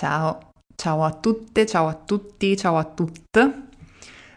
Ciao, 0.00 0.52
ciao 0.76 1.04
a 1.04 1.12
tutte, 1.12 1.66
ciao 1.66 1.86
a 1.86 1.92
tutti, 1.92 2.56
ciao 2.56 2.78
a 2.78 2.84
tutte. 2.84 3.68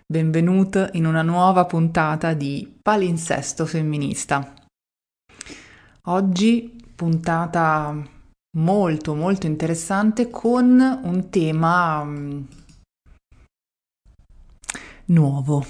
Benvenuto 0.06 0.90
in 0.92 1.06
una 1.06 1.22
nuova 1.22 1.64
puntata 1.64 2.34
di 2.34 2.80
Palinsesto 2.82 3.66
femminista. 3.66 4.54
Oggi 6.08 6.84
puntata 6.94 7.96
molto 8.58 9.16
molto 9.16 9.48
interessante 9.48 10.30
con 10.30 11.00
un 11.02 11.30
tema 11.30 12.04
mm, 12.04 12.42
nuovo. 15.06 15.66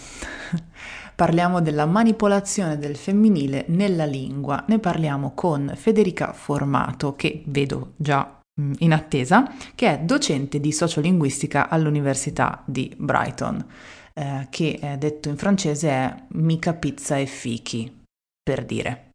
Parliamo 1.13 1.61
della 1.61 1.85
manipolazione 1.85 2.79
del 2.79 2.95
femminile 2.95 3.65
nella 3.67 4.05
lingua. 4.05 4.65
Ne 4.69 4.79
parliamo 4.79 5.33
con 5.35 5.71
Federica 5.75 6.33
Formato, 6.33 7.15
che 7.15 7.43
vedo 7.45 7.91
già 7.97 8.41
in 8.55 8.93
attesa, 8.93 9.51
che 9.73 9.93
è 9.93 9.99
docente 9.99 10.59
di 10.59 10.71
sociolinguistica 10.71 11.69
all'Università 11.69 12.61
di 12.65 12.93
Brighton, 12.95 13.65
eh, 14.13 14.47
che 14.49 14.79
eh, 14.81 14.97
detto 14.97 15.29
in 15.29 15.37
francese 15.37 15.89
è 15.89 16.23
mica 16.29 16.73
pizza 16.73 17.17
e 17.17 17.25
fichi, 17.25 18.03
per 18.41 18.63
dire, 18.65 19.11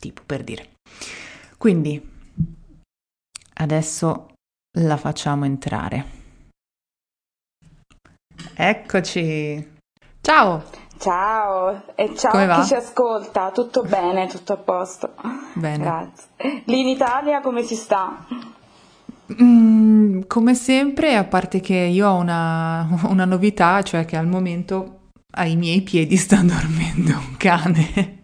tipo 0.00 0.22
per 0.26 0.42
dire. 0.42 0.70
Quindi 1.58 2.10
adesso 3.54 4.32
la 4.78 4.96
facciamo 4.96 5.44
entrare. 5.44 6.20
Eccoci. 8.54 9.70
Ciao! 10.20 10.80
Ciao 10.98 11.82
e 11.96 12.14
ciao 12.14 12.30
Come 12.30 12.44
a 12.44 12.46
va? 12.46 12.60
chi 12.60 12.68
ci 12.68 12.74
ascolta, 12.74 13.50
tutto 13.50 13.82
bene, 13.82 14.28
tutto 14.28 14.52
a 14.52 14.56
posto. 14.56 15.14
Bene. 15.54 15.82
Grazie. 15.82 16.62
Lì 16.66 16.80
in 16.80 16.86
Italia 16.86 17.40
come 17.40 17.64
si 17.64 17.74
sta? 17.74 18.24
Mm, 19.40 20.22
come 20.26 20.54
sempre, 20.54 21.14
a 21.14 21.24
parte 21.24 21.60
che 21.60 21.76
io 21.76 22.08
ho 22.08 22.16
una, 22.16 22.88
una 23.08 23.24
novità, 23.24 23.82
cioè 23.82 24.04
che 24.04 24.16
al 24.16 24.26
momento 24.26 25.10
ai 25.34 25.56
miei 25.56 25.82
piedi 25.82 26.16
sta 26.16 26.36
dormendo 26.42 27.12
un 27.12 27.36
cane. 27.36 28.20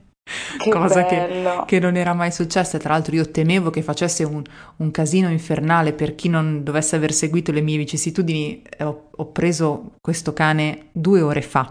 Che 0.59 0.69
Cosa 0.71 1.07
che, 1.07 1.63
che 1.65 1.79
non 1.79 1.97
era 1.97 2.13
mai 2.13 2.31
successa. 2.31 2.77
Tra 2.77 2.93
l'altro, 2.93 3.15
io 3.15 3.31
temevo 3.31 3.71
che 3.71 3.81
facesse 3.81 4.25
un, 4.25 4.43
un 4.77 4.91
casino 4.91 5.31
infernale. 5.31 5.95
Per 5.95 6.15
chi 6.15 6.29
non 6.29 6.63
dovesse 6.63 6.97
aver 6.97 7.13
seguito 7.13 7.51
le 7.51 7.63
mie 7.63 7.79
vicissitudini, 7.79 8.63
eh, 8.63 8.85
ho, 8.85 9.09
ho 9.15 9.33
preso 9.33 9.93
questo 10.03 10.35
cane 10.35 10.89
due 10.93 11.23
ore 11.23 11.41
fa 11.41 11.71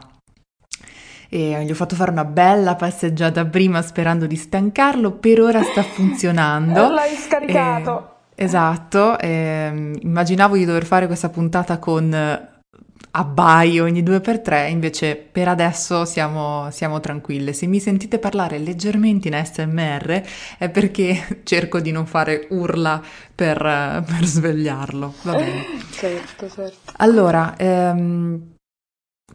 e 1.30 1.64
gli 1.66 1.72
ho 1.72 1.76
fatto 1.76 1.96
fare 1.96 2.12
una 2.12 2.26
bella 2.26 2.76
passeggiata 2.76 3.46
prima 3.46 3.82
sperando 3.82 4.26
di 4.26 4.36
stancarlo. 4.36 5.12
Per 5.14 5.42
ora 5.42 5.62
sta 5.62 5.84
funzionando. 5.84 6.90
L'hai 6.90 7.16
scaricato. 7.16 8.00
Eh, 8.00 8.16
esatto, 8.38 9.18
ehm, 9.20 9.98
immaginavo 10.02 10.56
di 10.56 10.66
dover 10.66 10.86
fare 10.86 11.08
questa 11.08 11.30
puntata 11.30 11.80
con 11.80 12.14
eh, 12.14 12.56
abbai 13.12 13.80
ogni 13.80 14.04
due 14.04 14.22
per 14.22 14.42
tre, 14.42 14.70
invece 14.70 15.16
per 15.16 15.48
adesso 15.48 16.06
siamo, 16.06 16.70
siamo 16.72 17.00
tranquille. 17.00 17.52
Se 17.52 17.66
mi 17.66 17.80
sentite 17.80 18.20
parlare 18.20 18.60
leggermente 18.60 19.28
in 19.28 19.36
ASMR 19.36 20.24
è 20.60 20.70
perché 20.70 21.42
cerco 21.44 21.80
di 21.80 21.92
non 21.92 22.06
fare 22.06 22.48
urla 22.52 23.02
per, 23.34 23.58
eh, 23.66 24.04
per 24.06 24.24
svegliarlo. 24.24 25.14
Va 25.24 25.34
bene. 25.34 25.66
Certo, 25.98 26.48
certo. 26.48 26.92
Allora, 26.98 27.56
ehm, 27.58 28.57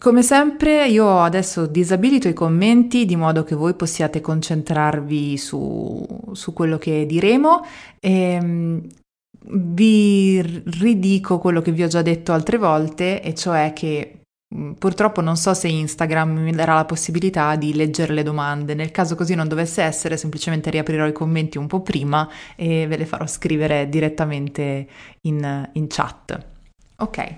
come 0.03 0.25
sempre 0.25 0.89
io 0.89 1.21
adesso 1.21 1.67
disabilito 1.67 2.27
i 2.27 2.33
commenti 2.33 3.05
di 3.05 3.15
modo 3.15 3.45
che 3.45 3.55
voi 3.55 3.75
possiate 3.75 4.21
concentrarvi 4.21 5.39
su, 5.39 6.05
su 6.33 6.53
quello 6.53 6.77
che 6.77 7.07
diremo. 7.07 7.65
Ehm, 8.01 8.85
vi 9.45 10.43
ridico 10.43 11.39
quello 11.39 11.63
che 11.63 11.71
vi 11.71 11.85
ho 11.85 11.87
già 11.87 12.03
detto 12.03 12.33
altre 12.33 12.59
volte, 12.59 13.23
e 13.23 13.33
cioè 13.33 13.73
che 13.73 14.23
mh, 14.53 14.73
purtroppo 14.73 15.21
non 15.21 15.37
so 15.37 15.55
se 15.55 15.69
Instagram 15.69 16.37
mi 16.37 16.51
darà 16.51 16.75
la 16.75 16.85
possibilità 16.85 17.55
di 17.55 17.73
leggere 17.73 18.13
le 18.13 18.25
domande. 18.25 18.75
Nel 18.75 18.91
caso 18.91 19.15
così 19.15 19.37
non 19.37 19.47
dovesse 19.47 19.83
essere, 19.83 20.17
semplicemente 20.17 20.71
riaprirò 20.71 21.07
i 21.07 21.13
commenti 21.13 21.59
un 21.59 21.69
po' 21.69 21.81
prima 21.81 22.29
e 22.57 22.89
ve 22.89 22.97
le 22.97 23.07
farò 23.07 23.29
scrivere 23.29 23.89
direttamente 23.89 24.89
in, 25.21 25.69
in 25.75 25.87
chat. 25.87 26.45
Ok, 26.97 27.35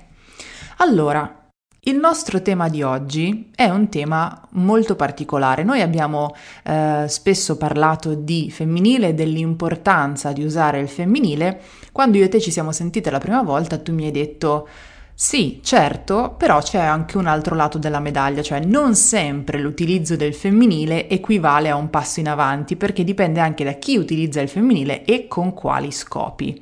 allora. 0.78 1.42
Il 1.86 1.96
nostro 1.96 2.40
tema 2.40 2.70
di 2.70 2.82
oggi 2.82 3.50
è 3.54 3.68
un 3.68 3.90
tema 3.90 4.48
molto 4.52 4.96
particolare. 4.96 5.64
Noi 5.64 5.82
abbiamo 5.82 6.34
eh, 6.62 7.04
spesso 7.08 7.58
parlato 7.58 8.14
di 8.14 8.50
femminile 8.50 9.08
e 9.08 9.14
dell'importanza 9.14 10.32
di 10.32 10.42
usare 10.42 10.80
il 10.80 10.88
femminile. 10.88 11.60
Quando 11.92 12.16
io 12.16 12.24
e 12.24 12.28
te 12.28 12.40
ci 12.40 12.50
siamo 12.50 12.72
sentite 12.72 13.10
la 13.10 13.18
prima 13.18 13.42
volta, 13.42 13.76
tu 13.76 13.92
mi 13.92 14.06
hai 14.06 14.12
detto 14.12 14.66
sì, 15.12 15.60
certo, 15.62 16.34
però 16.38 16.62
c'è 16.62 16.80
anche 16.80 17.18
un 17.18 17.26
altro 17.26 17.54
lato 17.54 17.76
della 17.76 18.00
medaglia, 18.00 18.40
cioè 18.40 18.60
non 18.60 18.94
sempre 18.94 19.58
l'utilizzo 19.58 20.16
del 20.16 20.32
femminile 20.32 21.06
equivale 21.10 21.68
a 21.68 21.76
un 21.76 21.90
passo 21.90 22.18
in 22.18 22.28
avanti, 22.28 22.76
perché 22.76 23.04
dipende 23.04 23.40
anche 23.40 23.62
da 23.62 23.72
chi 23.72 23.98
utilizza 23.98 24.40
il 24.40 24.48
femminile 24.48 25.04
e 25.04 25.28
con 25.28 25.52
quali 25.52 25.92
scopi. 25.92 26.60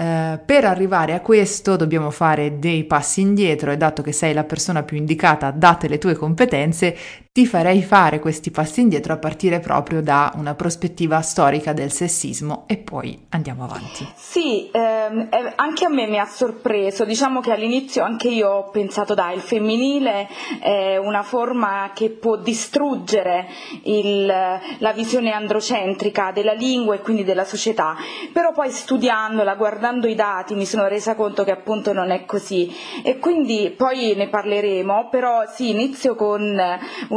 Eh, 0.00 0.38
per 0.46 0.64
arrivare 0.64 1.12
a 1.12 1.20
questo 1.20 1.74
dobbiamo 1.74 2.10
fare 2.10 2.60
dei 2.60 2.84
passi 2.84 3.20
indietro 3.20 3.72
e 3.72 3.76
dato 3.76 4.00
che 4.00 4.12
sei 4.12 4.32
la 4.32 4.44
persona 4.44 4.84
più 4.84 4.96
indicata, 4.96 5.50
date 5.50 5.88
le 5.88 5.98
tue 5.98 6.14
competenze, 6.14 6.96
ti 7.32 7.46
farei 7.46 7.82
fare 7.82 8.18
questi 8.18 8.50
passi 8.50 8.80
indietro 8.80 9.12
a 9.12 9.18
partire 9.18 9.60
proprio 9.60 10.02
da 10.02 10.32
una 10.36 10.54
prospettiva 10.54 11.20
storica 11.20 11.72
del 11.72 11.92
sessismo 11.92 12.64
e 12.66 12.78
poi 12.78 13.26
andiamo 13.30 13.62
avanti. 13.64 14.08
Sì, 14.16 14.68
ehm, 14.72 15.28
eh, 15.30 15.52
anche 15.56 15.84
a 15.84 15.88
me 15.88 16.06
mi 16.08 16.18
ha 16.18 16.24
sorpreso, 16.24 17.04
diciamo 17.04 17.40
che 17.40 17.52
all'inizio 17.52 18.02
anche 18.02 18.28
io 18.28 18.48
ho 18.48 18.70
pensato 18.70 19.14
dai, 19.14 19.36
il 19.36 19.40
femminile 19.40 20.26
è 20.60 20.96
una 20.96 21.22
forma 21.22 21.92
che 21.94 22.10
può 22.10 22.36
distruggere 22.36 23.46
il- 23.84 24.26
la 24.26 24.92
visione 24.92 25.30
androcentrica 25.30 26.32
della 26.32 26.52
lingua 26.54 26.96
e 26.96 27.00
quindi 27.00 27.22
della 27.24 27.44
società, 27.44 27.94
però 28.32 28.52
poi 28.52 28.70
studiandola, 28.70 29.54
guardando 29.54 30.08
i 30.08 30.14
dati 30.16 30.54
mi 30.54 30.66
sono 30.66 30.88
resa 30.88 31.14
conto 31.14 31.44
che 31.44 31.52
appunto 31.52 31.92
non 31.92 32.10
è 32.10 32.24
così. 32.24 32.74
E 33.04 33.18
quindi 33.18 33.72
poi 33.76 34.14
ne 34.16 34.28
parleremo, 34.28 35.08
però 35.08 35.44
sì, 35.46 35.70
inizio 35.70 36.14
con 36.16 36.58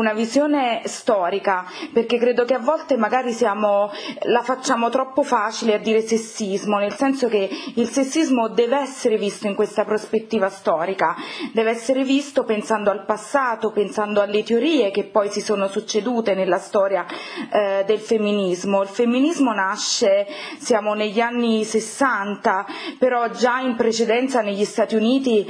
una 0.02 0.14
visione 0.14 0.82
storica 0.86 1.66
perché 1.94 2.18
credo 2.18 2.44
che 2.44 2.56
a 2.56 2.60
volte 2.60 2.98
magari 2.98 3.32
siamo, 3.32 3.92
la 4.24 4.42
facciamo 4.42 4.90
troppo 4.90 5.22
facile 5.22 5.76
a 5.76 5.78
dire 5.78 6.02
sessismo, 6.02 6.78
nel 6.80 6.96
senso 6.96 7.28
che 7.28 7.50
il 7.76 7.88
sessismo 7.88 8.50
deve 8.50 8.78
essere 8.80 9.18
visto 9.18 9.48
in 9.48 9.54
questa 9.56 9.86
prospettiva 9.86 10.50
storica, 10.50 11.16
deve 11.54 11.70
essere 11.70 12.04
visto 12.04 12.44
pensando 12.44 12.90
al 12.90 13.06
passato, 13.06 13.72
pensando 13.72 14.22
alle 14.22 14.44
teorie 14.44 14.90
che 14.90 15.04
poi 15.06 15.30
si 15.30 15.40
sono 15.40 15.68
succedute 15.68 16.34
nella 16.34 16.58
storia 16.58 17.06
eh, 17.52 17.84
del 17.86 18.00
femminismo. 18.00 18.82
Il 18.82 18.90
femminismo 18.90 19.54
nasce, 19.54 20.26
siamo 20.58 20.94
negli 20.96 21.20
anni 21.20 21.64
60, 21.64 22.66
però 22.98 23.30
già 23.30 23.60
in 23.60 23.76
precedenza 23.76 24.42
negli 24.42 24.66
Stati 24.66 24.96
Uniti 24.96 25.46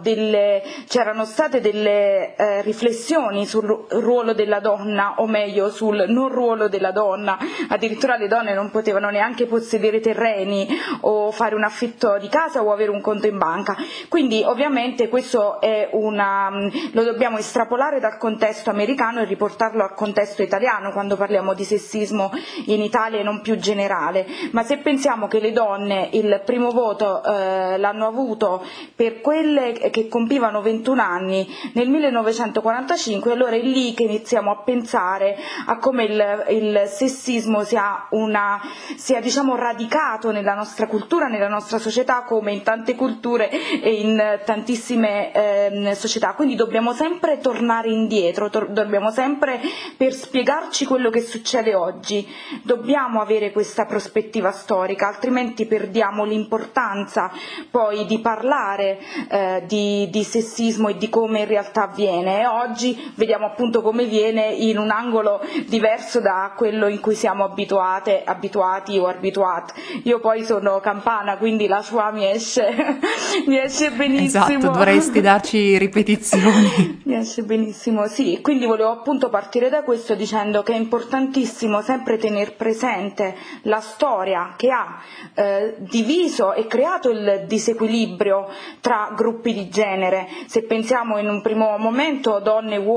delle, 0.00 0.62
c'erano 0.88 1.24
state 1.24 1.60
delle 1.60 2.34
eh, 2.36 2.62
riflessioni 2.62 3.25
sul 3.46 3.64
ru- 3.64 3.86
ruolo 3.88 4.32
della 4.32 4.60
donna, 4.60 5.14
o 5.18 5.26
meglio 5.26 5.70
sul 5.70 6.04
non 6.08 6.28
ruolo 6.28 6.68
della 6.68 6.92
donna, 6.92 7.38
addirittura 7.68 8.16
le 8.16 8.28
donne 8.28 8.54
non 8.54 8.70
potevano 8.70 9.10
neanche 9.10 9.46
possedere 9.46 10.00
terreni 10.00 10.68
o 11.00 11.30
fare 11.30 11.54
un 11.54 11.64
affitto 11.64 12.18
di 12.18 12.28
casa 12.28 12.62
o 12.62 12.72
avere 12.72 12.90
un 12.90 13.00
conto 13.00 13.26
in 13.26 13.38
banca. 13.38 13.76
Quindi 14.08 14.42
ovviamente 14.44 15.08
questo 15.08 15.58
una, 15.92 16.50
lo 16.92 17.02
dobbiamo 17.02 17.38
estrapolare 17.38 18.00
dal 18.00 18.18
contesto 18.18 18.70
americano 18.70 19.20
e 19.20 19.24
riportarlo 19.24 19.82
al 19.82 19.94
contesto 19.94 20.42
italiano 20.42 20.92
quando 20.92 21.16
parliamo 21.16 21.54
di 21.54 21.64
sessismo 21.64 22.30
in 22.66 22.80
Italia 22.80 23.20
e 23.20 23.22
non 23.22 23.40
più 23.40 23.56
generale. 23.56 24.26
Ma 24.52 24.62
se 24.62 24.78
pensiamo 24.78 25.26
che 25.28 25.40
le 25.40 25.52
donne 25.52 26.08
il 26.12 26.42
primo 26.44 26.70
voto 26.70 27.22
eh, 27.22 27.78
l'hanno 27.78 28.06
avuto 28.06 28.64
per 28.94 29.20
quelle 29.20 29.72
che 29.72 30.08
compivano 30.08 30.62
21 30.62 31.02
anni 31.02 31.46
nel 31.74 31.88
1945, 31.88 33.15
allora 33.24 33.56
è 33.56 33.60
lì 33.60 33.94
che 33.94 34.04
iniziamo 34.04 34.50
a 34.50 34.62
pensare 34.62 35.36
a 35.66 35.78
come 35.78 36.04
il, 36.04 36.44
il 36.50 36.82
sessismo 36.86 37.64
sia, 37.64 38.06
una, 38.10 38.60
sia 38.96 39.20
diciamo 39.20 39.56
radicato 39.56 40.30
nella 40.30 40.54
nostra 40.54 40.86
cultura, 40.86 41.26
nella 41.26 41.48
nostra 41.48 41.78
società, 41.78 42.22
come 42.22 42.52
in 42.52 42.62
tante 42.62 42.94
culture 42.94 43.50
e 43.50 44.00
in 44.00 44.40
tantissime 44.44 45.32
ehm, 45.32 45.92
società. 45.92 46.34
Quindi 46.34 46.54
dobbiamo 46.54 46.92
sempre 46.92 47.38
tornare 47.38 47.90
indietro, 47.90 48.50
tor- 48.50 48.70
dobbiamo 48.70 49.10
sempre 49.10 49.60
per 49.96 50.12
spiegarci 50.12 50.84
quello 50.84 51.10
che 51.10 51.20
succede 51.20 51.74
oggi, 51.74 52.26
dobbiamo 52.62 53.20
avere 53.20 53.52
questa 53.52 53.84
prospettiva 53.86 54.50
storica, 54.50 55.06
altrimenti 55.06 55.66
perdiamo 55.66 56.24
l'importanza 56.24 57.30
poi 57.70 58.04
di 58.06 58.18
parlare 58.20 58.98
eh, 59.28 59.64
di, 59.66 60.08
di, 60.10 60.24
sessismo 60.24 60.88
e 60.88 60.96
di 60.96 61.08
come 61.08 61.40
in 61.40 61.46
realtà 61.46 61.84
avviene 61.84 62.40
e 62.40 62.46
oggi 62.46 63.05
vediamo 63.14 63.46
appunto 63.46 63.82
come 63.82 64.04
viene 64.04 64.46
in 64.46 64.78
un 64.78 64.90
angolo 64.90 65.40
diverso 65.66 66.20
da 66.20 66.52
quello 66.56 66.86
in 66.88 67.00
cui 67.00 67.14
siamo 67.14 67.44
abituate, 67.44 68.22
abituati 68.24 68.98
o 68.98 69.06
abituati. 69.06 69.72
Io 70.04 70.20
poi 70.20 70.44
sono 70.44 70.80
campana, 70.80 71.36
quindi 71.36 71.66
la 71.66 71.82
sua 71.82 72.10
mi 72.10 72.26
esce, 72.26 72.98
mi 73.46 73.58
esce 73.58 73.90
benissimo. 73.90 74.44
Esatto, 74.46 74.58
dovresti 74.58 75.20
darci 75.20 75.78
ripetizioni. 75.78 77.02
mi 77.04 77.14
esce 77.14 77.42
benissimo, 77.42 78.06
sì, 78.06 78.40
quindi 78.42 78.66
volevo 78.66 78.90
appunto 78.90 79.28
partire 79.28 79.68
da 79.68 79.82
questo 79.82 80.14
dicendo 80.14 80.62
che 80.62 80.72
è 80.72 80.76
importantissimo 80.76 81.80
sempre 81.82 82.16
tenere 82.18 82.52
presente 82.52 83.34
la 83.62 83.80
storia 83.80 84.54
che 84.56 84.70
ha 84.70 85.00
eh, 85.34 85.74
diviso 85.78 86.52
e 86.52 86.66
creato 86.66 87.10
il 87.10 87.44
disequilibrio 87.46 88.48
tra 88.80 89.12
gruppi 89.14 89.52
di 89.52 89.68
genere. 89.68 90.28
Se 90.46 90.62
pensiamo 90.62 91.18
in 91.18 91.28
un 91.28 91.40
primo 91.42 91.76
momento 91.78 92.40
donne 92.40 92.74
e 92.74 92.78
uomini 92.78 92.95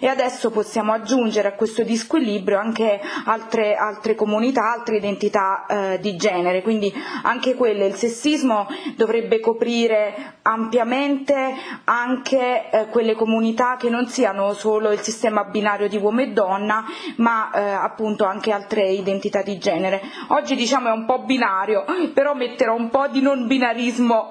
e 0.00 0.06
adesso 0.06 0.50
possiamo 0.50 0.92
aggiungere 0.92 1.48
a 1.48 1.52
questo 1.52 1.82
disquilibrio 1.82 2.58
anche 2.58 3.00
altre, 3.26 3.74
altre 3.74 4.14
comunità, 4.14 4.72
altre 4.72 4.96
identità 4.96 5.66
eh, 5.66 5.98
di 6.00 6.16
genere, 6.16 6.62
quindi 6.62 6.92
anche 7.22 7.54
quelle 7.54 7.86
il 7.86 7.94
sessismo 7.94 8.66
dovrebbe 8.96 9.40
coprire 9.40 10.38
ampiamente 10.42 11.54
anche 11.84 12.70
eh, 12.70 12.86
quelle 12.86 13.14
comunità 13.14 13.76
che 13.76 13.90
non 13.90 14.06
siano 14.06 14.54
solo 14.54 14.90
il 14.90 15.00
sistema 15.00 15.44
binario 15.44 15.88
di 15.88 15.96
uomo 15.96 16.22
e 16.22 16.32
donna, 16.32 16.84
ma 17.16 17.50
eh, 17.52 17.60
appunto 17.60 18.24
anche 18.24 18.52
altre 18.52 18.88
identità 18.88 19.42
di 19.42 19.58
genere. 19.58 20.00
Oggi 20.28 20.54
diciamo 20.54 20.88
è 20.88 20.92
un 20.92 21.04
po' 21.04 21.24
binario, 21.24 21.84
però 22.14 22.34
metterò 22.34 22.74
un 22.74 22.88
po' 22.88 23.08
di 23.08 23.20
non 23.20 23.46
binarismo 23.46 24.28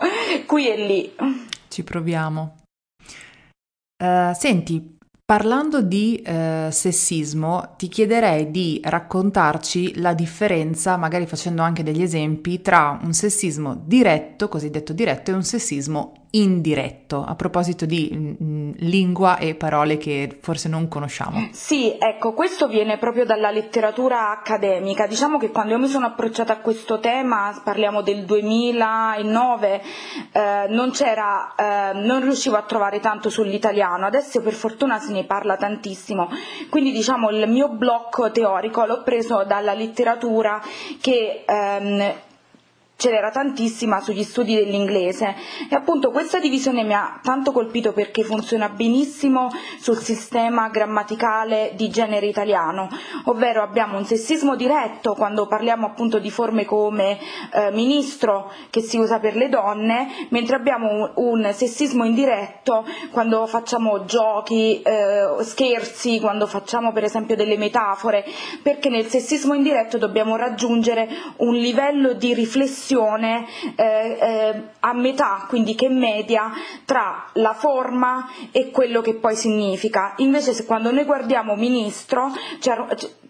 qui 0.47 0.69
e 0.69 0.85
lì. 0.85 1.15
Ci 1.67 1.83
proviamo. 1.83 2.55
Uh, 3.97 4.33
senti, 4.33 4.94
Parlando 5.27 5.81
di 5.81 6.17
eh, 6.17 6.67
sessismo, 6.71 7.73
ti 7.77 7.87
chiederei 7.87 8.51
di 8.51 8.79
raccontarci 8.83 9.99
la 9.99 10.13
differenza, 10.13 10.97
magari 10.97 11.25
facendo 11.25 11.63
anche 11.63 11.81
degli 11.81 12.03
esempi, 12.03 12.61
tra 12.61 12.99
un 13.01 13.11
sessismo 13.11 13.73
diretto, 13.73 14.47
cosiddetto 14.47 14.93
diretto, 14.93 15.31
e 15.31 15.33
un 15.33 15.43
sessismo 15.43 16.24
indiretto, 16.35 17.23
a 17.23 17.35
proposito 17.35 17.85
di 17.85 18.09
mh, 18.11 18.17
mm, 18.17 18.33
mm, 18.43 18.71
lingua 18.77 19.37
e 19.37 19.55
parole 19.55 19.97
che 19.97 20.37
forse 20.41 20.67
non 20.69 20.87
conosciamo. 20.87 21.49
Sì, 21.51 21.95
ecco, 21.97 22.33
questo 22.33 22.67
viene 22.67 22.97
proprio 22.97 23.25
dalla 23.25 23.51
letteratura 23.51 24.31
accademica. 24.31 25.07
Diciamo 25.07 25.37
che 25.37 25.51
quando 25.51 25.73
io 25.73 25.79
mi 25.79 25.87
sono 25.87 26.07
approcciata 26.07 26.53
a 26.53 26.57
questo 26.57 26.99
tema, 26.99 27.59
parliamo 27.63 28.01
del 28.01 28.25
2009, 28.25 29.81
eh, 30.31 30.65
non 30.69 30.91
eh, 30.95 31.93
non 31.93 32.21
riuscivo 32.21 32.57
a 32.57 32.63
trovare 32.63 32.99
tanto 32.99 33.29
sull'italiano, 33.29 34.05
adesso 34.05 34.41
per 34.41 34.53
fortuna 34.53 34.99
se 34.99 35.13
ne 35.13 35.23
parla 35.23 35.55
tantissimo. 35.55 36.29
Quindi 36.69 36.91
diciamo 36.91 37.29
il 37.29 37.49
mio 37.49 37.69
blocco 37.69 38.31
teorico 38.31 38.85
l'ho 38.85 39.03
preso 39.03 39.43
dalla 39.45 39.73
letteratura 39.73 40.61
che 40.99 41.43
ehm, 41.45 42.13
ce 42.97 43.11
n'era 43.11 43.29
tantissima 43.29 43.99
sugli 43.99 44.23
studi 44.23 44.55
dell'inglese. 44.55 45.35
E 45.69 45.75
appunto 45.75 46.11
questa 46.11 46.39
divisione 46.39 46.83
mi 46.83 46.93
ha 46.93 47.19
tanto 47.21 47.51
colpito 47.51 47.91
perché 47.91 48.23
funziona 48.23 48.69
benissimo 48.69 49.49
sul 49.79 49.97
sistema 49.97 50.69
grammaticale 50.69 51.73
di 51.75 51.89
genere 51.89 52.27
italiano, 52.27 52.87
ovvero 53.25 53.61
abbiamo 53.61 53.97
un 53.97 54.05
sessismo 54.05 54.55
diretto 54.55 55.13
quando 55.13 55.45
parliamo 55.45 55.85
appunto 55.85 56.19
di 56.19 56.31
forme 56.31 56.65
come 56.65 57.19
eh, 57.53 57.71
ministro 57.71 58.51
che 58.69 58.81
si 58.81 58.97
usa 58.97 59.19
per 59.19 59.35
le 59.35 59.49
donne, 59.49 60.27
mentre 60.29 60.55
abbiamo 60.55 61.11
un, 61.15 61.51
sessismo 61.53 62.05
indiretto 62.05 62.85
quando 63.11 63.45
facciamo 63.45 64.05
giochi, 64.05 64.81
eh, 64.81 65.35
scherzi, 65.41 66.19
quando 66.19 66.47
facciamo 66.47 66.91
per 66.91 67.03
esempio 67.03 67.35
delle 67.35 67.57
metafore, 67.57 68.25
perché 68.63 68.89
nel 68.89 69.05
sessismo 69.05 69.53
indiretto 69.53 69.97
dobbiamo 69.97 70.35
raggiungere 70.35 71.07
un 71.37 71.53
livello 71.55 72.13
di 72.13 72.33
riflessione 72.33 72.84
eh, 72.93 74.17
eh, 74.19 74.61
a 74.79 74.93
metà, 74.93 75.45
quindi 75.47 75.75
che 75.75 75.89
media 75.89 76.51
tra 76.85 77.25
la 77.33 77.53
forma 77.53 78.29
e 78.51 78.71
quello 78.71 79.01
che 79.01 79.15
poi 79.15 79.35
significa. 79.35 80.13
Invece 80.17 80.53
se 80.53 80.65
quando 80.65 80.91
noi 80.91 81.03
guardiamo 81.03 81.55
ministro 81.55 82.31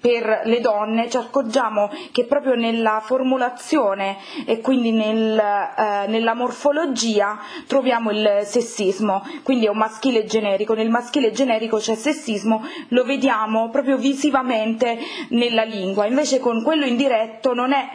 per 0.06 0.42
le 0.44 0.60
donne 0.60 1.10
ci 1.10 1.18
accorgiamo 1.18 1.90
che 2.12 2.25
proprio 2.25 2.54
nella 2.54 3.02
formulazione 3.04 4.18
e 4.46 4.62
quindi 4.62 4.92
nel, 4.92 5.36
eh, 5.36 6.06
nella 6.07 6.36
morfologia 6.36 7.40
troviamo 7.66 8.12
il 8.12 8.42
sessismo, 8.44 9.24
quindi 9.42 9.66
è 9.66 9.69
un 9.69 9.78
maschile 9.78 10.25
generico, 10.25 10.75
nel 10.75 10.90
maschile 10.92 11.31
generico 11.31 11.78
c'è 11.78 11.96
sessismo, 11.96 12.63
lo 12.90 13.04
vediamo 13.04 13.69
proprio 13.69 13.98
visivamente 13.98 15.00
nella 15.30 15.63
lingua, 15.63 16.06
invece 16.06 16.40
con 16.40 16.62
quello 16.62 16.86
indiretto 16.86 17.56
non 17.56 17.72
è 17.72 17.88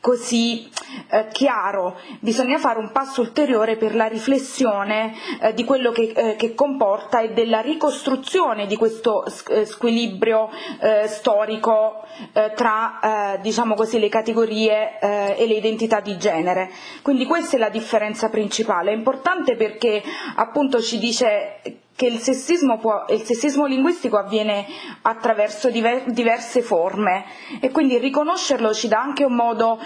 così 0.00 0.68
eh, 1.10 1.28
chiaro, 1.32 1.98
bisogna 2.20 2.58
fare 2.58 2.78
un 2.78 2.90
passo 2.92 3.20
ulteriore 3.20 3.76
per 3.76 3.94
la 3.94 4.06
riflessione 4.06 5.14
eh, 5.40 5.54
di 5.54 5.64
quello 5.64 5.90
che, 5.90 6.12
eh, 6.14 6.36
che, 6.36 6.54
comporta 6.54 7.20
e 7.20 7.32
della 7.32 7.60
ricostruzione 7.60 8.66
di 8.66 8.76
questo 8.76 9.24
eh, 9.24 9.64
squilibrio 9.64 10.50
eh, 10.80 11.06
storico 11.08 12.04
eh, 12.32 12.52
tra 12.54 13.36
diciamo 13.40 13.74
così, 13.74 13.98
le 13.98 14.08
categorie 14.08 14.98
e 14.98 15.46
le 15.46 15.54
identità 15.54 16.00
di 16.00 16.16
genere. 16.18 16.70
Quindi 17.02 17.24
questa 17.26 17.56
è 17.56 17.58
la 17.58 17.68
differenza 17.68 18.28
principale, 18.28 18.90
è 18.90 18.94
importante 18.94 19.56
perché 19.56 20.02
appunto 20.36 20.80
ci 20.80 20.98
dice 20.98 21.60
che 21.98 22.06
il 22.06 22.20
sessismo, 22.20 22.78
può, 22.78 23.06
il 23.08 23.22
sessismo, 23.22 23.66
linguistico 23.66 24.18
avviene 24.18 24.64
attraverso 25.02 25.68
diver, 25.68 26.04
diverse 26.12 26.62
forme. 26.62 27.24
E 27.58 27.72
quindi 27.72 27.98
riconoscerlo 27.98 28.72
ci 28.72 28.86
dà 28.86 29.00
anche 29.00 29.24
un 29.24 29.34
modo 29.34 29.80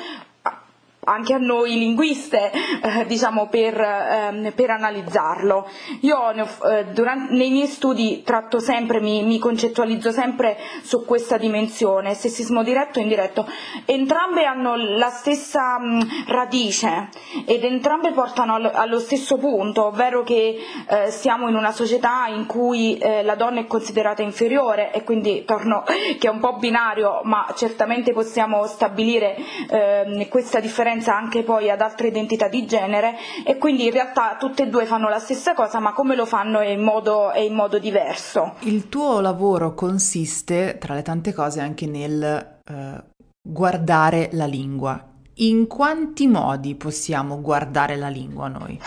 anche 1.04 1.34
a 1.34 1.38
noi 1.38 1.78
linguiste 1.78 2.52
eh, 2.52 3.04
diciamo 3.06 3.48
per, 3.48 3.78
ehm, 3.80 4.52
per, 4.52 4.70
analizzarlo. 4.70 5.68
Io 6.00 6.30
eh, 6.30 6.84
durante, 6.92 7.32
nei 7.34 7.50
miei 7.50 7.66
studi 7.66 8.22
tratto 8.22 8.60
sempre, 8.60 9.00
mi, 9.00 9.24
mi, 9.24 9.40
concettualizzo 9.40 10.12
sempre 10.12 10.56
su 10.82 11.04
questa 11.04 11.38
dimensione, 11.38 12.14
sessismo 12.14 12.62
diretto 12.62 13.00
e 13.00 13.02
indiretto. 13.02 13.48
Entrambe 13.84 14.44
hanno 14.44 14.76
la 14.76 15.08
stessa 15.08 15.76
mh, 15.80 16.26
radice 16.28 17.08
ed 17.46 17.64
entrambe 17.64 18.12
portano 18.12 18.54
allo, 18.54 18.70
allo 18.72 19.00
stesso 19.00 19.38
punto, 19.38 19.86
ovvero 19.86 20.22
che 20.22 20.56
eh, 20.86 21.10
siamo 21.10 21.48
in 21.48 21.56
una 21.56 21.72
società 21.72 22.26
in 22.28 22.46
cui 22.46 22.96
eh, 22.98 23.24
la 23.24 23.34
donna 23.34 23.58
è 23.58 23.66
considerata 23.66 24.22
inferiore 24.22 24.92
e 24.92 25.02
quindi 25.02 25.44
torno 25.44 25.82
che 26.18 26.28
è 26.28 26.30
un 26.30 26.38
po' 26.38 26.58
binario, 26.58 27.22
ma 27.24 27.52
certamente 27.56 28.12
possiamo 28.12 28.66
stabilire 28.68 29.36
ehm, 29.68 30.28
questa 30.28 30.60
differenza 30.60 30.90
differenza 30.92 31.16
anche 31.16 31.42
poi 31.42 31.70
ad 31.70 31.80
altre 31.80 32.08
identità 32.08 32.48
di 32.48 32.66
genere 32.66 33.14
e 33.46 33.56
quindi 33.56 33.86
in 33.86 33.92
realtà 33.92 34.36
tutte 34.38 34.64
e 34.64 34.68
due 34.68 34.84
fanno 34.84 35.08
la 35.08 35.18
stessa 35.18 35.54
cosa 35.54 35.78
ma 35.78 35.92
come 35.92 36.14
lo 36.14 36.26
fanno 36.26 36.60
è 36.60 36.68
in 36.68 36.82
modo, 36.82 37.30
è 37.30 37.40
in 37.40 37.54
modo 37.54 37.78
diverso. 37.78 38.54
Il 38.60 38.88
tuo 38.88 39.20
lavoro 39.20 39.74
consiste 39.74 40.76
tra 40.78 40.94
le 40.94 41.02
tante 41.02 41.32
cose 41.32 41.60
anche 41.60 41.86
nel 41.86 42.22
eh, 42.64 43.04
guardare 43.42 44.28
la 44.32 44.46
lingua. 44.46 45.08
In 45.36 45.66
quanti 45.66 46.26
modi 46.26 46.74
possiamo 46.74 47.40
guardare 47.40 47.96
la 47.96 48.08
lingua 48.08 48.48
noi? 48.48 48.78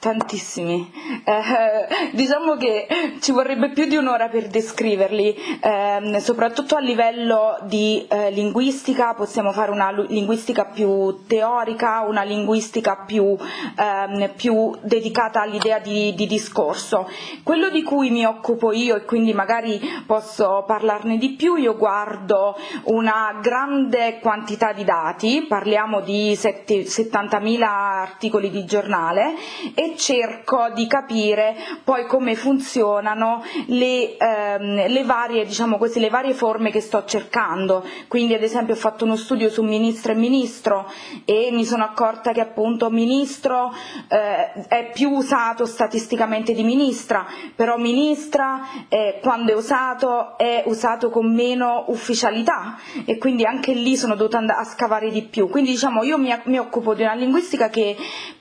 Tantissimi. 0.00 0.92
Eh, 1.24 2.12
diciamo 2.12 2.56
che 2.56 2.86
ci 3.20 3.32
vorrebbe 3.32 3.70
più 3.70 3.86
di 3.86 3.96
un'ora 3.96 4.28
per 4.28 4.46
descriverli, 4.46 5.34
eh, 5.60 6.20
soprattutto 6.20 6.76
a 6.76 6.80
livello 6.80 7.58
di 7.64 8.06
eh, 8.08 8.30
linguistica 8.30 9.14
possiamo 9.14 9.50
fare 9.50 9.72
una 9.72 9.90
linguistica 9.90 10.66
più 10.66 11.24
teorica, 11.26 12.04
una 12.06 12.22
linguistica 12.22 13.02
più, 13.04 13.36
ehm, 13.76 14.34
più 14.36 14.70
dedicata 14.82 15.40
all'idea 15.40 15.80
di, 15.80 16.14
di, 16.14 16.26
discorso. 16.28 17.10
Quello 17.42 17.68
di 17.68 17.82
cui 17.82 18.10
mi 18.10 18.24
occupo 18.24 18.72
io 18.72 18.94
e 18.94 19.04
quindi 19.04 19.32
magari 19.32 19.80
posso 20.06 20.62
parlarne 20.64 21.18
di 21.18 21.30
più, 21.30 21.56
io 21.56 21.76
guardo 21.76 22.56
una 22.84 23.36
grande 23.42 24.20
quantità 24.20 24.72
di 24.72 24.84
dati, 24.84 25.44
parliamo 25.48 26.02
di 26.02 26.34
70.000 26.34 27.62
articoli 27.62 28.50
di 28.50 28.64
giornale 28.64 29.34
e 29.74 29.87
cerco 29.96 30.70
di 30.74 30.86
capire 30.86 31.54
poi 31.84 32.06
come 32.06 32.34
funzionano 32.34 33.42
le, 33.66 34.16
ehm, 34.16 34.86
le, 34.86 35.04
varie, 35.04 35.44
diciamo 35.44 35.78
così, 35.78 36.00
le 36.00 36.10
varie 36.10 36.34
forme 36.34 36.70
che 36.70 36.80
sto 36.80 37.04
cercando. 37.04 37.84
Quindi 38.08 38.34
ad 38.34 38.42
esempio 38.42 38.74
ho 38.74 38.76
fatto 38.76 39.04
uno 39.04 39.16
studio 39.16 39.48
su 39.50 39.62
ministro 39.62 40.12
e 40.12 40.16
ministro 40.16 40.90
e 41.24 41.50
mi 41.52 41.64
sono 41.64 41.84
accorta 41.84 42.32
che 42.32 42.40
appunto 42.40 42.90
ministro 42.90 43.72
eh, 44.08 44.52
è 44.68 44.90
più 44.92 45.10
usato 45.10 45.66
statisticamente 45.66 46.52
di 46.52 46.62
ministra, 46.62 47.26
però 47.54 47.76
ministra 47.76 48.60
eh, 48.88 49.18
quando 49.22 49.52
è 49.52 49.54
usato 49.54 50.36
è 50.36 50.62
usato 50.66 51.10
con 51.10 51.32
meno 51.32 51.84
ufficialità 51.88 52.78
e 53.04 53.18
quindi 53.18 53.44
anche 53.44 53.72
lì 53.72 53.96
sono 53.96 54.14
dovuta 54.14 54.38
a 54.38 54.64
scavare 54.64 55.10
di 55.10 55.22
più. 55.22 55.48
Quindi 55.48 55.70
diciamo 55.70 56.02
io 56.02 56.18
mi, 56.18 56.34
mi 56.44 56.58
occupo 56.58 56.94
di 56.94 57.02
una 57.02 57.14
linguistica 57.14 57.68
che 57.68 57.96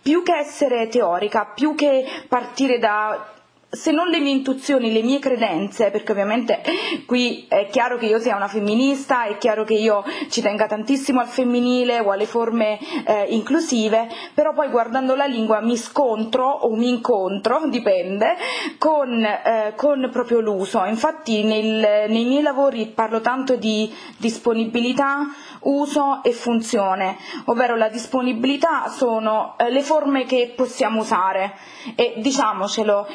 più 0.08 0.24
che 0.24 0.38
essere 0.38 0.88
teorica, 0.88 1.52
più 1.54 1.76
che 1.76 2.06
partire 2.30 2.80
da 2.80 3.34
se 3.70 3.92
non 3.92 4.08
le 4.08 4.20
mie 4.20 4.32
intuizioni, 4.32 4.94
le 4.94 5.04
mie 5.04 5.20
credenze, 5.20 5.92
perché 5.92 6.14
ovviamente 6.14 6.62
qui 7.06 7.46
è 7.50 7.68
chiaro 7.70 7.98
che 7.98 8.06
io 8.06 8.18
sia 8.18 8.38
una 8.38 8.48
femminista, 8.48 9.26
è 9.26 9.38
chiaro 9.38 9.66
che 9.66 9.74
io 9.74 10.06
ci 10.30 10.42
tenga 10.42 10.68
tantissimo 10.68 11.20
al 11.20 11.28
femminile 11.28 12.00
o 12.00 12.12
alle 12.12 12.26
forme 12.26 12.80
eh, 13.06 13.26
inclusive, 13.30 14.08
però 14.34 14.54
poi 14.54 14.70
guardando 14.70 15.16
la 15.16 15.26
lingua 15.26 15.60
mi 15.60 15.76
scontro 15.76 16.48
o 16.48 16.74
mi 16.76 16.88
incontro, 16.88 17.68
dipende, 17.68 18.38
con, 18.78 19.22
eh, 19.24 19.74
con 19.76 20.10
proprio 20.14 20.40
l'uso. 20.40 20.86
Infatti 20.86 21.44
nel, 21.44 22.10
nei 22.10 22.24
miei 22.24 22.42
lavori 22.42 22.88
parlo 22.88 23.20
tanto 23.20 23.58
di 23.58 23.94
disponibilità, 24.16 25.28
uso 25.64 26.24
e 26.24 26.32
funzione, 26.32 27.18
ovvero 27.46 27.76
la 27.76 27.90
disponibilità 27.90 28.88
sono 28.88 29.56
eh, 29.58 29.70
le 29.70 29.82
forme 29.82 30.24
che 30.24 30.54
possiamo 30.56 31.02
usare 31.02 31.54
e 31.96 32.16
diciamocelo, 32.18 33.08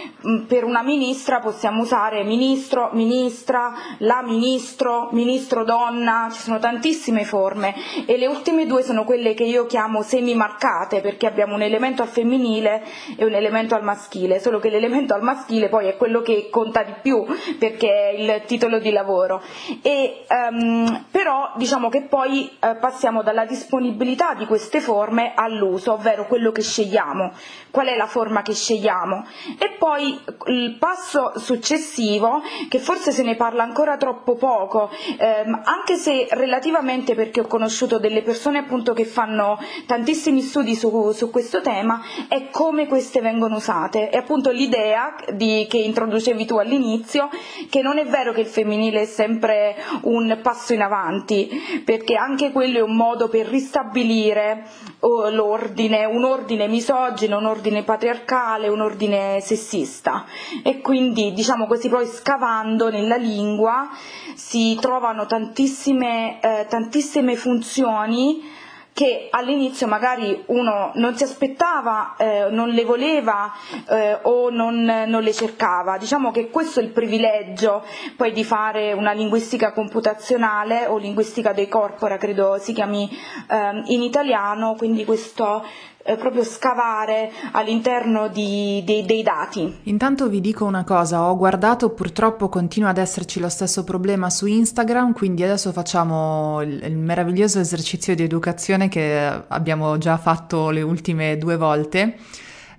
per 0.46 0.64
una 0.64 0.82
ministra 0.82 1.40
possiamo 1.40 1.82
usare 1.82 2.22
ministro, 2.25 2.90
ministra, 2.92 3.72
la 3.99 4.22
ministro, 4.22 5.08
ministro 5.12 5.64
donna, 5.64 6.28
ci 6.32 6.40
sono 6.40 6.58
tantissime 6.58 7.25
forme. 7.25 7.75
E 8.06 8.16
le 8.16 8.26
ultime 8.26 8.66
due 8.66 8.82
sono 8.82 9.04
quelle 9.04 9.34
che 9.34 9.44
io 9.44 9.66
chiamo 9.66 10.02
semi-marcate 10.02 11.00
perché 11.00 11.26
abbiamo 11.26 11.54
un 11.54 11.62
elemento 11.62 12.02
al 12.02 12.08
femminile 12.08 12.82
e 13.16 13.25
un 13.25 13.34
elemento 13.34 13.75
al 13.75 13.82
maschile, 13.82 14.40
solo 14.40 14.58
che 14.58 14.70
l'elemento 14.70 15.14
al 15.14 15.22
maschile 15.22 15.68
poi 15.68 15.88
è 15.88 15.96
quello 15.96 16.22
che 16.22 16.49
conta 16.50 16.82
di 16.82 16.94
più 17.00 17.25
perché 17.58 17.88
è 17.88 18.12
il 18.12 18.42
titolo 18.46 18.78
di 18.78 18.90
lavoro. 18.90 19.42
E, 19.82 20.25
um, 20.28 21.04
però 21.11 21.52
diciamo 21.56 21.88
che 21.88 22.02
poi 22.02 22.50
uh, 22.61 22.78
passiamo 22.78 23.22
dalla 23.22 23.44
disponibilità 23.44 24.34
di 24.34 24.46
queste 24.46 24.80
forme 24.80 25.32
all'uso, 25.34 25.92
ovvero 25.92 26.26
quello 26.26 26.52
che 26.52 26.62
scegliamo, 26.62 27.32
qual 27.70 27.87
è 27.87 27.96
la 27.96 28.06
forma 28.06 28.42
che 28.42 28.54
scegliamo? 28.54 29.25
E 29.58 29.76
poi 29.78 30.18
il 30.46 30.76
passo 30.78 31.32
successivo, 31.36 32.42
che 32.68 32.78
forse 32.78 33.12
se 33.12 33.22
ne 33.22 33.36
parla 33.36 33.62
ancora 33.62 33.96
troppo 33.96 34.34
poco, 34.34 34.90
ehm, 35.18 35.62
anche 35.64 35.96
se 35.96 36.26
relativamente 36.30 37.14
perché 37.14 37.40
ho 37.40 37.46
conosciuto 37.46 37.98
delle 37.98 38.22
persone 38.22 38.58
appunto 38.58 38.92
che 38.92 39.04
fanno 39.04 39.58
tantissimi 39.86 40.40
studi 40.40 40.74
su, 40.74 41.12
su 41.12 41.30
questo 41.30 41.60
tema, 41.60 42.00
è 42.28 42.48
come 42.50 42.86
queste 42.86 43.20
vengono 43.20 43.56
usate. 43.56 44.08
È 44.08 44.16
appunto 44.16 44.50
l'idea 44.50 45.14
di, 45.32 45.66
che 45.68 45.78
introducevi 45.78 46.44
tu 46.44 46.56
all'inizio, 46.56 47.28
che 47.68 47.82
non 47.82 47.98
è 47.98 48.06
vero 48.06 48.32
che 48.32 48.40
il 48.40 48.46
femminile 48.46 49.02
è 49.02 49.06
sempre 49.06 49.76
un 50.02 50.38
passo 50.42 50.72
in 50.72 50.82
avanti, 50.82 51.82
perché 51.84 52.14
anche 52.14 52.52
quello 52.52 52.78
è 52.78 52.82
un 52.82 52.96
modo 52.96 53.28
per 53.28 53.46
ristabilire 53.46 54.64
l'ordine, 55.00 56.04
un 56.04 56.24
ordine 56.24 56.68
misogino, 56.68 57.38
un 57.38 57.46
ordine 57.46 57.82
patriarcale, 57.82 58.68
un 58.68 58.80
ordine 58.80 59.40
sessista 59.40 60.21
e 60.62 60.80
quindi 60.80 61.32
diciamo 61.32 61.66
così 61.66 61.88
poi 61.88 62.06
scavando 62.06 62.90
nella 62.90 63.16
lingua 63.16 63.88
si 64.34 64.76
trovano 64.80 65.26
tantissime, 65.26 66.40
eh, 66.40 66.66
tantissime 66.68 67.36
funzioni 67.36 68.60
che 68.94 69.28
all'inizio 69.30 69.86
magari 69.86 70.42
uno 70.48 70.92
non 70.96 71.16
si 71.16 71.24
aspettava, 71.24 72.14
eh, 72.16 72.48
non 72.50 72.68
le 72.68 72.84
voleva 72.84 73.50
eh, 73.88 74.18
o 74.22 74.50
non, 74.50 74.84
non, 74.84 75.22
le 75.22 75.32
cercava. 75.32 75.96
Diciamo 75.96 76.30
che 76.30 76.50
questo 76.50 76.80
è 76.80 76.82
il 76.82 76.90
privilegio 76.90 77.84
poi 78.16 78.32
di 78.32 78.44
fare 78.44 78.92
una 78.92 79.12
linguistica 79.12 79.72
computazionale 79.72 80.86
o 80.86 80.98
linguistica 80.98 81.52
dei 81.52 81.68
corpora, 81.68 82.18
credo 82.18 82.58
si 82.58 82.72
chiami 82.72 83.08
eh, 83.48 83.82
in 83.86 84.02
italiano, 84.02 84.74
quindi 84.76 85.04
questo 85.06 85.64
eh, 86.04 86.16
proprio 86.16 86.44
scavare 86.44 87.30
all'interno 87.52 88.28
di, 88.28 88.82
dei, 88.85 89.04
dei, 89.04 89.23
dati. 89.23 89.80
Intanto 89.85 90.28
vi 90.28 90.40
dico 90.40 90.64
una 90.64 90.85
cosa, 90.85 91.23
ho 91.23 91.37
guardato, 91.37 91.90
purtroppo 91.90 92.49
continua 92.49 92.90
ad 92.90 92.99
esserci 92.99 93.40
lo 93.40 93.49
stesso 93.49 93.85
problema 93.85 94.30
su 94.30 94.47
Instagram, 94.47 95.12
quindi 95.12 95.42
adesso 95.42 95.73
facciamo 95.73 96.61
il, 96.62 96.82
il 96.85 96.97
meraviglioso 96.97 97.61
esercizio 97.61 98.14
di 98.14 98.23
educazione 98.23 98.88
che 98.88 99.42
abbiamo 99.47 99.99
già 99.99 100.16
fatto 100.16 100.71
le 100.71 100.82
ultime 100.82 101.38
due 101.38 101.56
volte 101.56 102.16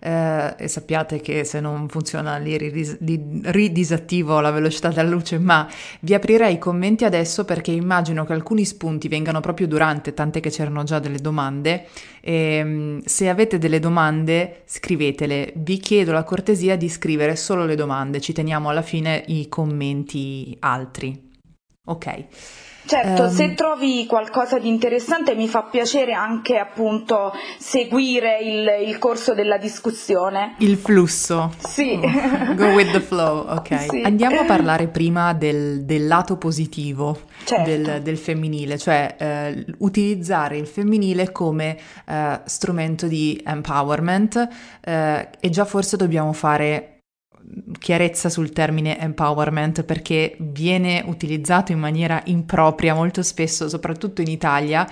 eh, 0.04 0.56
e 0.58 0.68
sappiate 0.68 1.22
che 1.22 1.46
se 1.46 1.62
non 1.62 1.88
funziona 1.88 2.38
li, 2.38 2.58
ridis- 2.58 2.98
ridisattivo 3.00 4.42
la 4.42 4.52
velocità 4.52 4.90
della 4.90 5.10
luce, 5.10 5.40
ma 5.40 5.68
vi 6.02 6.14
aprirei 6.14 6.56
i 6.56 6.58
commenti 6.58 7.06
adesso 7.06 7.46
perché 7.46 7.72
immagino 7.72 8.26
che 8.26 8.34
alcuni 8.34 8.66
spunti 8.66 9.08
vengano 9.08 9.40
proprio 9.40 9.66
durante, 9.66 10.14
tante 10.14 10.42
che 10.42 10.50
c'erano 10.50 10.84
già 10.84 11.00
delle 11.00 11.20
domande. 11.20 11.86
E, 12.20 12.34
ehm, 12.34 13.02
se 13.06 13.30
avete 13.30 13.58
delle 13.58 13.80
domande 13.80 14.64
scrivetele, 14.66 15.54
vi 15.56 15.78
chiedo 15.78 16.12
la 16.12 16.24
cortesia 16.24 16.76
di 16.76 16.90
scrivere 16.90 17.38
solo 17.38 17.66
le 17.66 17.76
domande, 17.76 18.20
ci 18.20 18.34
teniamo 18.34 18.68
alla 18.70 18.82
fine 18.82 19.24
i 19.28 19.48
commenti 19.48 20.56
altri. 20.60 21.32
Ok. 21.86 22.26
Certo, 22.86 23.24
um, 23.24 23.30
se 23.30 23.54
trovi 23.54 24.06
qualcosa 24.06 24.60
di 24.60 24.68
interessante 24.68 25.36
mi 25.36 25.48
fa 25.48 25.64
piacere 25.64 26.14
anche 26.14 26.58
appunto 26.58 27.32
seguire 27.58 28.40
il, 28.42 28.88
il 28.88 28.98
corso 28.98 29.34
della 29.34 29.58
discussione. 29.58 30.56
Il 30.58 30.78
flusso. 30.78 31.54
Sì. 31.58 32.00
Oh, 32.02 32.56
go 32.56 32.68
with 32.68 32.92
the 32.92 33.00
flow, 33.00 33.48
ok. 33.48 33.72
Sì. 33.94 34.02
Andiamo 34.02 34.40
a 34.40 34.44
parlare 34.46 34.88
prima 34.88 35.34
del, 35.34 35.84
del 35.84 36.08
lato 36.08 36.38
positivo 36.38 37.20
certo. 37.44 37.70
del, 37.70 38.02
del, 38.02 38.18
femminile, 38.18 38.78
cioè 38.78 39.16
eh, 39.18 39.66
utilizzare 39.80 40.58
il 40.58 40.68
femminile 40.68 41.32
come 41.32 41.78
eh, 42.06 42.42
strumento 42.46 43.08
di 43.08 43.42
empowerment 43.46 44.48
eh, 44.82 45.30
e 45.40 45.50
già 45.50 45.66
forse 45.66 45.98
dobbiamo 45.98 46.34
fare 46.34 46.93
chiarezza 47.80 48.30
sul 48.30 48.52
termine 48.52 49.00
empowerment 49.00 49.84
perché 49.84 50.36
viene 50.40 51.04
utilizzato 51.06 51.72
in 51.72 51.80
maniera 51.80 52.22
impropria 52.26 52.94
molto 52.94 53.24
spesso, 53.24 53.70
soprattutto 53.70 54.22
in 54.22 54.28
Italia, 54.28 54.88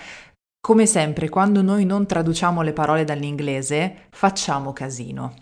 come 0.60 0.86
sempre, 0.86 1.28
quando 1.28 1.64
noi 1.64 1.86
non 1.86 2.06
traduciamo 2.06 2.62
le 2.62 2.72
parole 2.72 3.04
dall'inglese, 3.04 4.08
facciamo 4.12 4.74
casino. 4.74 5.34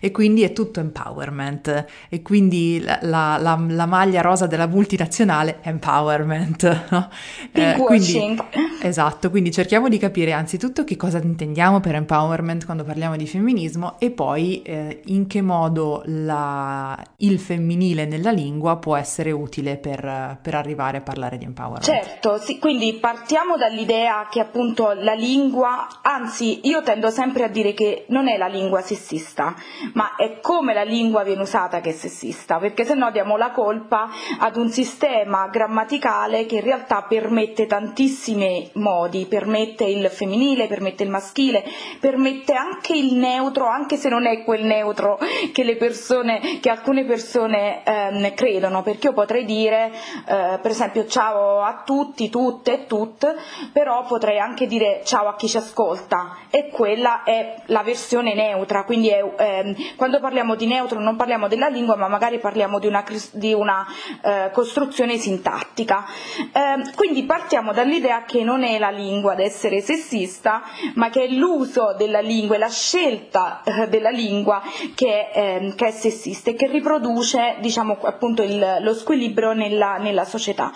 E 0.00 0.10
quindi 0.10 0.42
è 0.42 0.52
tutto 0.52 0.80
empowerment. 0.80 1.86
E 2.08 2.22
quindi 2.22 2.80
la, 2.82 2.98
la, 3.02 3.38
la, 3.40 3.64
la 3.68 3.86
maglia 3.86 4.20
rosa 4.20 4.46
della 4.46 4.66
multinazionale, 4.66 5.58
empowerment. 5.62 6.86
No? 6.98 7.08
Eh, 7.52 7.74
quindi, 7.84 8.36
esatto, 8.82 9.30
quindi 9.30 9.50
cerchiamo 9.50 9.88
di 9.88 9.98
capire 9.98 10.32
anzitutto 10.32 10.84
che 10.84 10.96
cosa 10.96 11.18
intendiamo 11.18 11.80
per 11.80 11.94
empowerment 11.96 12.64
quando 12.64 12.84
parliamo 12.84 13.16
di 13.16 13.26
femminismo 13.26 13.98
e 13.98 14.10
poi 14.10 14.62
eh, 14.62 15.02
in 15.06 15.26
che 15.26 15.42
modo 15.42 16.02
il 16.04 17.38
femminile 17.38 18.06
nella 18.06 18.30
lingua 18.30 18.76
può 18.76 18.96
essere 18.96 19.30
utile 19.30 19.76
per, 19.76 20.38
per 20.40 20.54
arrivare 20.54 20.98
a 20.98 21.00
parlare 21.00 21.38
di 21.38 21.44
empowerment. 21.44 21.84
Certo, 21.84 22.38
sì, 22.38 22.58
quindi 22.58 22.94
partiamo 22.94 23.56
dall'idea 23.56 24.28
che 24.30 24.40
appunto 24.40 24.92
la 24.92 25.14
lingua, 25.14 25.86
anzi 26.02 26.60
io 26.64 26.82
tendo 26.82 27.10
sempre 27.10 27.44
a 27.44 27.48
dire 27.48 27.74
che 27.74 28.06
non 28.08 28.28
è 28.28 28.36
la 28.36 28.48
lingua 28.48 28.80
sessista, 28.80 29.54
ma 29.94 30.16
è 30.16 30.40
come 30.40 30.74
la 30.74 30.82
lingua 30.82 31.22
viene 31.22 31.42
usata 31.42 31.80
che 31.80 31.90
è 31.90 31.92
sessista, 31.92 32.58
perché 32.58 32.84
se 32.84 32.94
no 32.94 33.10
diamo 33.10 33.36
la 33.36 33.50
colpa 33.50 34.08
ad 34.38 34.56
un 34.56 34.70
sistema 34.70 35.48
grammaticale 35.48 36.46
che 36.46 36.56
in 36.56 36.62
realtà 36.62 37.04
permette 37.08 37.66
tantissimi 37.66 38.70
modi, 38.74 39.26
permette 39.26 39.84
il 39.84 40.08
femminile, 40.08 40.66
permette 40.66 41.02
il 41.02 41.10
maschile, 41.10 41.64
permette 42.00 42.54
anche 42.54 42.94
il 42.94 43.14
neutro, 43.14 43.66
anche 43.66 43.96
se 43.96 44.08
non 44.08 44.26
è 44.26 44.44
quel 44.44 44.64
neutro 44.64 45.18
che, 45.52 45.76
persone, 45.76 46.58
che 46.60 46.70
alcune 46.70 47.04
persone 47.04 47.82
ehm, 47.84 48.34
credono, 48.34 48.82
perché 48.82 49.08
io 49.08 49.12
potrei 49.12 49.44
dire 49.44 49.90
eh, 50.26 50.58
per 50.60 50.70
esempio 50.70 51.06
ciao 51.06 51.62
a 51.62 51.82
tutti, 51.84 52.28
tutte 52.28 52.72
e 52.72 52.86
tutte, 52.86 53.36
però 53.72 54.04
potrei 54.04 54.38
anche 54.38 54.66
dire 54.66 55.02
ciao 55.04 55.28
a 55.28 55.36
chi 55.36 55.48
ci 55.48 55.56
ascolta 55.56 56.36
e 56.50 56.68
quella 56.68 57.22
è 57.22 57.62
la 57.66 57.82
versione 57.82 58.34
neutra, 58.34 58.84
quindi 58.84 59.08
è, 59.08 59.22
è 59.36 59.47
ehm, 59.48 59.74
quando 59.96 60.20
parliamo 60.20 60.54
di 60.54 60.66
neutro 60.66 61.00
non 61.00 61.16
parliamo 61.16 61.48
della 61.48 61.68
lingua 61.68 61.96
ma 61.96 62.08
magari 62.08 62.38
parliamo 62.38 62.78
di 62.78 62.86
una, 62.86 63.04
di 63.32 63.52
una 63.52 63.86
eh, 64.22 64.50
costruzione 64.52 65.16
sintattica. 65.16 66.04
Eh, 66.52 66.92
quindi 66.94 67.24
partiamo 67.24 67.72
dall'idea 67.72 68.24
che 68.24 68.42
non 68.42 68.62
è 68.62 68.78
la 68.78 68.90
lingua 68.90 69.32
ad 69.32 69.40
essere 69.40 69.80
sessista 69.80 70.62
ma 70.94 71.08
che 71.10 71.24
è 71.24 71.28
l'uso 71.28 71.94
della 71.96 72.20
lingua 72.20 72.56
e 72.56 72.58
la 72.58 72.70
scelta 72.70 73.62
eh, 73.64 73.88
della 73.88 74.10
lingua 74.10 74.62
che, 74.94 75.30
ehm, 75.32 75.74
che, 75.74 75.86
è 75.86 75.90
sessista 75.90 76.50
e 76.50 76.54
che 76.54 76.66
riproduce 76.66 77.56
diciamo, 77.60 77.98
il, 78.38 78.78
lo 78.80 78.94
squilibrio 78.94 79.52
nella, 79.52 79.96
nella 79.96 80.24
società. 80.24 80.70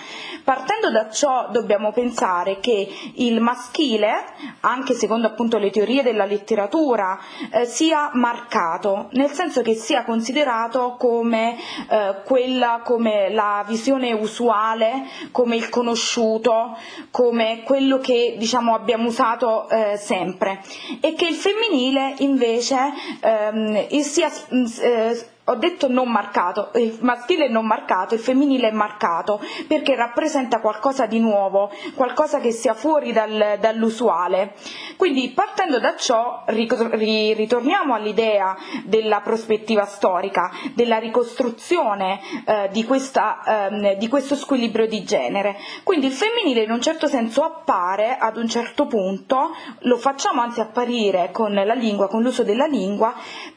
Partendo 0.45 0.91
da 0.91 1.09
ciò 1.11 1.49
dobbiamo 1.50 1.93
pensare 1.93 2.59
che 2.61 2.88
il 3.17 3.41
maschile, 3.41 4.25
anche 4.61 4.95
secondo 4.95 5.26
appunto 5.26 5.59
le 5.59 5.71
teorie 5.71 6.02
della 6.02 6.25
letteratura, 6.25 7.19
eh, 7.52 7.64
sia 7.64 8.11
marcato, 8.14 8.62
nel 9.12 9.31
senso 9.31 9.62
che 9.62 9.75
sia 9.75 10.04
considerato 10.04 10.97
come, 10.99 11.57
eh, 11.88 12.16
quella, 12.25 12.81
come 12.85 13.31
la 13.31 13.64
visione 13.66 14.12
usuale, 14.12 15.07
come 15.31 15.57
il 15.57 15.69
conosciuto, 15.69 16.76
come 17.11 17.62
quello 17.64 17.99
che 17.99 18.37
diciamo, 18.38 18.75
abbiamo 18.75 19.09
usato 19.09 19.69
eh, 19.69 19.97
sempre. 19.97 20.61
E 21.00 21.14
che 21.14 21.26
il 21.26 21.35
femminile 21.35 22.14
invece 22.19 22.76
ehm, 23.21 23.88
sia 24.02 24.31
eh, 24.81 25.31
ho 25.44 25.56
detto 25.56 25.88
non 25.88 26.08
marcato, 26.08 26.70
il 26.76 26.99
maschile 27.00 27.49
non 27.49 27.66
marcato, 27.66 28.14
il 28.14 28.20
femminile 28.20 28.68
è 28.68 28.72
marcato, 28.72 29.40
perché 29.66 29.96
rappresenta 29.96 30.61
qualcosa 30.61 31.06
di 31.06 31.18
nuovo, 31.18 31.70
qualcosa 31.96 32.38
che 32.38 32.52
sia 32.52 32.75
fuori 32.75 33.12
dal, 33.12 33.56
dall'usuale. 33.58 34.54
Quindi 34.96 35.30
partendo 35.30 35.80
da 35.80 35.96
ciò 35.96 36.44
ritorniamo 36.46 37.94
all'idea 37.94 38.56
della 38.84 39.20
prospettiva 39.20 39.84
storica, 39.84 40.49
della 40.75 40.99
ricostruzione 40.99 42.20
eh, 42.44 42.68
di, 42.70 42.84
questa, 42.84 43.68
eh, 43.68 43.96
di 43.96 44.06
questo 44.06 44.37
squilibrio 44.37 44.87
di 44.87 45.02
genere. 45.02 45.56
Quindi 45.82 46.06
il 46.06 46.12
femminile 46.12 46.62
in 46.62 46.70
un 46.70 46.80
certo 46.80 47.08
senso 47.08 47.42
appare 47.42 48.16
ad 48.16 48.37
un 48.37 48.46
certo 48.46 48.87
punto, 48.87 49.50
lo 49.80 49.96
facciamo 49.96 50.40
anzi 50.40 50.61
apparire 50.61 51.30
con 51.32 51.52
la 51.52 51.75
lingua, 51.75 52.06
con 52.06 52.22
l'uso 52.22 52.44
della 52.44 52.66
lingua, 52.66 53.12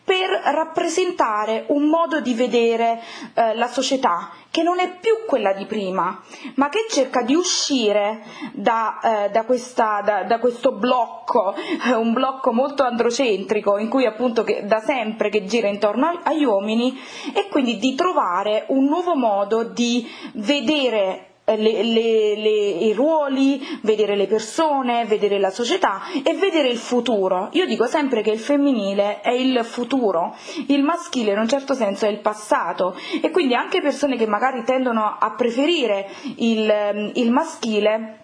per 0.06 0.30
rappresentare 0.30 1.66
un 1.70 1.86
modo 1.90 2.22
di 2.22 2.36
vedere 2.36 3.02
eh, 3.34 3.56
la 3.56 3.68
società 3.68 4.30
che 4.52 4.62
non 4.62 4.80
è 4.80 4.98
più 5.00 5.26
quella 5.28 5.52
di 5.52 5.66
prima, 5.66 6.22
ma 6.56 6.70
che 6.70 6.86
cerca 6.90 7.24
di 7.24 7.34
uscire 7.34 8.24
da, 8.54 9.26
eh, 9.26 9.30
da, 9.32 9.44
questa, 9.44 10.02
da, 10.06 10.24
da 10.24 10.40
questo 10.40 10.72
blocco, 10.74 11.56
eh, 11.56 11.94
un 11.94 12.14
blocco 12.14 12.54
molto 12.54 12.84
androcentrico 12.84 13.78
in 13.80 13.90
cui 13.90 14.06
appunto 14.06 14.44
che, 14.44 14.66
da 14.66 14.80
sempre 14.80 15.30
che 15.30 15.44
gira 15.44 15.68
intorno 15.68 16.22
agli 16.24 16.46
uomini 16.46 16.98
e 17.34 17.48
quindi 17.50 17.78
di 17.78 17.96
trovare 17.96 18.66
un 18.68 18.86
nuovo 18.86 19.16
modo 19.16 19.64
di 19.64 20.08
vedere 20.36 21.35
le, 21.46 21.84
le, 21.84 22.36
le, 22.36 22.50
i 22.86 22.94
ruoli, 22.94 23.80
vedere 23.82 24.16
le 24.16 24.26
persone, 24.26 25.06
vedere 25.06 25.40
la 25.40 25.52
società 25.52 26.02
e 26.24 26.34
vedere 26.34 26.70
il 26.70 26.78
futuro. 26.78 27.50
Io 27.54 27.66
dico 27.66 27.86
sempre 27.86 28.22
che 28.22 28.32
il 28.32 28.40
femminile 28.40 29.22
è 29.22 29.32
il 29.32 29.64
futuro, 29.64 30.36
il 30.68 30.84
maschile 30.84 31.34
in 31.34 31.40
un 31.40 31.48
certo 31.48 31.74
senso 31.74 32.06
è 32.06 32.10
il 32.10 32.20
passato 32.20 32.96
e 33.22 33.30
quindi 33.30 33.54
anche 33.54 33.82
persone 33.82 34.18
che 34.18 34.26
magari 34.28 34.64
tendono 34.64 35.18
a 35.20 35.32
preferire 35.36 36.10
il, 36.38 37.12
il 37.14 37.32
maschile 37.32 38.20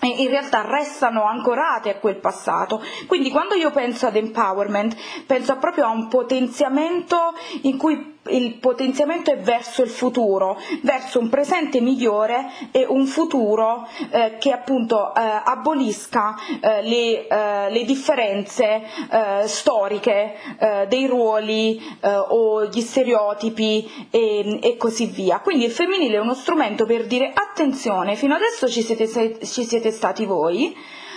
in 0.00 0.28
realtà 0.28 0.64
restano 0.64 1.24
ancorate 1.24 1.90
a 1.90 1.96
quel 1.96 2.16
passato. 2.16 2.82
Quindi 3.06 3.30
quando 3.30 3.54
io 3.54 3.70
penso 3.70 4.06
ad 4.06 4.16
empowerment, 4.16 4.96
penso 5.26 5.56
proprio 5.56 5.86
a 5.86 5.90
un 5.90 6.08
potenziamento 6.08 7.34
in 7.62 7.76
cui 7.76 8.17
il 8.30 8.54
potenziamento 8.54 9.30
è 9.30 9.38
verso 9.38 9.82
il 9.82 9.90
futuro, 9.90 10.58
verso 10.82 11.18
un 11.18 11.28
presente 11.28 11.80
migliore 11.80 12.50
e 12.70 12.84
un 12.86 13.06
futuro 13.06 13.86
eh, 14.10 14.36
che 14.38 14.52
appunto 14.52 15.14
eh, 15.14 15.20
abolisca 15.44 16.34
eh, 16.60 16.82
le, 16.82 17.26
eh, 17.26 17.70
le, 17.70 17.84
differenze 17.84 18.82
eh, 19.10 19.46
storiche 19.46 20.34
eh, 20.58 20.86
dei 20.88 21.06
ruoli 21.06 21.80
o 22.00 22.66
gli 22.66 22.80
stereotipi 22.80 24.08
e, 24.10 24.58
e, 24.62 24.76
così 24.76 25.06
via. 25.06 25.40
Quindi 25.40 25.64
il 25.64 25.70
femminile 25.70 26.16
è 26.16 26.20
uno 26.20 26.34
strumento 26.34 26.84
per 26.84 27.06
dire 27.06 27.32
attenzione, 27.34 28.14
fino 28.16 28.34
adesso 28.34 28.68
ci 28.68 28.82
siete, 28.82 29.06
ci 29.44 29.64
siete 29.64 29.90
stati 29.90 30.24
voi 30.24 30.76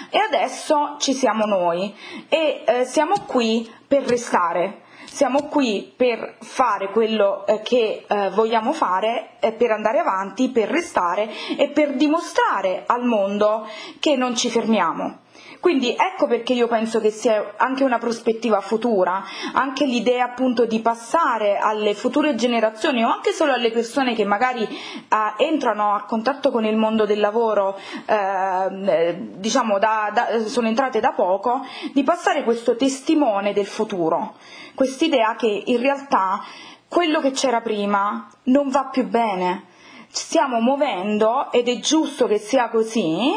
e 0.10 0.18
adesso 0.18 0.96
ci 1.00 1.14
siamo 1.14 1.46
noi 1.46 1.94
e 2.30 2.84
siamo 2.86 3.16
qui 3.26 3.70
per 3.88 4.04
restare 4.04 4.82
siamo 5.12 5.48
qui 5.50 5.92
per 5.94 6.38
fare 6.40 6.90
quello 6.90 7.46
eh, 7.46 7.62
che 7.62 8.06
eh, 8.08 8.30
vogliamo 8.30 8.72
fare, 8.72 9.32
eh, 9.42 9.52
per 9.52 9.72
andare 9.72 10.00
avanti, 10.00 10.50
per 10.50 10.70
restare 10.70 11.30
e 11.58 11.70
per 11.70 11.96
dimostrare 11.96 12.84
al 12.86 13.04
mondo 13.04 13.68
che 14.00 14.16
non 14.16 14.36
ci 14.38 14.50
fermiamo. 14.50 15.20
Quindi 15.62 15.96
ecco 15.96 16.26
perché 16.26 16.54
io 16.54 16.68
penso 16.68 17.00
che 17.00 17.12
sia 17.12 17.54
anche 17.56 17.84
una 17.84 18.00
prospettiva 18.00 18.62
futura, 18.62 19.24
anche 19.54 19.86
l'idea 19.86 20.26
appunto 20.26 20.66
di 20.66 20.82
passare 20.82 21.58
alle 21.58 21.94
future 21.94 22.34
generazioni 22.34 23.04
o 23.04 23.10
anche 23.10 23.32
solo 23.32 23.54
alle 23.54 23.70
persone 23.70 24.16
che 24.16 24.26
magari 24.26 24.64
eh, 24.64 25.44
entrano 25.46 25.94
a 25.94 26.06
contatto 26.06 26.50
con 26.50 26.66
il 26.66 26.76
mondo 26.76 27.06
del 27.06 27.20
lavoro, 27.20 27.78
eh, 28.08 29.16
diciamo 29.38 29.78
da, 29.78 30.10
da, 30.12 30.40
sono 30.48 30.68
entrate 30.68 31.00
da 31.00 31.12
poco, 31.12 31.64
di 31.94 32.02
passare 32.02 32.44
questo 32.44 32.76
testimone 32.76 33.54
del 33.54 33.68
futuro, 33.68 34.38
quest'idea 34.74 35.36
che 35.36 35.62
in 35.68 35.80
realtà 35.80 36.44
quello 36.88 37.22
che 37.22 37.32
c'era 37.32 37.62
prima 37.62 38.28
non 38.46 38.70
va 38.70 38.86
più 38.86 39.08
bene. 39.08 39.66
Ci 40.12 40.24
stiamo 40.24 40.60
muovendo 40.60 41.52
ed 41.52 41.70
è 41.70 41.78
giusto 41.78 42.26
che 42.26 42.40
sia 42.40 42.68
così, 42.68 43.32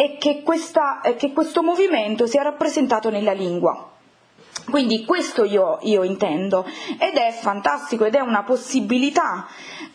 e 0.00 0.16
che, 0.16 0.42
questa, 0.42 1.02
che 1.18 1.30
questo 1.34 1.62
movimento 1.62 2.26
sia 2.26 2.42
rappresentato 2.42 3.10
nella 3.10 3.32
lingua. 3.32 3.99
Quindi 4.68 5.04
questo 5.04 5.44
io, 5.44 5.78
io, 5.82 6.02
intendo 6.02 6.64
ed 6.98 7.14
è 7.14 7.32
fantastico 7.32 8.04
ed 8.04 8.14
è 8.14 8.20
una 8.20 8.42
possibilità 8.42 9.46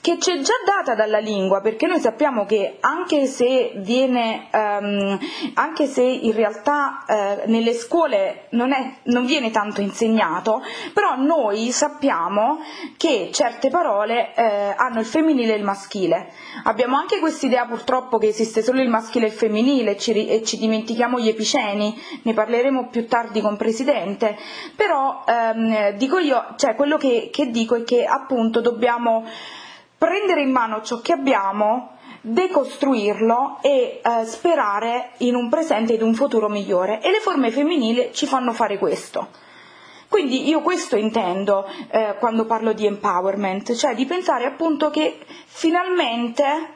che 0.06 0.20
ci 0.20 0.32
è 0.32 0.40
già 0.40 0.54
data 0.64 0.94
dalla 0.94 1.18
lingua, 1.18 1.62
perché 1.62 1.88
noi 1.88 2.00
sappiamo 2.00 2.46
che 2.46 2.78
anche 2.80 3.26
se, 3.26 3.74
viene, 3.78 4.50
um, 4.52 5.18
anche 5.56 5.88
se 5.88 6.04
in 6.04 6.32
realtà 6.32 7.04
uh, 7.08 7.50
nelle 7.50 7.74
scuole 7.74 8.46
non, 8.52 8.72
è, 8.72 8.98
non, 9.06 9.26
viene 9.26 9.50
tanto 9.50 9.82
insegnato, 9.82 10.62
però 10.94 11.16
noi 11.16 11.72
sappiamo 11.72 12.60
che 12.98 13.30
certe 13.32 13.70
parole 13.70 14.32
uh, 14.36 14.74
hanno 14.76 15.00
il 15.00 15.08
femminile 15.08 15.54
e 15.54 15.58
il 15.58 15.64
maschile. 15.64 16.32
Abbiamo 16.66 16.98
anche 16.98 17.18
quest'idea 17.18 17.66
purtroppo 17.66 18.20
che 18.20 18.28
esiste 18.28 18.62
solo 18.62 18.82
il 18.82 18.90
maschile 18.90 19.26
e 19.26 19.30
il 19.30 19.36
femminile 19.36 19.98
ci, 19.98 20.28
e 20.28 20.44
ci 20.44 20.60
dimentichiamo 20.60 21.20
gli 21.20 21.30
epiceni, 21.30 22.00
ne 22.22 22.34
parleremo 22.34 22.90
più 22.90 23.08
tardi 23.08 23.42
con 23.42 23.58
Presidente, 23.58 24.38
però 24.76 25.24
um, 25.28 25.92
dico 25.92 26.20
io, 26.20 26.54
cioè 26.58 26.76
quello 26.76 26.98
che, 26.98 27.30
che 27.32 27.50
dico 27.52 27.76
è 27.76 27.84
che 27.84 28.04
appunto 28.06 28.62
dobbiamo 28.62 29.26
prendere 29.98 30.42
in 30.42 30.52
mano 30.52 30.82
ciò 30.82 31.00
che 31.00 31.14
abbiamo, 31.14 31.94
decostruirlo 32.22 33.60
e 33.62 34.02
eh, 34.04 34.26
sperare 34.26 35.12
in 35.18 35.36
un 35.36 35.48
presente 35.48 35.94
ed 35.94 36.02
un 36.02 36.16
futuro 36.16 36.50
migliore 36.50 37.00
e 37.02 37.12
le 37.12 37.20
forme 37.20 37.52
femminili 37.52 38.10
ci 38.14 38.26
fanno 38.26 38.52
fare 38.52 38.80
questo. 38.80 39.28
Quindi 40.08 40.48
io 40.48 40.62
questo 40.62 40.96
intendo 40.96 41.68
eh, 41.90 42.16
quando 42.18 42.46
parlo 42.46 42.74
di 42.74 42.86
empowerment, 42.86 43.76
cioè 43.76 43.94
di 43.94 44.06
pensare 44.06 44.46
appunto 44.46 44.90
che 44.90 45.20
finalmente 45.46 46.74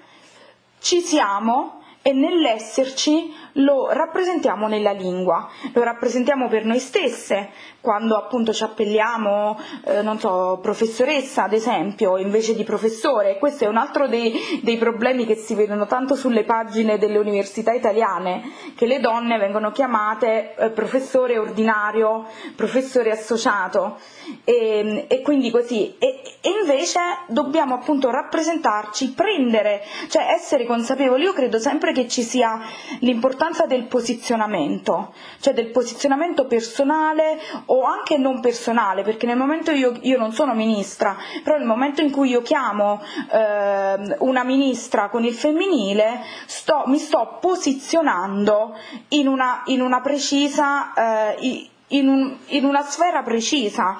ci 0.79 0.99
siamo 0.99 1.81
e 2.01 2.13
nell'esserci 2.13 3.33
lo 3.59 3.89
rappresentiamo 3.91 4.67
nella 4.67 4.91
lingua, 4.91 5.47
lo 5.73 5.83
rappresentiamo 5.83 6.47
per 6.47 6.65
noi 6.65 6.79
stesse, 6.79 7.49
quando 7.81 8.15
appunto 8.15 8.53
ci 8.53 8.63
appelliamo, 8.63 9.57
eh, 9.85 10.01
non 10.01 10.19
so, 10.19 10.59
professoressa 10.61 11.43
ad 11.43 11.53
esempio, 11.53 12.17
invece 12.17 12.55
di 12.55 12.63
professore. 12.63 13.37
Questo 13.37 13.63
è 13.65 13.67
un 13.67 13.77
altro 13.77 14.07
dei, 14.07 14.59
dei, 14.61 14.77
problemi 14.77 15.25
che 15.25 15.35
si 15.35 15.55
vedono 15.55 15.85
tanto 15.85 16.15
sulle 16.15 16.43
pagine 16.43 16.97
delle 16.97 17.17
università 17.17 17.71
italiane, 17.71 18.51
che 18.75 18.85
le 18.85 18.99
donne 18.99 19.37
vengono 19.37 19.71
chiamate 19.71 20.55
eh, 20.55 20.69
professore 20.71 21.37
ordinario, 21.37 22.25
professore 22.55 23.11
associato 23.11 23.97
e, 24.43 25.05
e 25.07 25.21
quindi 25.21 25.51
così. 25.51 25.95
E, 25.99 26.21
e 26.41 26.49
invece 26.61 26.99
dobbiamo 27.27 27.75
appunto 27.75 28.09
rappresentarci, 28.09 29.13
prendere, 29.13 29.83
cioè 30.09 30.27
essere 30.33 30.65
consapevoli. 30.65 31.23
Io 31.23 31.33
credo 31.33 31.59
sempre 31.59 31.91
che 31.91 32.07
ci 32.07 32.23
sia 32.23 32.59
l'importanza 32.99 33.48
del 33.67 33.85
posizionamento, 33.85 35.13
cioè 35.39 35.53
del 35.53 35.71
posizionamento 35.71 36.45
personale 36.45 37.39
o 37.65 37.83
anche 37.83 38.17
non 38.17 38.39
personale, 38.39 39.03
perché 39.03 39.25
nel 39.25 39.37
momento 39.37 39.71
io, 39.71 39.97
io 40.01 40.17
non 40.17 40.31
sono 40.31 40.53
ministra, 40.53 41.17
però 41.43 41.57
nel 41.57 41.65
momento 41.65 42.01
in 42.01 42.11
cui 42.11 42.29
io 42.29 42.41
chiamo 42.41 43.01
eh, 43.31 44.15
una 44.19 44.43
ministra 44.43 45.09
con 45.09 45.23
il 45.23 45.33
femminile, 45.33 46.21
sto, 46.45 46.83
mi 46.85 46.97
sto 46.97 47.37
posizionando 47.41 48.77
in 49.09 49.27
una, 49.27 49.63
in 49.65 49.81
una 49.81 50.01
precisa, 50.01 50.93
eh, 51.33 51.69
in, 51.87 52.07
un, 52.07 52.37
in 52.47 52.65
una 52.65 52.83
sfera 52.83 53.23
precisa 53.23 53.97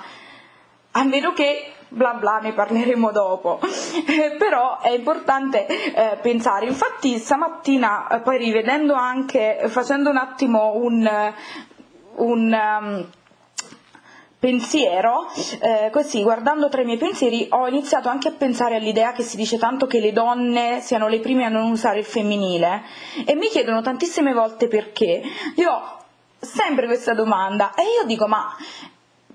a 0.91 1.03
meno 1.03 1.33
che 1.33 1.73
bla 1.89 2.13
bla 2.13 2.39
ne 2.39 2.53
parleremo 2.53 3.11
dopo 3.11 3.59
eh, 3.61 4.35
però 4.37 4.79
è 4.79 4.91
importante 4.91 5.65
eh, 5.65 6.17
pensare 6.21 6.67
infatti 6.67 7.17
stamattina 7.17 8.07
eh, 8.07 8.19
poi 8.21 8.37
rivedendo 8.37 8.93
anche 8.93 9.63
facendo 9.67 10.09
un 10.09 10.17
attimo 10.17 10.75
un, 10.75 11.09
un 12.15 12.57
um, 12.81 13.07
pensiero, 14.39 15.27
eh, 15.59 15.89
così 15.91 16.23
guardando 16.23 16.69
tra 16.69 16.81
i 16.81 16.85
miei 16.85 16.97
pensieri 16.97 17.47
ho 17.49 17.67
iniziato 17.67 18.07
anche 18.07 18.29
a 18.29 18.31
pensare 18.31 18.77
all'idea 18.77 19.11
che 19.11 19.21
si 19.21 19.35
dice 19.35 19.57
tanto 19.57 19.85
che 19.85 19.99
le 19.99 20.13
donne 20.13 20.79
siano 20.79 21.09
le 21.09 21.19
prime 21.19 21.43
a 21.43 21.49
non 21.49 21.69
usare 21.69 21.99
il 21.99 22.05
femminile 22.05 22.83
e 23.25 23.35
mi 23.35 23.47
chiedono 23.47 23.81
tantissime 23.81 24.31
volte 24.31 24.69
perché. 24.69 25.21
Io 25.55 25.69
ho 25.69 25.97
sempre 26.39 26.85
questa 26.85 27.13
domanda 27.13 27.73
e 27.73 27.81
io 27.83 28.05
dico 28.05 28.27
ma 28.27 28.55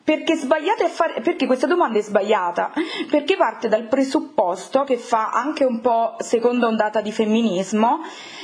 perché, 0.05 0.37
fare, 0.37 1.23
perché, 1.23 1.47
questa 1.47 1.67
domanda 1.67 1.99
è 1.99 2.03
sbagliata? 2.03 2.73
Perché 3.09 3.37
parte 3.37 3.69
dal 3.69 3.89
presupposto 3.89 4.85
che 4.85 4.99
fa 4.99 5.31
anche 5.31 5.65
un 5.65 5.81
po' 5.81 6.17
seconda 6.19 6.67
ondata 6.67 7.01
di 7.01 7.11
femminismo 7.11 8.01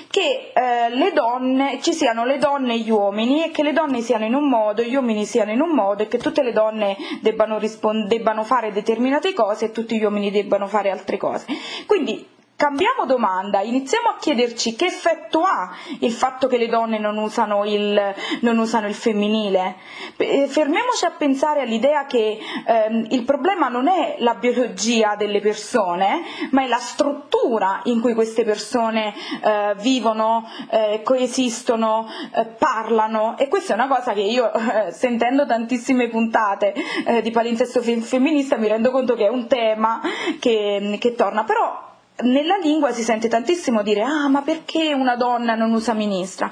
che 0.08 0.52
eh, 0.54 1.12
donne, 1.12 1.78
ci 1.82 1.92
siano 1.92 2.24
le 2.24 2.38
donne 2.38 2.74
e 2.74 2.78
gli 2.78 2.90
uomini 2.90 3.44
e 3.44 3.50
che 3.50 3.62
le 3.62 3.72
donne 3.72 4.00
siano 4.00 4.24
in 4.24 4.34
un 4.34 4.48
modo, 4.48 4.82
gli 4.82 4.94
uomini 4.94 5.26
siano 5.26 5.52
in 5.52 5.60
un 5.60 5.74
modo 5.74 6.02
e 6.02 6.08
che 6.08 6.16
tutte 6.16 6.42
le 6.42 6.52
donne 6.52 6.96
debbano, 7.20 7.58
rispond- 7.58 8.08
debbano 8.08 8.42
fare 8.42 8.72
determinate 8.72 9.34
cose 9.34 9.66
e 9.66 9.70
tutti 9.70 9.98
gli 9.98 10.02
uomini 10.02 10.30
debbano 10.30 10.66
fare 10.66 10.90
altre 10.90 11.18
cose. 11.18 11.44
Quindi 11.86 12.26
Cambiamo 12.60 13.06
domanda, 13.06 13.62
iniziamo 13.62 14.10
a 14.10 14.16
chiederci 14.20 14.76
che 14.76 14.84
effetto 14.84 15.40
ha 15.40 15.74
il 16.00 16.12
fatto 16.12 16.46
che 16.46 16.58
le 16.58 16.68
donne 16.68 16.98
non 16.98 17.16
usano 17.16 17.64
il, 17.64 17.98
non 18.42 18.58
usano 18.58 18.86
il 18.86 18.92
femminile. 18.92 19.76
Eh, 20.18 20.46
fermiamoci 20.46 21.06
a 21.06 21.10
pensare 21.16 21.62
all'idea 21.62 22.04
che 22.04 22.38
ehm, 22.66 23.06
il 23.12 23.24
problema 23.24 23.68
non 23.68 23.88
è 23.88 24.16
la 24.18 24.34
biologia 24.34 25.14
delle 25.16 25.40
persone, 25.40 26.20
ma 26.50 26.62
è 26.62 26.66
la 26.66 26.76
struttura 26.76 27.80
in 27.84 28.02
cui 28.02 28.12
queste 28.12 28.44
persone 28.44 29.14
eh, 29.42 29.74
vivono, 29.78 30.46
eh, 30.68 31.00
coesistono, 31.02 32.08
eh, 32.34 32.44
parlano 32.44 33.38
e 33.38 33.48
questa 33.48 33.72
è 33.72 33.76
una 33.76 33.88
cosa 33.88 34.12
che 34.12 34.20
io 34.20 34.52
eh, 34.52 34.92
sentendo 34.92 35.46
tantissime 35.46 36.10
puntate 36.10 36.74
eh, 37.06 37.22
di 37.22 37.30
palinsesto 37.30 37.80
femminista 37.80 38.58
mi 38.58 38.68
rendo 38.68 38.90
conto 38.90 39.14
che 39.14 39.24
è 39.24 39.30
un 39.30 39.46
tema 39.46 40.02
che, 40.38 40.98
che 41.00 41.14
torna. 41.14 41.44
Però 41.44 41.88
nella 42.22 42.56
lingua 42.56 42.92
si 42.92 43.02
sente 43.02 43.28
tantissimo 43.28 43.82
dire 43.82 44.02
ah 44.02 44.28
ma 44.28 44.42
perché 44.42 44.92
una 44.92 45.16
donna 45.16 45.54
non 45.54 45.72
usa 45.72 45.92
ministra? 45.92 46.50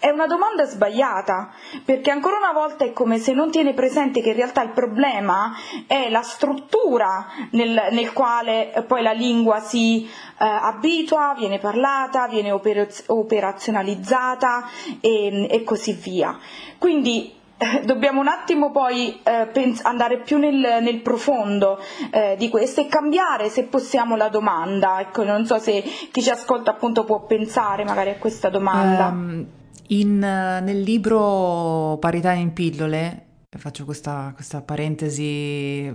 È 0.00 0.10
una 0.10 0.28
domanda 0.28 0.64
sbagliata, 0.64 1.50
perché 1.84 2.12
ancora 2.12 2.36
una 2.36 2.52
volta 2.52 2.84
è 2.84 2.92
come 2.92 3.18
se 3.18 3.32
non 3.32 3.50
tiene 3.50 3.74
presente 3.74 4.20
che 4.20 4.28
in 4.28 4.36
realtà 4.36 4.62
il 4.62 4.70
problema 4.70 5.52
è 5.88 6.08
la 6.08 6.22
struttura 6.22 7.26
nel, 7.50 7.88
nel 7.90 8.12
quale 8.12 8.84
poi 8.86 9.02
la 9.02 9.10
lingua 9.10 9.58
si 9.58 10.04
eh, 10.04 10.08
abitua, 10.38 11.34
viene 11.36 11.58
parlata, 11.58 12.28
viene 12.28 12.52
operaz- 12.52 13.04
operazionalizzata 13.08 14.68
e, 15.00 15.48
e 15.50 15.64
così 15.64 15.94
via. 15.94 16.38
Quindi 16.78 17.34
dobbiamo 17.84 18.20
un 18.20 18.28
attimo 18.28 18.70
poi 18.70 19.20
eh, 19.22 19.48
pens- 19.52 19.84
andare 19.84 20.20
più 20.20 20.38
nel, 20.38 20.78
nel 20.82 21.00
profondo 21.00 21.78
eh, 22.10 22.36
di 22.38 22.48
questo 22.48 22.80
e 22.80 22.86
cambiare 22.86 23.48
se 23.48 23.64
possiamo 23.64 24.16
la 24.16 24.28
domanda. 24.28 25.00
Ecco, 25.00 25.24
non 25.24 25.44
so 25.46 25.58
se 25.58 25.82
chi 26.10 26.22
ci 26.22 26.30
ascolta 26.30 26.70
appunto 26.70 27.04
può 27.04 27.24
pensare 27.24 27.84
magari 27.84 28.10
a 28.10 28.16
questa 28.16 28.48
domanda. 28.48 29.08
Um, 29.08 29.46
in, 29.88 30.18
nel 30.18 30.80
libro 30.80 31.96
Parità 31.98 32.32
in 32.32 32.52
pillole 32.52 33.22
Faccio 33.56 33.86
questa, 33.86 34.32
questa 34.34 34.60
parentesi, 34.60 35.86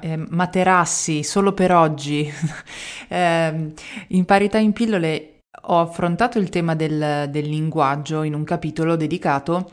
eh, 0.00 0.16
Materassi, 0.30 1.22
solo 1.22 1.52
per 1.52 1.70
oggi. 1.70 2.26
eh, 3.08 3.72
in 4.08 4.24
Parità 4.24 4.56
in 4.56 4.72
pillole 4.72 5.40
ho 5.64 5.78
affrontato 5.78 6.38
il 6.38 6.48
tema 6.48 6.74
del, 6.74 7.28
del 7.28 7.48
linguaggio 7.48 8.22
in 8.22 8.32
un 8.32 8.44
capitolo 8.44 8.96
dedicato 8.96 9.72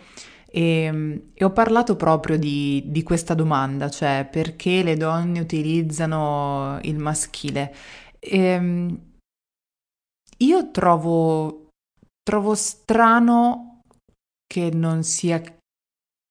e, 0.52 1.30
e 1.34 1.44
ho 1.44 1.52
parlato 1.52 1.96
proprio 1.96 2.38
di, 2.38 2.84
di, 2.88 3.04
questa 3.04 3.36
domanda, 3.36 3.90
cioè 3.90 4.28
perché 4.30 4.82
le 4.82 4.98
donne 4.98 5.40
utilizzano 5.40 6.80
il 6.84 6.98
maschile. 6.98 7.74
E, 8.20 8.38
ehm, 8.40 9.00
io 10.38 10.72
trovo, 10.72 11.70
trovo 12.24 12.56
strano 12.56 13.82
che 14.48 14.72
non 14.74 15.04
sia 15.04 15.42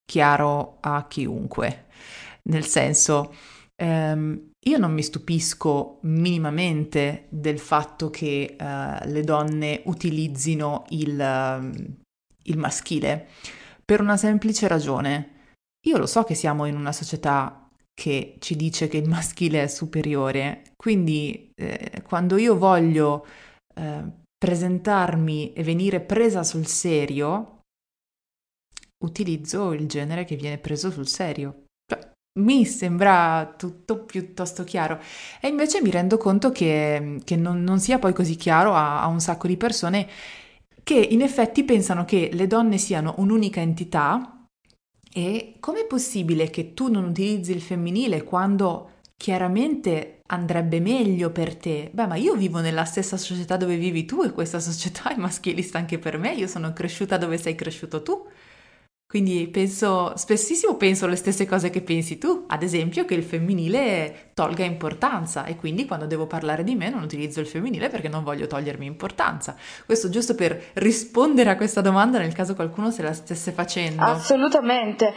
chiaro 0.04 0.78
a 0.80 1.06
chiunque, 1.06 1.86
nel 2.44 2.64
senso, 2.64 3.34
ehm, 3.76 4.50
io 4.66 4.78
non 4.78 4.92
mi 4.92 5.02
stupisco 5.02 5.98
minimamente 6.02 7.26
del 7.28 7.58
fatto 7.58 8.10
che 8.10 8.56
uh, 8.58 9.06
le 9.08 9.22
donne 9.22 9.82
utilizzino 9.84 10.84
il, 10.88 11.72
il 12.42 12.58
maschile 12.58 13.28
per 13.88 14.02
una 14.02 14.18
semplice 14.18 14.68
ragione. 14.68 15.36
Io 15.86 15.96
lo 15.96 16.04
so 16.04 16.22
che 16.22 16.34
siamo 16.34 16.66
in 16.66 16.76
una 16.76 16.92
società 16.92 17.70
che 17.98 18.36
ci 18.38 18.54
dice 18.54 18.86
che 18.86 18.98
il 18.98 19.08
maschile 19.08 19.62
è 19.62 19.66
superiore, 19.66 20.74
quindi 20.76 21.50
eh, 21.54 22.02
quando 22.06 22.36
io 22.36 22.58
voglio 22.58 23.24
eh, 23.74 24.04
presentarmi 24.36 25.54
e 25.54 25.62
venire 25.62 26.00
presa 26.00 26.42
sul 26.42 26.66
serio, 26.66 27.62
utilizzo 29.04 29.72
il 29.72 29.88
genere 29.88 30.26
che 30.26 30.36
viene 30.36 30.58
preso 30.58 30.90
sul 30.90 31.08
serio. 31.08 31.64
Cioè, 31.90 32.12
mi 32.40 32.66
sembra 32.66 33.54
tutto 33.56 34.04
piuttosto 34.04 34.64
chiaro 34.64 35.00
e 35.40 35.48
invece 35.48 35.80
mi 35.80 35.90
rendo 35.90 36.18
conto 36.18 36.52
che, 36.52 37.20
che 37.24 37.36
non, 37.36 37.62
non, 37.62 37.80
sia 37.80 37.98
poi 37.98 38.12
così 38.12 38.36
chiaro 38.36 38.74
a, 38.74 39.00
a 39.00 39.06
un 39.06 39.20
sacco 39.20 39.46
di 39.46 39.56
persone 39.56 40.08
che 40.88 40.94
in 40.94 41.20
effetti 41.20 41.64
pensano 41.64 42.06
che 42.06 42.30
le 42.32 42.46
donne 42.46 42.78
siano 42.78 43.16
un'unica 43.18 43.60
entità 43.60 44.46
e 45.12 45.56
com'è 45.60 45.84
possibile 45.86 46.48
che 46.48 46.72
tu 46.72 46.90
non 46.90 47.04
utilizzi 47.04 47.52
il 47.52 47.60
femminile 47.60 48.24
quando 48.24 48.92
chiaramente 49.14 50.22
andrebbe 50.28 50.80
meglio 50.80 51.30
per 51.30 51.56
te? 51.56 51.90
Beh, 51.92 52.06
ma 52.06 52.14
io 52.14 52.34
vivo 52.36 52.60
nella 52.60 52.86
stessa 52.86 53.18
società 53.18 53.58
dove 53.58 53.76
vivi 53.76 54.06
tu 54.06 54.22
e 54.22 54.32
questa 54.32 54.60
società 54.64 55.12
è 55.12 55.16
maschilista 55.18 55.76
anche 55.76 55.98
per 55.98 56.16
me, 56.16 56.32
io 56.32 56.46
sono 56.46 56.72
cresciuta 56.72 57.18
dove 57.18 57.36
sei 57.36 57.54
cresciuto 57.54 58.02
tu. 58.02 58.26
Quindi 59.08 59.48
penso, 59.48 60.12
spessissimo 60.16 60.76
penso 60.76 61.06
le 61.06 61.16
stesse 61.16 61.46
cose 61.46 61.70
che 61.70 61.80
pensi 61.80 62.18
tu, 62.18 62.44
ad 62.46 62.62
esempio 62.62 63.06
che 63.06 63.14
il 63.14 63.22
femminile 63.22 64.32
tolga 64.34 64.64
importanza 64.64 65.46
e 65.46 65.56
quindi 65.56 65.86
quando 65.86 66.04
devo 66.04 66.26
parlare 66.26 66.62
di 66.62 66.74
me 66.74 66.90
non 66.90 67.04
utilizzo 67.04 67.40
il 67.40 67.46
femminile 67.46 67.88
perché 67.88 68.08
non 68.08 68.22
voglio 68.22 68.46
togliermi 68.46 68.84
importanza. 68.84 69.56
Questo 69.86 70.10
giusto 70.10 70.34
per 70.34 70.62
rispondere 70.74 71.48
a 71.48 71.56
questa 71.56 71.80
domanda 71.80 72.18
nel 72.18 72.34
caso 72.34 72.54
qualcuno 72.54 72.90
se 72.90 73.00
la 73.00 73.14
stesse 73.14 73.50
facendo. 73.50 74.02
Assolutamente. 74.02 75.14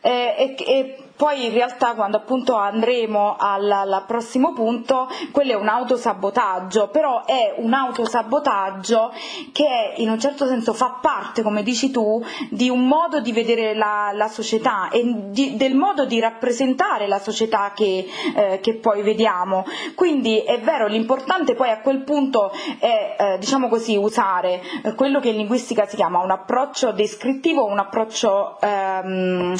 Eh, 0.00 0.34
e, 0.36 0.64
e, 0.66 1.07
poi 1.18 1.46
in 1.46 1.52
realtà 1.52 1.94
quando 1.94 2.16
appunto 2.16 2.54
andremo 2.54 3.34
al, 3.36 3.68
al, 3.68 4.04
prossimo 4.06 4.52
punto, 4.52 5.08
quello 5.32 5.50
è 5.50 5.56
un 5.56 5.66
autosabotaggio, 5.66 6.90
però 6.90 7.24
è 7.24 7.54
un 7.56 7.72
autosabotaggio 7.72 9.12
che 9.50 9.94
in 9.96 10.10
un 10.10 10.20
certo 10.20 10.46
senso 10.46 10.72
fa 10.72 11.00
parte, 11.02 11.42
come 11.42 11.64
dici 11.64 11.90
tu, 11.90 12.24
di 12.50 12.70
un 12.70 12.86
modo 12.86 13.20
di 13.20 13.32
vedere 13.32 13.74
la, 13.74 14.12
la 14.14 14.28
società 14.28 14.90
e 14.90 15.02
di, 15.30 15.56
del 15.56 15.74
modo 15.74 16.06
di 16.06 16.20
rappresentare 16.20 17.08
la 17.08 17.18
società 17.18 17.72
che, 17.74 18.06
eh, 18.36 18.60
che, 18.62 18.74
poi 18.76 19.02
vediamo. 19.02 19.66
Quindi 19.96 20.38
è 20.38 20.60
vero, 20.60 20.86
l'importante 20.86 21.56
poi 21.56 21.70
a 21.70 21.80
quel 21.80 22.04
punto 22.04 22.52
è, 22.78 23.16
eh, 23.18 23.38
diciamo 23.38 23.66
così, 23.66 23.96
usare 23.96 24.62
eh, 24.84 24.94
quello 24.94 25.18
che 25.18 25.30
in 25.30 25.36
linguistica 25.36 25.84
si 25.84 25.96
chiama 25.96 26.20
un 26.20 26.30
approccio 26.30 26.92
descrittivo, 26.92 27.64
un 27.64 27.80
approccio 27.80 28.56
ehm, 28.60 29.56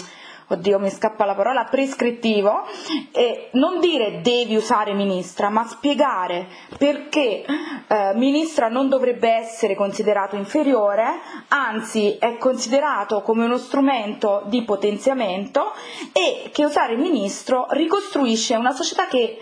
oddio 0.49 0.79
mi 0.79 0.91
scappa 0.91 1.25
la 1.25 1.35
parola, 1.35 1.65
prescrittivo, 1.65 2.65
e 3.13 3.51
non 3.53 3.81
dire 3.81 4.21
devi 4.21 4.57
usare 4.57 4.93
ministra, 4.95 5.49
ma 5.49 5.67
spiegare 5.67 6.47
perché 6.77 7.45
eh, 7.45 8.13
ministra 8.15 8.69
non 8.69 8.89
dovrebbe 8.89 9.29
essere 9.31 9.75
considerato 9.75 10.37
inferiore, 10.37 11.21
anzi 11.49 12.17
è 12.19 12.37
considerato 12.39 13.23
come 13.23 13.45
uno 13.45 13.59
strumento 13.59 14.43
di 14.47 14.63
potenziamento 14.65 15.73
e 16.13 16.51
che 16.51 16.65
usare 16.65 16.97
ministro 16.97 17.67
ricostruisce 17.71 18.57
una 18.57 18.73
società 18.73 19.07
che 19.07 19.39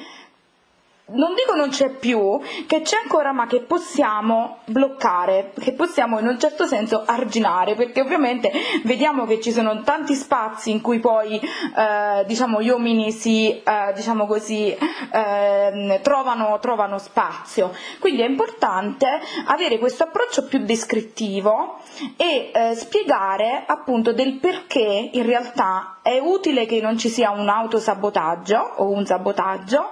non 1.09 1.35
dico 1.35 1.55
non 1.55 1.69
c'è 1.69 1.91
più, 1.91 2.41
che 2.67 2.81
c'è 2.81 2.97
ancora 3.01 3.31
ma 3.33 3.47
che 3.47 3.61
possiamo 3.61 4.59
bloccare, 4.65 5.53
che 5.57 5.73
possiamo 5.73 6.19
in 6.19 6.27
un 6.27 6.39
certo 6.39 6.67
senso 6.67 7.05
arginare, 7.07 7.77
perché 7.77 8.01
ovviamente 8.01 8.51
vediamo 8.83 9.25
che 9.25 9.41
ci 9.41 9.53
sono 9.53 9.83
tanti 9.83 10.15
spazi 10.15 10.73
in 10.73 10.81
cui 10.81 10.99
poi 10.99 11.39
eh, 11.39 12.25
diciamo, 12.27 12.61
gli 12.61 12.71
uomini 12.71 13.13
si 13.13 13.51
eh, 13.51 13.93
diciamo 13.95 14.27
così, 14.27 14.77
eh, 15.13 16.01
trovano, 16.03 16.59
trovano 16.59 16.99
spazio. 16.99 17.73
Quindi 18.01 18.23
è 18.23 18.27
importante 18.27 19.07
avere 19.47 19.79
questo 19.79 20.03
approccio 20.03 20.47
più 20.47 20.59
descrittivo 20.65 21.79
e 22.17 22.51
eh, 22.53 22.75
spiegare 22.75 23.63
appunto 23.65 24.13
del 24.13 24.39
perché 24.41 25.11
in 25.13 25.25
realtà 25.25 25.99
è 26.03 26.19
utile 26.19 26.67
che 26.67 26.81
non 26.81 26.99
ci 26.99 27.09
sia 27.09 27.31
un 27.31 27.49
autosabotaggio 27.49 28.73
o 28.79 28.89
un 28.91 29.07
sabotaggio 29.07 29.91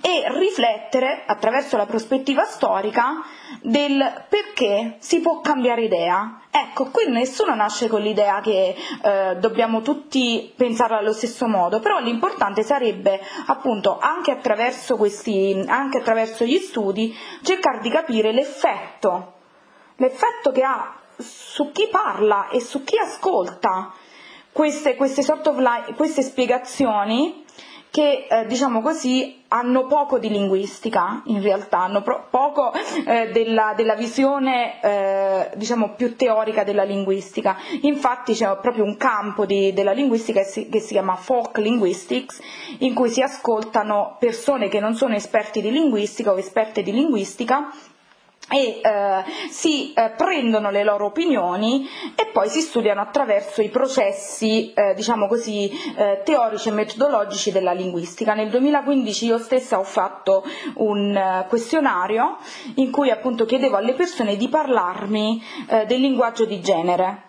e 0.00 0.24
riflettere 0.38 1.22
attraverso 1.26 1.76
la 1.76 1.86
prospettiva 1.86 2.44
storica 2.44 3.22
del 3.60 4.24
perché 4.28 4.96
si 4.98 5.20
può 5.20 5.40
cambiare 5.40 5.82
idea. 5.82 6.40
Ecco, 6.50 6.90
qui 6.90 7.08
nessuno 7.08 7.54
nasce 7.54 7.88
con 7.88 8.00
l'idea 8.00 8.40
che 8.40 8.76
eh, 9.02 9.36
dobbiamo 9.38 9.82
tutti 9.82 10.52
pensare 10.56 10.94
allo 10.94 11.12
stesso 11.12 11.46
modo, 11.46 11.80
però 11.80 11.98
l'importante 11.98 12.62
sarebbe 12.62 13.20
appunto 13.46 13.98
anche 13.98 14.30
attraverso, 14.30 14.96
questi, 14.96 15.64
anche 15.66 15.98
attraverso 15.98 16.44
gli 16.44 16.58
studi 16.58 17.16
cercare 17.42 17.80
di 17.80 17.90
capire 17.90 18.32
l'effetto, 18.32 19.32
l'effetto 19.96 20.52
che 20.52 20.62
ha 20.62 20.96
su 21.16 21.70
chi 21.72 21.88
parla 21.90 22.48
e 22.48 22.60
su 22.60 22.82
chi 22.84 22.98
ascolta 22.98 23.92
queste, 24.52 24.94
queste, 24.94 25.22
sort 25.22 25.46
of 25.48 25.58
line, 25.58 25.94
queste 25.96 26.22
spiegazioni 26.22 27.44
che 27.94 28.26
eh, 28.28 28.44
diciamo 28.46 28.80
così 28.80 29.44
hanno 29.46 29.86
poco 29.86 30.18
di 30.18 30.28
linguistica 30.28 31.22
in 31.26 31.40
realtà, 31.40 31.78
hanno 31.78 32.02
pro- 32.02 32.26
poco 32.28 32.72
eh, 32.72 33.30
della, 33.30 33.72
della, 33.76 33.94
visione 33.94 34.82
eh, 34.82 35.50
diciamo 35.54 35.90
più 35.94 36.16
teorica 36.16 36.64
della 36.64 36.82
linguistica. 36.82 37.56
Infatti 37.82 38.34
c'è 38.34 38.58
proprio 38.60 38.82
un 38.82 38.96
campo 38.96 39.46
di, 39.46 39.72
della 39.72 39.92
linguistica 39.92 40.40
che 40.40 40.46
si, 40.46 40.68
che 40.68 40.80
si 40.80 40.94
chiama 40.94 41.14
folk 41.14 41.58
linguistics 41.58 42.40
in 42.78 42.94
cui 42.94 43.10
si 43.10 43.22
ascoltano 43.22 44.16
persone 44.18 44.66
che 44.66 44.80
non 44.80 44.94
sono 44.96 45.14
esperti 45.14 45.60
di 45.60 45.70
linguistica 45.70 46.32
o 46.32 46.38
esperte 46.38 46.82
di 46.82 46.90
linguistica 46.90 47.70
e 48.50 48.80
eh, 48.82 49.24
si 49.48 49.92
eh, 49.94 50.10
prendono 50.16 50.70
le 50.70 50.84
loro 50.84 51.06
opinioni 51.06 51.88
e 52.14 52.26
poi 52.26 52.48
si 52.48 52.60
studiano 52.60 53.00
attraverso 53.00 53.62
i 53.62 53.70
processi 53.70 54.72
eh, 54.74 54.94
diciamo 54.94 55.26
così 55.26 55.70
eh, 55.96 56.20
teorici 56.24 56.68
e 56.68 56.72
metodologici 56.72 57.50
della 57.50 57.72
linguistica. 57.72 58.34
Nel 58.34 58.50
2015 58.50 59.26
io 59.26 59.38
stessa 59.38 59.78
ho 59.78 59.84
fatto 59.84 60.44
un 60.74 61.14
uh, 61.14 61.46
questionario 61.48 62.36
in 62.76 62.90
cui 62.90 63.10
appunto 63.10 63.44
chiedevo 63.44 63.76
alle 63.76 63.94
persone 63.94 64.36
di 64.36 64.48
parlarmi 64.48 65.42
eh, 65.68 65.86
del 65.86 66.00
linguaggio 66.00 66.44
di 66.44 66.60
genere 66.60 67.22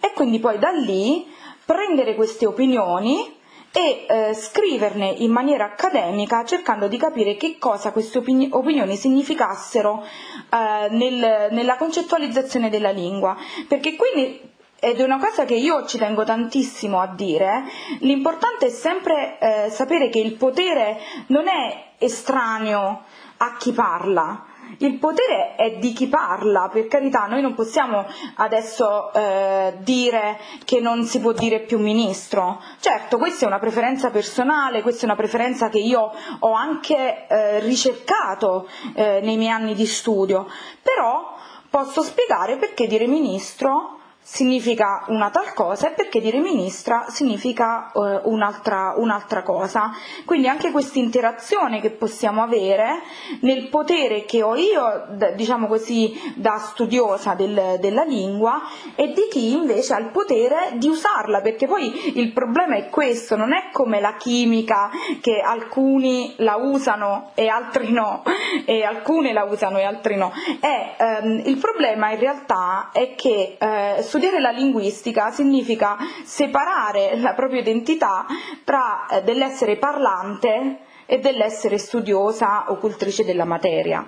e 0.00 0.12
quindi 0.14 0.40
poi 0.40 0.58
da 0.58 0.70
lì 0.70 1.26
prendere 1.64 2.14
queste 2.14 2.46
opinioni 2.46 3.35
e 3.76 4.06
eh, 4.08 4.32
scriverne 4.32 5.06
in 5.18 5.30
maniera 5.30 5.66
accademica 5.66 6.46
cercando 6.46 6.88
di 6.88 6.96
capire 6.96 7.36
che 7.36 7.58
cosa 7.58 7.92
queste 7.92 8.16
opini- 8.16 8.48
opinioni 8.50 8.96
significassero 8.96 10.02
eh, 10.02 10.88
nel, 10.92 11.48
nella 11.50 11.76
concettualizzazione 11.76 12.70
della 12.70 12.88
lingua, 12.88 13.36
perché 13.68 13.94
quindi 13.94 14.40
ed 14.80 14.98
è 14.98 15.02
una 15.04 15.18
cosa 15.18 15.44
che 15.44 15.56
io 15.56 15.84
ci 15.84 15.98
tengo 15.98 16.24
tantissimo 16.24 17.00
a 17.00 17.06
dire, 17.06 17.64
l'importante 18.00 18.66
è 18.66 18.70
sempre 18.70 19.38
eh, 19.38 19.70
sapere 19.70 20.08
che 20.08 20.20
il 20.20 20.36
potere 20.36 20.98
non 21.26 21.46
è 21.46 21.92
estraneo 21.98 23.02
a 23.38 23.56
chi 23.58 23.72
parla, 23.72 24.42
il 24.78 24.98
potere 24.98 25.54
è 25.56 25.78
di 25.78 25.92
chi 25.92 26.08
parla, 26.08 26.68
per 26.72 26.86
carità, 26.86 27.26
noi 27.26 27.40
non 27.40 27.54
possiamo 27.54 28.04
adesso 28.36 29.12
eh, 29.12 29.74
dire 29.78 30.38
che 30.64 30.80
non 30.80 31.04
si 31.04 31.20
può 31.20 31.32
dire 31.32 31.60
più 31.60 31.78
ministro. 31.78 32.60
Certo, 32.80 33.18
questa 33.18 33.44
è 33.44 33.48
una 33.48 33.58
preferenza 33.58 34.10
personale, 34.10 34.82
questa 34.82 35.02
è 35.02 35.04
una 35.06 35.16
preferenza 35.16 35.68
che 35.68 35.78
io 35.78 36.12
ho 36.38 36.52
anche 36.52 37.26
eh, 37.26 37.60
ricercato 37.60 38.68
eh, 38.94 39.20
nei 39.22 39.36
miei 39.36 39.50
anni 39.50 39.74
di 39.74 39.86
studio, 39.86 40.46
però 40.82 41.34
posso 41.70 42.02
spiegare 42.02 42.56
perché 42.56 42.86
dire 42.86 43.06
ministro 43.06 43.95
significa 44.28 45.04
una 45.06 45.30
tal 45.30 45.52
cosa 45.54 45.88
e 45.88 45.92
perché 45.92 46.20
dire 46.20 46.40
ministra 46.40 47.06
significa 47.08 47.92
uh, 47.94 48.22
un'altra, 48.24 48.94
un'altra, 48.96 49.44
cosa. 49.44 49.92
Quindi 50.24 50.48
anche 50.48 50.72
questa 50.72 50.98
interazione 50.98 51.80
che 51.80 51.90
possiamo 51.90 52.42
avere 52.42 53.02
nel 53.42 53.68
potere 53.68 54.24
che 54.24 54.42
ho 54.42 54.56
io, 54.56 55.06
diciamo 55.36 55.68
così, 55.68 56.12
da 56.34 56.58
studiosa 56.58 57.34
del, 57.34 57.76
della 57.78 58.02
lingua 58.02 58.62
e 58.96 59.12
di 59.12 59.28
chi 59.30 59.52
invece 59.52 59.94
ha 59.94 60.00
il 60.00 60.10
potere 60.10 60.72
di 60.74 60.88
usarla, 60.88 61.40
perché 61.40 61.68
poi 61.68 62.18
il 62.18 62.32
problema 62.32 62.74
è 62.74 62.88
questo, 62.88 63.36
non 63.36 63.52
è 63.52 63.68
come 63.70 64.00
la 64.00 64.16
chimica 64.16 64.90
che 65.20 65.38
alcuni 65.38 66.34
la 66.38 66.56
usano 66.56 67.30
e 67.34 67.46
altri 67.46 67.92
no, 67.92 68.24
e 68.64 68.82
alcune 68.82 69.32
la 69.32 69.44
usano 69.44 69.78
e 69.78 69.84
altri 69.84 70.16
no. 70.16 70.32
È, 70.58 70.96
um, 71.22 71.42
il 71.44 71.58
problema 71.58 72.10
in 72.10 72.18
realtà 72.18 72.90
è 72.92 73.14
che 73.14 73.56
uh, 73.60 74.02
studiare 74.16 74.40
la 74.40 74.50
linguistica 74.50 75.30
significa 75.30 75.98
separare 76.24 77.18
la 77.18 77.34
propria 77.34 77.60
identità 77.60 78.24
tra 78.64 79.06
eh, 79.08 79.22
dell'essere 79.22 79.76
parlante 79.76 80.78
e 81.04 81.18
dell'essere 81.18 81.76
studiosa 81.76 82.70
o 82.70 82.76
cultrice 82.78 83.26
della 83.26 83.44
materia. 83.44 84.06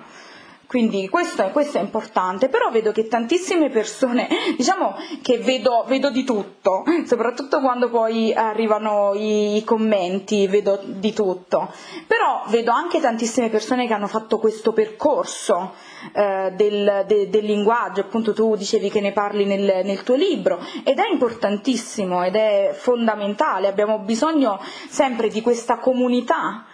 Quindi 0.69 1.09
questo 1.09 1.41
è, 1.41 1.51
questo 1.51 1.79
è, 1.79 1.81
importante, 1.81 2.47
però 2.47 2.69
vedo 2.69 2.91
che 2.91 3.07
tantissime 3.07 3.71
persone, 3.71 4.27
diciamo 4.55 4.93
che 5.23 5.39
vedo, 5.39 5.83
vedo, 5.87 6.11
di 6.11 6.23
tutto, 6.23 6.83
soprattutto 7.07 7.59
quando 7.59 7.89
poi 7.89 8.31
arrivano 8.35 9.15
i, 9.15 9.55
i 9.57 9.63
commenti, 9.63 10.45
vedo 10.45 10.79
di 10.83 11.11
tutto, 11.11 11.73
però 12.05 12.43
vedo 12.49 12.69
anche 12.69 12.99
tantissime 12.99 13.49
persone 13.49 13.87
che 13.87 13.93
hanno 13.93 14.05
fatto 14.05 14.37
questo 14.37 14.71
percorso 14.71 15.73
eh, 16.13 16.53
del, 16.55 17.03
de, 17.07 17.29
del, 17.31 17.45
linguaggio, 17.45 18.01
appunto 18.01 18.31
tu 18.33 18.55
dicevi 18.55 18.91
che 18.91 19.01
ne 19.01 19.11
parli 19.11 19.45
nel, 19.45 19.83
nel 19.83 20.03
tuo 20.03 20.13
libro, 20.13 20.59
ed 20.83 20.99
è 20.99 21.09
importantissimo 21.09 22.23
ed 22.23 22.35
è 22.35 22.75
fondamentale, 22.77 23.67
abbiamo 23.67 23.97
bisogno 23.97 24.61
sempre 24.87 25.29
di 25.29 25.41
questa 25.41 25.79
comunità 25.79 26.65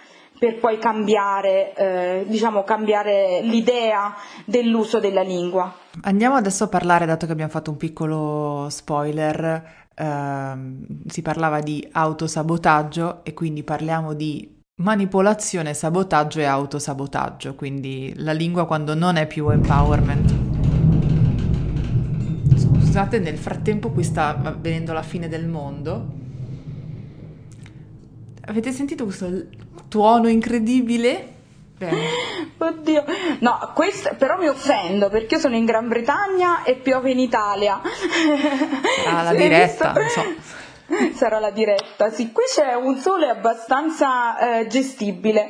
per 0.46 0.60
poi 0.60 0.78
cambiare, 0.78 1.74
eh, 1.74 2.26
diciamo, 2.28 2.64
cambiare 2.64 3.42
l'idea 3.42 4.14
dell'uso 4.46 5.00
della 5.00 5.24
lingua. 5.24 5.74
Andiamo 6.04 6.36
adesso 6.36 6.66
a 6.66 6.68
parlare, 6.68 7.08
dato 7.08 7.26
che 7.26 7.32
abbiamo 7.32 7.50
fatto 7.50 7.72
un 7.72 7.78
piccolo 7.78 8.68
spoiler, 8.70 9.88
ehm, 9.96 10.86
si 11.08 11.24
parlava 11.24 11.62
di 11.62 11.88
autosabotaggio 11.92 13.24
e 13.24 13.34
quindi 13.34 13.64
parliamo 13.64 14.14
di 14.14 14.62
manipolazione, 14.84 15.74
sabotaggio 15.74 16.42
e 16.42 16.44
autosabotaggio, 16.44 17.56
quindi 17.56 18.14
la 18.18 18.34
lingua 18.34 18.68
quando 18.68 18.94
non 18.94 19.16
è 19.16 19.26
più 19.26 19.50
empowerment. 19.50 20.32
Scusate, 22.56 23.18
nel 23.18 23.40
frattempo 23.40 23.90
qui 23.90 24.04
sta 24.04 24.40
avvenendo 24.44 24.94
la 24.94 25.02
fine 25.02 25.28
del 25.28 25.48
mondo. 25.48 26.22
Avete 28.48 28.72
sentito 28.72 29.06
questo 29.06 29.64
tuono 29.96 30.28
incredibile. 30.28 31.26
Bene. 31.78 32.02
Oddio, 32.58 33.06
no, 33.40 33.72
questo, 33.74 34.14
però 34.18 34.38
mi 34.38 34.50
offendo 34.50 35.08
perché 35.08 35.36
io 35.36 35.40
sono 35.40 35.56
in 35.56 35.64
Gran 35.64 35.88
Bretagna 35.88 36.64
e 36.64 36.76
piove 36.76 37.12
in 37.12 37.20
Italia. 37.20 37.80
Ah, 39.08 39.24
la 39.24 39.34
diretta, 39.34 39.94
non 39.94 40.10
so. 40.10 40.24
Sarà 41.16 41.40
la 41.40 41.50
diretta, 41.50 42.10
sì, 42.12 42.32
qui 42.32 42.44
c'è 42.48 42.76
un 42.76 42.98
sole 42.98 43.30
abbastanza 43.30 44.60
eh, 44.60 44.68
gestibile. 44.68 45.48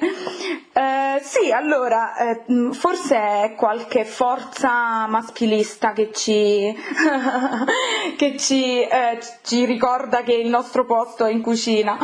Eh, 0.72 1.22
sì, 1.22 1.52
allora, 1.52 2.16
eh, 2.18 2.44
forse 2.74 3.16
è 3.16 3.54
qualche 3.56 4.06
forza 4.06 5.08
maschilista 5.08 5.94
che 5.94 6.12
ci, 6.14 6.74
che 8.18 8.38
ci, 8.38 8.82
eh, 8.82 9.20
ci, 9.44 9.66
ricorda 9.66 10.22
che 10.24 10.34
il 10.34 10.48
nostro 10.48 10.86
posto 10.86 11.26
è 11.26 11.32
in 11.32 11.42
cucina. 11.42 11.98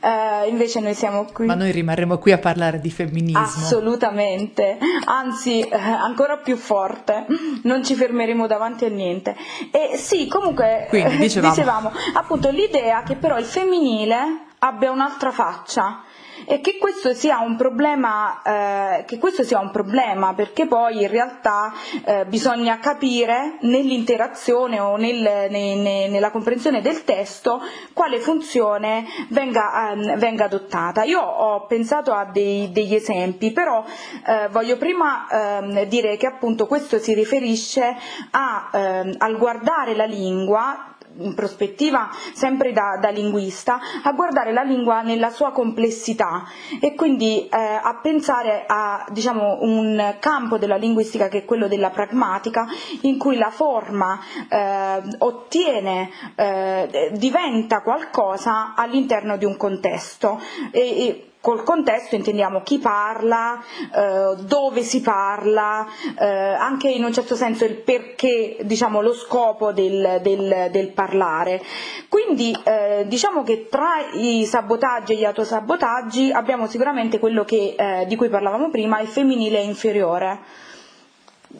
Eh, 0.00 0.48
invece 0.48 0.80
noi 0.80 0.94
siamo 0.94 1.26
qui. 1.32 1.46
Ma 1.46 1.54
noi 1.54 1.70
rimarremo 1.70 2.18
qui 2.18 2.32
a 2.32 2.38
parlare 2.38 2.80
di 2.80 2.90
femminismo. 2.90 3.40
Assolutamente, 3.40 4.78
anzi 5.04 5.60
eh, 5.60 5.76
ancora 5.76 6.36
più 6.38 6.56
forte, 6.56 7.26
non 7.62 7.84
ci 7.84 7.94
fermeremo 7.94 8.46
davanti 8.46 8.84
a 8.84 8.88
niente. 8.88 9.36
E 9.70 9.96
sì, 9.96 10.26
comunque 10.28 10.86
Quindi, 10.88 11.16
dicevamo. 11.26 11.54
dicevamo 11.54 11.92
appunto 12.14 12.50
l'idea 12.56 13.02
che 13.02 13.14
però 13.14 13.38
il 13.38 13.44
femminile 13.44 14.46
abbia 14.58 14.90
un'altra 14.90 15.30
faccia 15.30 16.02
e 16.44 16.60
che 16.60 16.76
questo 16.78 17.14
sia 17.14 17.38
un 17.40 17.56
problema, 17.56 18.42
eh, 18.42 19.42
sia 19.42 19.58
un 19.58 19.70
problema 19.70 20.34
perché 20.34 20.66
poi 20.66 21.02
in 21.02 21.08
realtà 21.08 21.72
eh, 22.04 22.26
bisogna 22.26 22.78
capire 22.78 23.56
nell'interazione 23.62 24.78
o 24.78 24.96
nel, 24.96 25.20
ne, 25.50 25.74
ne, 25.74 26.08
nella 26.08 26.30
comprensione 26.30 26.82
del 26.82 27.04
testo 27.04 27.60
quale 27.92 28.18
funzione 28.18 29.06
venga, 29.30 29.92
eh, 29.92 30.16
venga 30.16 30.44
adottata. 30.44 31.04
Io 31.04 31.20
ho 31.20 31.66
pensato 31.66 32.12
a 32.12 32.26
dei, 32.26 32.70
degli 32.70 32.94
esempi, 32.94 33.52
però 33.52 33.82
eh, 34.26 34.48
voglio 34.50 34.76
prima 34.76 35.26
ehm, 35.28 35.84
dire 35.84 36.16
che 36.16 36.26
appunto 36.26 36.66
questo 36.66 36.98
si 36.98 37.14
riferisce 37.14 37.96
a, 38.30 38.70
ehm, 38.72 39.14
al 39.18 39.36
guardare 39.38 39.94
la 39.96 40.04
lingua 40.04 40.95
in 41.18 41.34
prospettiva 41.34 42.10
sempre 42.32 42.72
da, 42.72 42.98
da, 43.00 43.10
linguista, 43.10 43.80
a 44.02 44.12
guardare 44.12 44.52
la 44.52 44.62
lingua 44.62 45.02
nella 45.02 45.30
sua 45.30 45.52
complessità 45.52 46.44
e 46.80 46.94
quindi 46.94 47.48
eh, 47.48 47.56
a 47.56 47.98
pensare 48.02 48.64
a 48.66 49.06
diciamo, 49.10 49.58
un 49.60 50.16
campo 50.18 50.58
della 50.58 50.76
linguistica 50.76 51.28
che 51.28 51.38
è 51.38 51.44
quello 51.44 51.68
della 51.68 51.90
pragmatica, 51.90 52.66
in 53.02 53.18
cui 53.18 53.36
la 53.36 53.50
forma 53.50 54.18
eh, 54.48 55.02
ottiene, 55.18 56.10
eh, 56.34 57.10
diventa 57.14 57.82
qualcosa 57.82 58.74
all'interno 58.74 59.36
di 59.36 59.44
un 59.44 59.56
contesto. 59.56 60.40
E, 60.70 60.80
e 60.80 61.30
Col 61.46 61.62
contesto 61.62 62.16
intendiamo 62.16 62.62
chi 62.62 62.80
parla, 62.80 63.62
eh, 63.94 64.34
dove 64.42 64.82
si 64.82 65.00
parla, 65.00 65.86
eh, 66.18 66.26
anche 66.26 66.88
in 66.90 67.04
un 67.04 67.12
certo 67.12 67.36
senso 67.36 67.64
il 67.64 67.76
perché, 67.76 68.56
diciamo, 68.62 69.00
lo 69.00 69.14
scopo 69.14 69.70
del, 69.70 70.18
del, 70.22 70.70
del 70.72 70.88
parlare. 70.90 71.62
Quindi 72.08 72.52
eh, 72.64 73.04
diciamo 73.06 73.44
che 73.44 73.68
tra 73.70 74.08
i 74.14 74.44
sabotaggi 74.44 75.12
e 75.12 75.16
gli 75.18 75.24
autosabotaggi 75.24 76.32
abbiamo 76.32 76.66
sicuramente 76.66 77.20
quello 77.20 77.44
che, 77.44 77.76
eh, 77.78 78.06
di 78.08 78.16
cui 78.16 78.28
parlavamo 78.28 78.68
prima, 78.68 78.98
il 78.98 79.06
femminile 79.06 79.60
inferiore. 79.60 80.40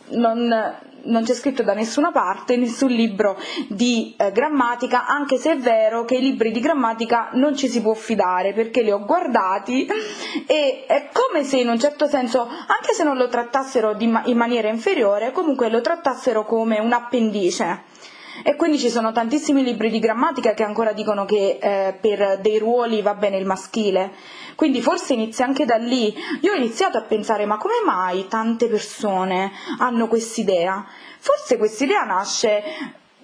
Non, 0.08 0.52
non 1.06 1.24
c'è 1.24 1.34
scritto 1.34 1.62
da 1.62 1.74
nessuna 1.74 2.12
parte, 2.12 2.56
nessun 2.56 2.90
libro 2.90 3.36
di 3.68 4.14
eh, 4.16 4.32
grammatica, 4.32 5.06
anche 5.06 5.36
se 5.36 5.52
è 5.52 5.58
vero 5.58 6.04
che 6.04 6.16
i 6.16 6.20
libri 6.20 6.50
di 6.50 6.60
grammatica 6.60 7.30
non 7.32 7.56
ci 7.56 7.68
si 7.68 7.80
può 7.80 7.94
fidare 7.94 8.52
perché 8.52 8.82
li 8.82 8.90
ho 8.90 9.04
guardati 9.04 9.86
e 10.46 10.84
è 10.86 11.08
come 11.12 11.44
se 11.44 11.58
in 11.58 11.68
un 11.68 11.78
certo 11.78 12.06
senso, 12.06 12.42
anche 12.42 12.92
se 12.94 13.04
non 13.04 13.16
lo 13.16 13.28
trattassero 13.28 13.96
ma- 14.06 14.22
in 14.26 14.36
maniera 14.36 14.68
inferiore, 14.68 15.32
comunque 15.32 15.68
lo 15.68 15.80
trattassero 15.80 16.44
come 16.44 16.78
un 16.78 16.92
appendice. 16.92 17.82
E 18.42 18.54
quindi 18.54 18.78
ci 18.78 18.90
sono 18.90 19.12
tantissimi 19.12 19.62
libri 19.64 19.90
di 19.90 19.98
grammatica 19.98 20.52
che 20.52 20.62
ancora 20.62 20.92
dicono 20.92 21.24
che 21.24 21.58
eh, 21.60 21.96
per 21.98 22.38
dei 22.40 22.58
ruoli 22.58 23.00
va 23.00 23.14
bene 23.14 23.38
il 23.38 23.46
maschile 23.46 24.12
quindi 24.56 24.82
forse 24.82 25.12
inizia 25.12 25.44
anche 25.44 25.64
da 25.64 25.76
lì. 25.76 26.12
Io 26.40 26.52
ho 26.52 26.56
iniziato 26.56 26.98
a 26.98 27.02
pensare 27.02 27.46
ma 27.46 27.58
come 27.58 27.74
mai 27.84 28.26
tante 28.26 28.66
persone 28.66 29.52
hanno 29.78 30.08
quest'idea? 30.08 30.84
Forse 31.18 31.56
quest'idea 31.56 32.02
nasce 32.02 32.62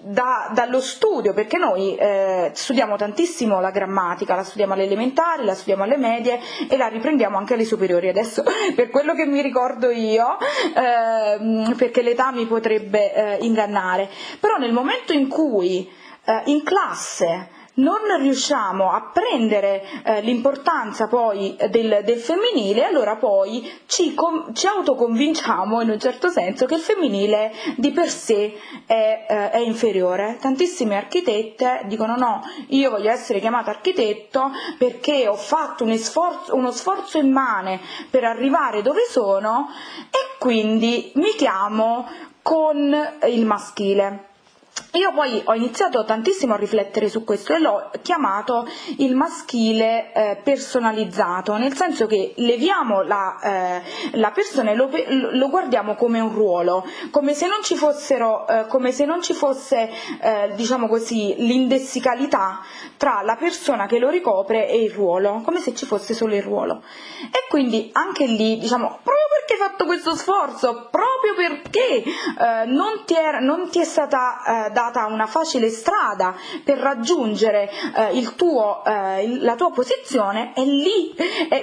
da, 0.03 0.49
dallo 0.53 0.81
studio, 0.81 1.33
perché 1.33 1.57
noi 1.57 1.95
eh, 1.95 2.51
studiamo 2.53 2.97
tantissimo 2.97 3.61
la 3.61 3.71
grammatica, 3.71 4.35
la 4.35 4.43
studiamo 4.43 4.73
alle 4.73 4.83
elementari, 4.83 5.45
la 5.45 5.55
studiamo 5.55 5.83
alle 5.83 5.97
medie 5.97 6.39
e 6.69 6.75
la 6.75 6.87
riprendiamo 6.87 7.37
anche 7.37 7.53
alle 7.53 7.63
superiori. 7.63 8.09
Adesso, 8.09 8.43
per 8.75 8.89
quello 8.89 9.15
che 9.15 9.25
mi 9.25 9.41
ricordo 9.41 9.89
io, 9.89 10.37
eh, 10.39 11.73
perché 11.75 12.01
l'età 12.01 12.31
mi 12.31 12.45
potrebbe 12.45 13.13
eh, 13.13 13.37
ingannare, 13.45 14.09
però 14.39 14.57
nel 14.57 14.73
momento 14.73 15.13
in 15.13 15.29
cui 15.29 15.89
eh, 16.25 16.41
in 16.45 16.63
classe 16.63 17.61
non 17.75 17.99
riusciamo 18.19 18.91
a 18.91 19.09
prendere 19.11 19.83
eh, 20.03 20.21
l'importanza 20.21 21.07
poi 21.07 21.55
del, 21.69 22.01
del, 22.03 22.19
femminile, 22.19 22.85
allora 22.85 23.15
poi 23.15 23.69
ci, 23.87 24.13
com- 24.13 24.53
ci, 24.53 24.67
autoconvinciamo 24.67 25.81
in 25.81 25.89
un 25.89 25.99
certo 25.99 26.29
senso 26.29 26.65
che 26.65 26.75
il 26.75 26.81
femminile 26.81 27.51
di 27.77 27.91
per 27.91 28.09
sé 28.09 28.53
è, 28.85 29.25
eh, 29.27 29.49
è, 29.51 29.57
inferiore. 29.57 30.37
Tantissime 30.39 30.97
architette 30.97 31.83
dicono 31.85 32.15
no, 32.15 32.41
io 32.67 32.89
voglio 32.91 33.09
essere 33.09 33.39
chiamata 33.39 33.71
architetto 33.71 34.51
perché 34.77 35.27
ho 35.27 35.35
fatto 35.35 35.83
un 35.83 35.97
sforzo, 35.97 36.55
uno 36.55 36.71
sforzo 36.71 37.17
immane 37.17 37.79
per 38.09 38.23
arrivare 38.23 38.81
dove 38.81 39.01
sono 39.09 39.69
e 40.09 40.37
quindi 40.37 41.11
mi 41.15 41.31
chiamo 41.35 42.07
con 42.41 42.95
il 43.25 43.45
maschile. 43.45 44.31
Io 44.93 45.11
poi 45.11 45.41
ho 45.43 45.53
iniziato 45.55 46.03
tantissimo 46.03 46.53
a 46.53 46.57
riflettere 46.57 47.09
su 47.09 47.23
questo 47.23 47.53
e 47.53 47.59
l'ho 47.59 47.89
chiamato 48.03 48.67
il 48.97 49.15
maschile 49.15 50.11
eh, 50.13 50.39
personalizzato, 50.43 51.57
nel 51.57 51.73
senso 51.75 52.05
che 52.05 52.33
leviamo 52.37 53.01
la, 53.01 53.39
eh, 53.41 53.81
la 54.13 54.29
persona 54.31 54.71
e 54.71 54.75
lo, 54.75 54.89
lo, 55.31 55.49
guardiamo 55.49 55.95
come 55.95 56.19
un 56.19 56.31
ruolo, 56.31 56.85
come 57.09 57.33
se 57.33 57.47
non 57.47 57.63
ci 57.63 57.75
fossero, 57.75 58.47
eh, 58.47 58.67
come 58.67 58.91
se 58.91 59.05
non 59.05 59.21
ci 59.21 59.33
fosse, 59.33 59.89
eh, 60.21 60.51
diciamo 60.55 60.87
così, 60.87 61.33
l'indessicalità 61.37 62.61
tra 62.97 63.21
la 63.23 63.35
persona 63.35 63.87
che 63.87 63.97
lo 63.97 64.09
ricopre 64.09 64.69
e 64.69 64.83
il 64.83 64.91
ruolo, 64.91 65.41
come 65.43 65.59
se 65.59 65.73
ci 65.73 65.85
fosse 65.85 66.13
solo 66.13 66.35
il 66.35 66.43
ruolo. 66.43 66.83
E 67.31 67.47
quindi 67.49 67.89
anche 67.93 68.25
lì, 68.25 68.57
diciamo, 68.57 68.99
proprio 69.03 69.23
perché 69.43 69.53
hai 69.53 69.69
fatto 69.69 69.85
questo 69.85 70.15
sforzo, 70.15 70.87
proprio 70.89 71.33
perché 71.35 72.03
eh, 72.03 72.65
non 72.65 73.03
ti, 73.05 73.13
è, 73.13 73.39
non, 73.39 73.69
ti 73.69 73.79
è, 73.79 73.83
stata 73.83 74.62
eh, 74.62 74.62
data 74.69 75.05
una 75.05 75.27
facile 75.27 75.69
strada 75.69 76.35
per 76.63 76.77
raggiungere 76.77 77.69
eh, 77.95 78.31
tuo, 78.35 78.83
eh, 78.85 79.39
la 79.39 79.55
tua 79.55 79.71
posizione, 79.71 80.53
è 80.53 80.63
lì, 80.63 81.13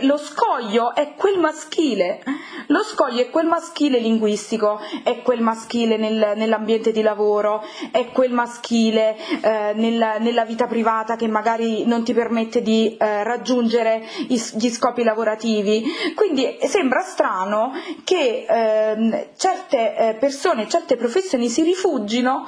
lo 0.02 0.16
scoglio 0.16 0.94
è 0.94 1.14
quel 1.16 1.38
maschile, 1.38 2.22
lo 2.68 2.82
scoglio 2.82 3.22
è 3.22 3.30
quel 3.30 3.46
maschile 3.46 3.98
linguistico, 3.98 4.78
è 5.02 5.22
quel 5.22 5.40
maschile 5.40 5.96
nel, 5.96 6.34
nell'ambiente 6.36 6.92
di 6.92 7.02
lavoro, 7.02 7.62
è 7.90 8.10
quel 8.12 8.32
maschile 8.32 9.16
eh, 9.40 9.72
nel, 9.74 10.16
nella 10.20 10.44
vita 10.44 10.66
privata 10.66 11.16
che 11.16 11.28
magari 11.28 11.84
non 11.86 12.04
ti 12.04 12.14
permette 12.14 12.62
di 12.62 12.96
eh, 12.96 13.22
raggiungere 13.24 14.02
gli 14.26 14.68
scopi 14.70 15.02
lavorativi. 15.02 15.84
Quindi 16.14 16.58
sembra 16.62 17.00
strano 17.00 17.72
che 18.04 18.46
ehm, 18.48 19.26
certe 19.36 19.96
eh, 19.96 20.14
persone, 20.14 20.68
certe 20.68 20.96
professioni 20.96 21.48
si 21.48 21.62
rifugino 21.62 22.44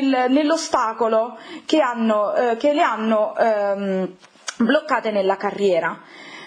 nel, 0.00 0.30
nell'ostacolo 0.30 1.36
che, 1.66 1.80
hanno, 1.80 2.34
eh, 2.34 2.56
che 2.56 2.72
le 2.72 2.82
hanno 2.82 3.36
ehm, 3.36 4.16
bloccate 4.58 5.10
nella 5.10 5.36
carriera. 5.36 6.00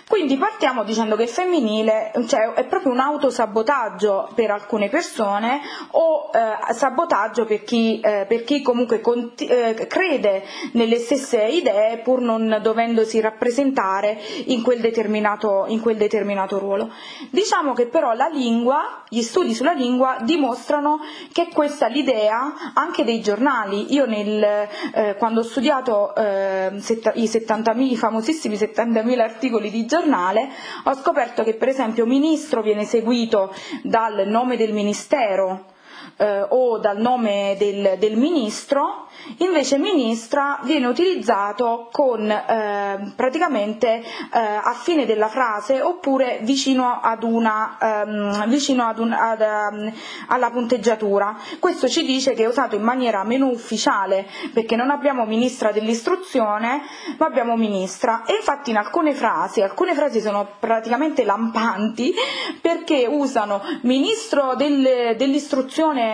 Quindi 0.08 0.38
partiamo 0.38 0.84
dicendo 0.84 1.16
che 1.16 1.24
il 1.24 1.30
femminile 1.30 2.12
cioè, 2.28 2.54
è 2.54 2.66
proprio 2.66 2.92
un 2.92 3.00
autosabotaggio 3.00 4.30
per 4.36 4.52
alcune 4.52 4.88
persone 4.88 5.62
o 5.92 6.30
eh, 6.32 6.74
sabotaggio 6.74 7.46
per 7.46 7.64
chi, 7.64 8.00
eh, 8.02 8.26
per 8.28 8.44
chi 8.44 8.62
comunque 8.62 9.02
conti- 9.02 9.48
eh, 9.48 9.88
crede 9.88 10.44
nelle 10.74 11.00
stesse 11.00 11.42
idee 11.46 11.98
pur 12.04 12.22
non 12.22 12.60
dovendosi 12.62 13.20
rappresentare 13.20 14.20
in 14.46 14.62
quel, 14.62 14.80
determinato, 14.80 15.66
in 15.70 15.80
quel 15.80 15.98
determinato 15.98 16.60
ruolo. 16.60 16.92
Diciamo 17.32 17.74
che 17.74 17.88
però 17.88 18.14
la 18.14 18.28
lingua, 18.28 19.02
gli 19.10 19.24
studi 19.24 19.56
sulla 19.56 19.74
lingua 19.74 20.18
dimostrano 20.22 21.00
che 21.32 21.48
questa 21.52 21.88
l'idea 21.88 22.54
anche 22.76 23.04
dei 23.04 23.22
giornali. 23.22 23.92
Io 23.96 24.06
nel, 24.06 24.68
eh, 24.94 25.16
quando 25.18 25.40
ho 25.40 25.44
studiato 25.44 26.14
eh, 26.14 26.74
set- 26.78 27.14
i, 27.16 27.26
70.000, 27.26 27.80
i 27.80 27.98
famosissimi 27.98 28.56
70.000 28.56 29.20
articoli 29.20 29.72
di 29.72 29.80
giornali, 29.80 29.94
giornale, 29.96 30.50
ho 30.84 30.94
scoperto 30.94 31.44
che 31.44 31.56
per 31.56 31.70
esempio 31.70 32.06
ministro 32.06 32.62
viene 32.62 32.84
seguito 32.84 33.54
dal 33.82 34.28
nome 34.28 34.58
del 34.58 34.74
ministero 34.74 35.74
eh, 36.18 36.46
o 36.50 36.78
dal 36.80 37.00
nome 37.00 37.56
del, 37.58 37.96
del, 37.98 38.16
ministro, 38.16 39.08
invece 39.38 39.78
ministra 39.78 40.60
viene 40.64 40.88
utilizzato 40.88 41.90
con 41.92 42.30
eh, 42.30 43.14
praticamente 43.16 43.88
eh, 43.98 44.04
a 44.40 44.74
fine 44.74 45.06
della 45.06 45.28
frase 45.28 45.82
oppure 45.82 46.40
vicino, 46.44 47.00
ad 47.02 47.24
una, 47.24 47.78
ehm, 47.80 48.48
vicino 48.48 48.88
ad 48.88 49.00
un, 49.00 49.12
ad, 49.12 49.42
um, 49.42 49.92
alla 50.28 50.50
punteggiatura. 50.52 51.36
Questo 51.60 51.88
ci 51.88 52.06
dice 52.06 52.34
che 52.34 52.44
è 52.44 52.48
usato 52.48 52.76
in 52.76 52.84
maniera 52.84 53.24
meno 53.24 53.48
ufficiale 53.48 54.26
perché 54.54 54.76
non 54.76 54.92
abbiamo 54.92 55.26
ministra 55.26 55.72
dell'istruzione 55.72 56.82
ma 57.18 57.26
abbiamo 57.26 57.58
ministra 57.58 58.24
e 58.26 58.36
infatti 58.36 58.70
in 58.70 58.78
alcune 58.78 59.14
frasi, 59.14 59.62
alcune 59.62 59.94
frasi 59.94 60.22
sono 60.22 60.48
praticamente 60.60 61.24
lampanti 61.26 62.14
perché 62.62 63.06
usano 63.10 63.62
ministro 63.82 64.56
del, 64.56 65.16
dell'istruzione 65.18 66.05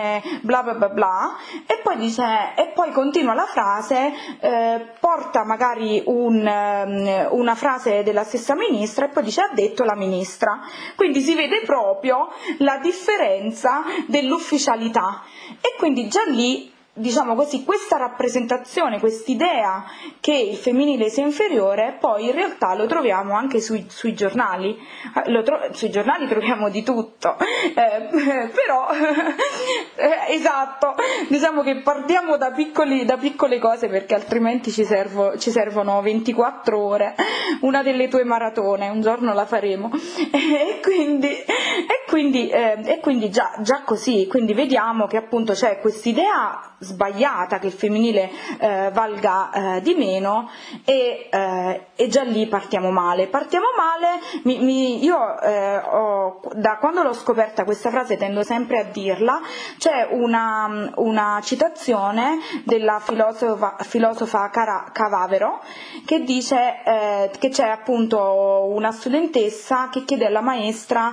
bla 0.42 0.62
bla 0.62 0.74
bla 0.74 0.88
bla. 0.88 1.36
E 1.66 1.80
poi 1.82 1.96
dice 1.96 2.52
e 2.56 2.68
poi 2.74 2.90
continua 2.92 3.34
la 3.34 3.46
frase 3.46 4.12
eh, 4.40 4.86
porta 4.98 5.44
magari 5.44 6.02
un, 6.06 6.46
um, 6.46 7.26
una 7.38 7.54
frase 7.54 8.02
della 8.02 8.24
stessa 8.24 8.54
ministra 8.54 9.06
e 9.06 9.08
poi 9.08 9.22
dice 9.22 9.42
ha 9.42 9.50
detto 9.52 9.84
la 9.84 9.94
ministra. 9.94 10.60
Quindi 10.96 11.20
si 11.20 11.34
vede 11.34 11.62
proprio 11.64 12.28
la 12.58 12.78
differenza 12.78 13.82
dell'ufficialità. 14.06 15.22
E 15.60 15.74
quindi 15.78 16.08
già 16.08 16.22
lì 16.26 16.71
diciamo 16.94 17.34
così, 17.34 17.64
questa 17.64 17.96
rappresentazione, 17.96 19.00
quest'idea 19.00 19.84
che 20.20 20.34
il 20.34 20.56
femminile 20.56 21.08
sia 21.08 21.24
inferiore, 21.24 21.96
poi 21.98 22.26
in 22.26 22.32
realtà 22.32 22.74
lo 22.74 22.86
troviamo 22.86 23.34
anche 23.34 23.60
sui, 23.60 23.86
sui 23.88 24.12
giornali, 24.12 24.78
eh, 25.24 25.42
tro- 25.42 25.72
sui 25.72 25.90
giornali 25.90 26.28
troviamo 26.28 26.68
di 26.68 26.82
tutto, 26.82 27.36
eh, 27.38 28.08
però 28.52 28.90
eh, 29.96 30.34
esatto, 30.34 30.94
diciamo 31.28 31.62
che 31.62 31.80
partiamo 31.80 32.36
da, 32.36 32.50
piccoli, 32.50 33.06
da, 33.06 33.16
piccole 33.16 33.58
cose 33.58 33.88
perché 33.88 34.14
altrimenti 34.14 34.70
ci, 34.70 34.84
servo, 34.84 35.38
ci, 35.38 35.50
servono 35.50 36.02
24 36.02 36.78
ore, 36.78 37.14
una 37.60 37.82
delle 37.82 38.08
tue 38.08 38.24
maratone, 38.24 38.90
un 38.90 39.00
giorno 39.00 39.32
la 39.32 39.46
faremo, 39.46 39.90
e 40.30 40.78
quindi, 40.82 41.28
e 41.28 42.04
quindi, 42.06 42.50
eh, 42.50 42.78
e 42.84 43.00
quindi 43.00 43.30
già, 43.30 43.54
già 43.60 43.80
così, 43.82 44.26
quindi 44.28 44.52
vediamo 44.52 45.06
che 45.06 45.16
appunto 45.16 45.54
c'è 45.54 45.78
quest'idea 45.78 46.76
sbagliata 46.82 47.58
che 47.58 47.66
il 47.66 47.72
femminile 47.72 48.30
eh, 48.58 48.90
valga 48.92 49.50
eh, 49.76 49.80
di 49.82 49.94
meno 49.94 50.50
e, 50.84 51.28
eh, 51.30 51.86
e, 51.94 52.08
già 52.08 52.22
lì 52.22 52.46
partiamo 52.46 52.90
male. 52.90 53.28
Partiamo 53.28 53.66
male, 53.76 54.20
mi, 54.44 54.58
mi, 54.58 55.02
io 55.04 55.40
eh, 55.40 55.76
ho, 55.78 56.40
da 56.54 56.76
quando 56.78 57.02
l'ho 57.02 57.12
scoperta 57.12 57.64
questa 57.64 57.90
frase 57.90 58.16
tendo 58.16 58.42
sempre 58.42 58.80
a 58.80 58.84
dirla, 58.84 59.40
c'è 59.78 60.08
una, 60.10 60.92
una 60.96 61.40
citazione 61.42 62.38
della 62.64 62.98
filosofa, 63.00 63.76
filosofa 63.80 64.50
Cara, 64.50 64.86
Cavavero 64.92 65.62
che 66.04 66.24
dice 66.24 66.82
eh, 66.84 67.30
che 67.38 67.48
c'è 67.48 67.68
appunto 67.68 68.68
una 68.70 68.90
studentessa 68.90 69.88
che 69.88 70.04
chiede 70.04 70.26
alla 70.26 70.40
maestra 70.40 71.12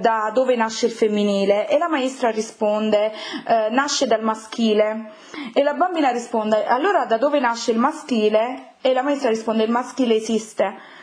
da 0.00 0.30
dove 0.32 0.54
nasce 0.56 0.86
il 0.86 0.92
femminile 0.92 1.68
e 1.68 1.78
la 1.78 1.88
maestra 1.88 2.30
risponde 2.30 3.12
nasce 3.70 4.06
dal 4.06 4.22
maschile 4.22 4.99
e 5.52 5.62
la 5.62 5.74
bambina 5.74 6.10
risponde, 6.10 6.64
allora 6.64 7.04
da 7.04 7.16
dove 7.18 7.40
nasce 7.40 7.70
il 7.72 7.78
maschile? 7.78 8.74
E 8.80 8.92
la 8.92 9.02
maestra 9.02 9.28
risponde, 9.28 9.64
il 9.64 9.70
maschile 9.70 10.14
esiste. 10.14 10.98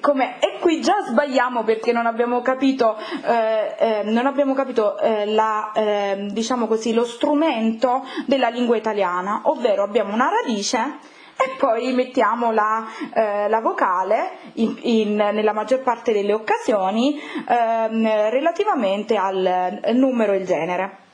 Come, 0.00 0.38
e 0.38 0.58
qui 0.60 0.80
già 0.82 0.96
sbagliamo 1.06 1.64
perché 1.64 1.92
non 1.92 2.04
abbiamo 2.04 2.42
capito, 2.42 2.96
eh, 3.24 3.74
eh, 3.78 4.02
non 4.04 4.26
abbiamo 4.26 4.52
capito 4.52 4.98
eh, 4.98 5.24
la, 5.24 5.72
ehm, 5.74 6.28
diciamo 6.30 6.66
così, 6.66 6.92
lo 6.92 7.06
strumento 7.06 8.04
della 8.26 8.48
lingua 8.48 8.76
italiana, 8.76 9.40
ovvero 9.44 9.82
abbiamo 9.82 10.12
una 10.12 10.28
radice 10.28 10.98
e 11.40 11.54
poi 11.56 11.92
mettiamo 11.94 12.52
la, 12.52 12.84
eh, 13.14 13.48
la 13.48 13.60
vocale 13.60 14.32
in, 14.54 14.76
in, 14.82 15.14
nella 15.14 15.52
maggior 15.52 15.80
parte 15.80 16.12
delle 16.12 16.32
occasioni 16.32 17.18
ehm, 17.48 18.30
relativamente 18.30 19.16
al 19.16 19.80
numero 19.94 20.32
e 20.32 20.36
il 20.36 20.44
genere. 20.44 21.06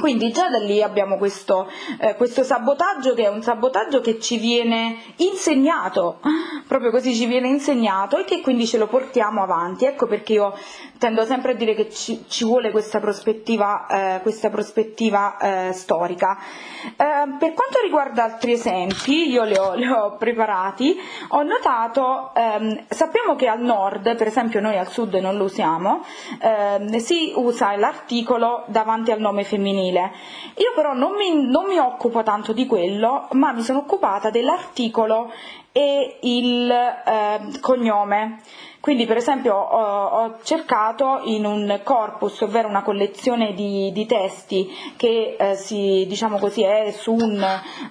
Quindi 0.00 0.32
già 0.32 0.48
da 0.48 0.58
lì 0.58 0.82
abbiamo 0.82 1.16
questo, 1.16 1.70
eh, 2.00 2.16
questo, 2.16 2.42
sabotaggio 2.42 3.14
che 3.14 3.24
è 3.24 3.28
un 3.28 3.42
sabotaggio 3.42 4.00
che 4.00 4.18
ci 4.18 4.38
viene 4.38 4.96
insegnato, 5.18 6.18
proprio 6.66 6.90
così 6.90 7.14
ci 7.14 7.26
viene 7.26 7.46
insegnato 7.46 8.18
e 8.18 8.24
che 8.24 8.40
quindi 8.40 8.66
ce 8.66 8.76
lo 8.76 8.88
portiamo 8.88 9.40
avanti. 9.40 9.84
Ecco 9.84 10.08
perché 10.08 10.32
io 10.32 10.52
tendo 10.98 11.24
sempre 11.24 11.52
a 11.52 11.54
dire 11.54 11.74
che 11.74 11.90
ci, 11.90 12.24
ci 12.26 12.44
vuole 12.44 12.72
questa 12.72 12.98
prospettiva, 12.98 13.86
eh, 13.86 14.20
questa 14.22 14.50
prospettiva 14.50 15.36
eh, 15.36 15.72
storica. 15.72 16.38
Eh, 16.84 16.94
per 16.96 17.52
quanto 17.52 17.80
riguarda 17.80 18.24
altri 18.24 18.52
esempi, 18.52 19.30
io 19.30 19.44
li 19.44 19.56
ho, 19.56 19.74
ho 19.74 20.16
preparati, 20.16 20.96
ho 21.28 21.42
notato, 21.44 22.32
ehm, 22.34 22.86
sappiamo 22.88 23.36
che 23.36 23.46
al 23.46 23.60
nord, 23.60 24.16
per 24.16 24.26
esempio 24.26 24.60
noi 24.60 24.76
al 24.76 24.88
sud 24.88 25.14
non 25.14 25.36
lo 25.36 25.44
usiamo, 25.44 26.04
ehm, 26.40 26.96
si 26.96 27.32
usa 27.36 27.76
l'articolo 27.76 28.64
davanti 28.66 29.12
al 29.12 29.20
nome 29.20 29.44
femminile 29.44 29.83
femminile. 29.84 30.12
Io 30.56 30.72
però 30.74 30.94
non 30.94 31.14
mi, 31.14 31.48
non 31.48 31.66
mi 31.66 31.78
occupo 31.78 32.22
tanto 32.22 32.52
di 32.52 32.66
quello, 32.66 33.28
ma 33.32 33.52
mi 33.52 33.62
sono 33.62 33.80
occupata 33.80 34.30
dell'articolo 34.30 35.32
e 35.72 36.18
il 36.22 36.70
eh, 36.70 37.60
cognome. 37.60 38.40
Quindi 38.80 39.06
per 39.06 39.16
esempio 39.16 39.54
ho, 39.54 40.04
ho, 40.06 40.38
cercato 40.42 41.22
in 41.24 41.46
un 41.46 41.80
corpus, 41.82 42.42
ovvero 42.42 42.68
una 42.68 42.82
collezione 42.82 43.54
di, 43.54 43.90
di 43.92 44.04
testi 44.04 44.70
che 44.96 45.36
eh, 45.38 45.54
si, 45.54 46.04
diciamo 46.06 46.38
così, 46.38 46.62
è 46.62 46.90
su, 46.94 47.14
un, 47.14 47.42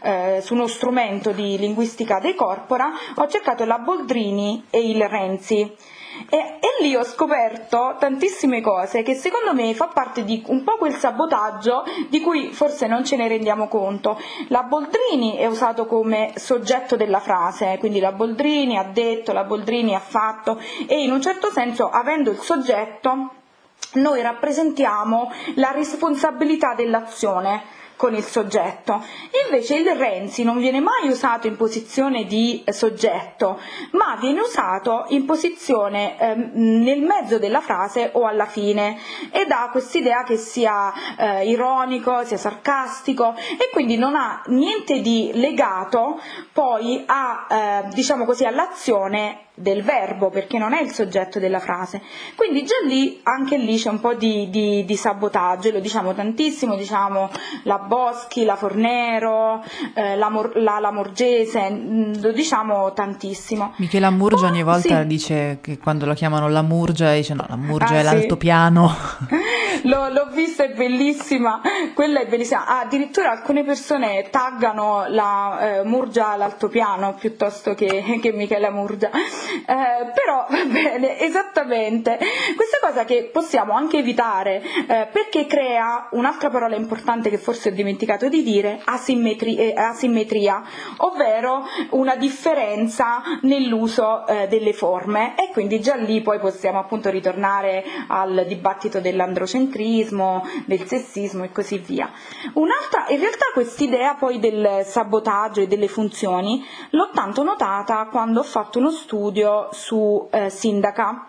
eh, 0.04 0.40
su, 0.44 0.54
uno 0.54 0.68
strumento 0.68 1.32
di 1.32 1.58
linguistica 1.58 2.20
dei 2.20 2.36
corpora, 2.36 2.92
ho 3.16 3.28
cercato 3.28 3.66
la 3.66 3.80
Boldrini 3.80 4.66
e 4.70 4.88
il 4.88 5.04
Renzi. 5.10 5.76
E, 6.30 6.38
e, 6.38 6.84
lì 6.84 6.96
ho 6.96 7.04
scoperto 7.04 7.96
tantissime 8.00 8.62
cose 8.62 9.04
che 9.04 9.14
secondo 9.14 9.54
me 9.54 9.74
fa 9.74 9.88
parte 9.88 10.24
di 10.24 10.44
un 10.48 10.64
po' 10.64 10.78
quel 10.78 10.96
sabotaggio 10.96 11.84
di 12.10 12.22
cui 12.22 12.52
forse 12.54 12.88
non 12.88 13.04
ce 13.04 13.16
ne 13.16 13.28
rendiamo 13.28 13.68
conto. 13.68 14.20
La 14.50 14.64
Boldrini 14.64 15.36
è 15.38 15.46
usato 15.46 15.86
come 15.86 16.34
soggetto 16.36 16.96
della 16.96 17.20
frase, 17.20 17.78
quindi 17.80 18.00
la 18.00 18.12
Boldrini 18.12 18.78
ha 18.78 18.84
detto, 18.84 19.34
la 19.34 19.44
Boldrini 19.44 19.96
ha 19.96 20.00
fatto 20.00 20.60
e 20.88 21.02
in 21.02 21.12
un 21.12 21.22
certo 21.22 21.52
senso 21.52 21.90
avendo 21.90 22.32
il 22.32 22.40
soggetto 22.40 23.32
noi 23.94 24.22
rappresentiamo 24.22 25.32
la 25.56 25.72
responsabilità 25.72 26.74
dell'azione 26.74 27.82
con 28.04 28.16
il 28.16 28.26
soggetto. 28.26 29.02
Invece 29.46 29.78
il 29.78 29.96
Renzi 29.96 30.44
non 30.44 30.58
viene 30.58 30.82
mai 30.82 31.08
usato 31.08 31.48
in 31.48 31.56
posizione 31.56 32.26
di 32.26 32.62
soggetto, 32.68 33.58
ma 33.92 34.18
viene 34.20 34.42
usato 34.42 35.06
in 35.10 35.24
posizione 35.24 36.20
eh, 36.20 36.36
nel 36.36 37.02
mezzo 37.02 37.40
della 37.40 37.62
frase 37.62 38.10
o 38.12 38.26
alla 38.26 38.46
fine 38.46 38.98
e 39.32 39.46
dà 39.46 39.70
quest'idea 39.72 40.24
che 40.24 40.36
sia 40.36 40.92
eh, 41.18 41.48
ironico, 41.48 42.26
sia 42.26 42.36
sarcastico 42.36 43.36
e 43.38 43.70
quindi 43.72 43.96
non 43.96 44.16
ha 44.16 44.42
niente 44.48 45.00
di 45.00 45.32
legato 45.36 46.20
poi 46.52 47.04
a, 47.06 47.48
eh, 47.50 47.88
diciamo 47.94 48.26
così, 48.26 48.44
all'azione 48.44 49.44
del 49.56 49.84
verbo 49.84 50.30
perché 50.30 50.58
non 50.58 50.74
è 50.74 50.82
il 50.82 50.92
soggetto 50.92 51.38
della 51.38 51.60
frase 51.60 52.02
quindi 52.36 52.64
già 52.64 52.76
lì 52.86 53.20
anche 53.22 53.58
lì 53.58 53.78
c'è 53.78 53.90
un 53.90 54.00
po' 54.00 54.16
di, 54.16 54.50
di, 54.50 54.84
di 54.84 54.96
sabotaggio 54.96 55.70
lo 55.70 55.80
diciamo 55.80 56.14
tantissimo 56.14 56.76
diciamo 56.76 57.30
la 57.64 57.78
Boschi, 57.94 58.44
la 58.44 58.56
Fornero 58.56 59.64
eh, 59.94 60.16
la, 60.16 60.30
Mor- 60.30 60.56
la, 60.56 60.80
la, 60.80 60.92
Morgese 60.92 61.70
mm, 61.70 62.14
lo 62.22 62.32
diciamo 62.32 62.92
tantissimo 62.92 63.74
Michela 63.78 64.10
Murgia 64.10 64.46
oh, 64.46 64.50
ogni 64.50 64.64
volta 64.64 65.02
sì. 65.02 65.08
dice 65.08 65.60
che 65.62 65.78
quando 65.78 66.08
la 66.08 66.16
chiamano 66.16 66.50
la 66.50 66.64
Murgia 66.64 67.14
dice 67.14 67.36
no 67.36 67.46
la 67.48 67.56
Murgia 67.56 67.94
ah, 67.94 68.00
è 68.00 68.02
l'altopiano 68.02 68.96
l'ho, 69.84 70.10
l'ho 70.10 70.30
vista, 70.32 70.64
è 70.64 70.70
bellissima, 70.70 71.62
quella 71.94 72.22
è 72.22 72.28
bellissima. 72.28 72.66
Ah, 72.66 72.82
addirittura 72.82 73.32
alcune 73.32 73.64
persone 73.64 74.30
taggano 74.30 75.06
la 75.08 75.80
eh, 75.80 75.84
Murgia 75.84 76.30
all'altopiano 76.30 77.14
piuttosto 77.14 77.74
che, 77.74 78.20
che 78.22 78.32
Michela 78.32 78.72
Murgia. 78.72 79.10
Eh, 79.10 80.12
però 80.14 80.46
va 80.50 80.66
bene, 80.66 81.20
esattamente. 81.20 82.18
Questa 82.56 82.78
cosa 82.82 83.06
che 83.06 83.30
possiamo 83.32 83.74
anche 83.74 83.98
evitare 83.98 84.62
eh, 84.88 85.08
perché 85.12 85.46
crea 85.46 86.08
un'altra 86.12 86.50
parola 86.50 86.76
importante 86.76 87.30
che 87.30 87.38
forse 87.38 87.73
dimenticato 87.74 88.30
di 88.30 88.44
dire, 88.44 88.82
asimmetri- 88.84 89.58
eh, 89.58 89.74
asimmetria, 89.76 90.64
ovvero 90.98 91.64
una 91.92 92.16
differenza 92.16 93.22
nell'uso 93.42 94.26
eh, 94.28 94.48
delle 94.48 94.74
forme 94.74 95.36
e 95.36 95.52
quindi 95.52 95.80
già 95.80 95.96
lì 95.96 96.22
poi 96.22 96.40
possiamo 96.40 96.80
appunto 96.80 97.10
ritornare 97.10 97.84
al 98.08 98.46
dibattito 98.48 99.00
dell'androcentrismo 99.00 100.46
del 100.66 100.86
sessismo 100.86 101.44
e 101.44 101.52
così 101.52 101.78
via. 101.78 102.12
Un'altra, 102.54 103.06
in 103.10 103.20
realtà 103.20 103.46
quest'idea 103.54 104.16
poi 104.16 104.40
del 104.40 104.82
sabotaggio 104.86 105.62
e 105.62 105.68
delle 105.68 105.88
funzioni 105.88 106.64
l'ho 106.92 107.10
tanto 107.14 107.44
notata 107.44 108.08
quando 108.12 108.40
ho 108.40 108.44
fatto 108.44 108.80
uno 108.80 108.92
studio 108.92 109.70
su 109.72 110.28
eh, 110.32 110.50
sindaca. 110.50 111.28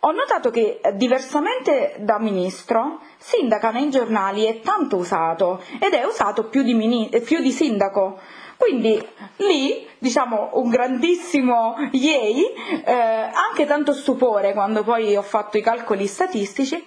Ho 0.00 0.12
notato 0.12 0.50
che 0.50 0.80
diversamente 0.94 1.96
da 1.98 2.18
ministro, 2.18 3.00
sindaca 3.20 3.70
nei 3.70 3.90
giornali 3.90 4.44
è 4.44 4.60
tanto 4.60 4.96
usato 4.96 5.62
ed 5.78 5.92
è 5.92 6.04
usato 6.04 6.48
più 6.48 6.62
di, 6.62 6.74
mini, 6.74 7.08
più 7.22 7.40
di 7.40 7.52
sindaco. 7.52 8.18
Quindi 8.56 9.02
lì, 9.36 9.86
diciamo, 9.98 10.50
un 10.54 10.68
grandissimo 10.68 11.76
yay, 11.92 12.44
eh, 12.84 12.92
anche 12.92 13.66
tanto 13.66 13.92
stupore 13.92 14.52
quando 14.52 14.82
poi 14.82 15.16
ho 15.16 15.22
fatto 15.22 15.56
i 15.56 15.62
calcoli 15.62 16.06
statistici, 16.06 16.82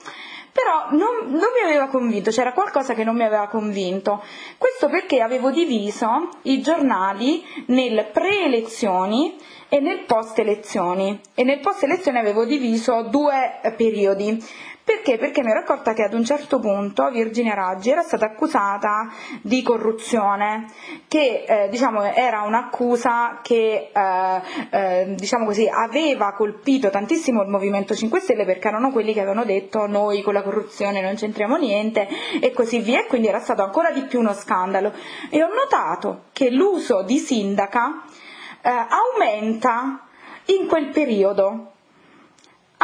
però 0.52 0.90
non, 0.92 1.32
non, 1.32 1.50
mi 1.52 1.64
aveva 1.64 1.88
convinto, 1.88 2.30
c'era 2.30 2.54
qualcosa 2.54 2.94
che 2.94 3.04
non 3.04 3.16
mi 3.16 3.24
aveva 3.24 3.48
convinto. 3.48 4.24
Questo 4.60 4.88
perché 4.88 5.20
avevo 5.20 5.50
diviso 5.50 6.30
i 6.44 6.62
giornali 6.62 7.44
nel 7.68 8.08
pre-elezioni 8.14 9.36
e 9.68 9.80
nel 9.80 10.04
post-elezioni 10.06 11.20
e 11.34 11.44
nel 11.44 11.60
post-elezioni 11.60 12.20
avevo 12.20 12.46
diviso 12.46 13.02
due 13.10 13.60
periodi. 13.76 14.40
Perché? 14.86 15.18
Perché 15.18 15.42
mi 15.44 15.52
ero 15.52 15.62
accorta 15.62 15.94
che 15.94 16.04
ad 16.04 16.14
un 16.14 16.26
certo 16.26 16.60
punto 16.60 17.10
Virginia 17.10 17.54
Raggi 17.54 17.90
era 17.90 18.02
stata 18.02 18.26
accusata 18.26 19.10
di 19.42 19.64
corruzione, 19.64 20.66
che 21.08 21.46
eh, 21.48 21.70
diciamo, 21.70 22.04
era 22.04 22.42
un'accusa 22.42 23.40
che 23.42 23.92
eh, 23.94 24.42
eh, 24.72 25.16
diciamo 25.16 25.46
così, 25.46 25.70
aveva 25.70 26.34
colpito 26.34 26.90
tantissimo 26.90 27.42
il 27.44 27.48
Movimento 27.48 27.96
5 27.96 28.20
Stelle 28.20 28.44
perché 28.44 28.68
erano 28.68 28.92
quelli 28.92 29.14
che 29.14 29.22
avevano 29.22 29.46
detto 29.46 29.88
noi 29.88 30.22
con 30.22 30.34
la 30.34 30.42
corruzione 30.42 31.02
non 31.02 31.16
c'entriamo 31.16 31.56
niente 31.56 32.06
e 32.42 32.52
così 32.52 32.80
via 32.80 33.04
e 33.04 33.08
quindi 33.08 33.30
era 33.30 33.40
stato 33.40 33.64
ancora 33.64 33.92
di 33.92 34.02
più 34.02 34.20
uno 34.20 34.34
scandalo. 34.34 34.92
E 35.30 35.42
ho 35.42 35.48
notato 35.48 36.26
che 36.34 36.50
l'uso 36.50 37.04
di 37.04 37.20
sindaca 37.20 38.04
eh, 38.62 38.70
aumenta 38.70 40.08
in 40.48 40.68
quel 40.68 40.90
periodo 40.90 41.73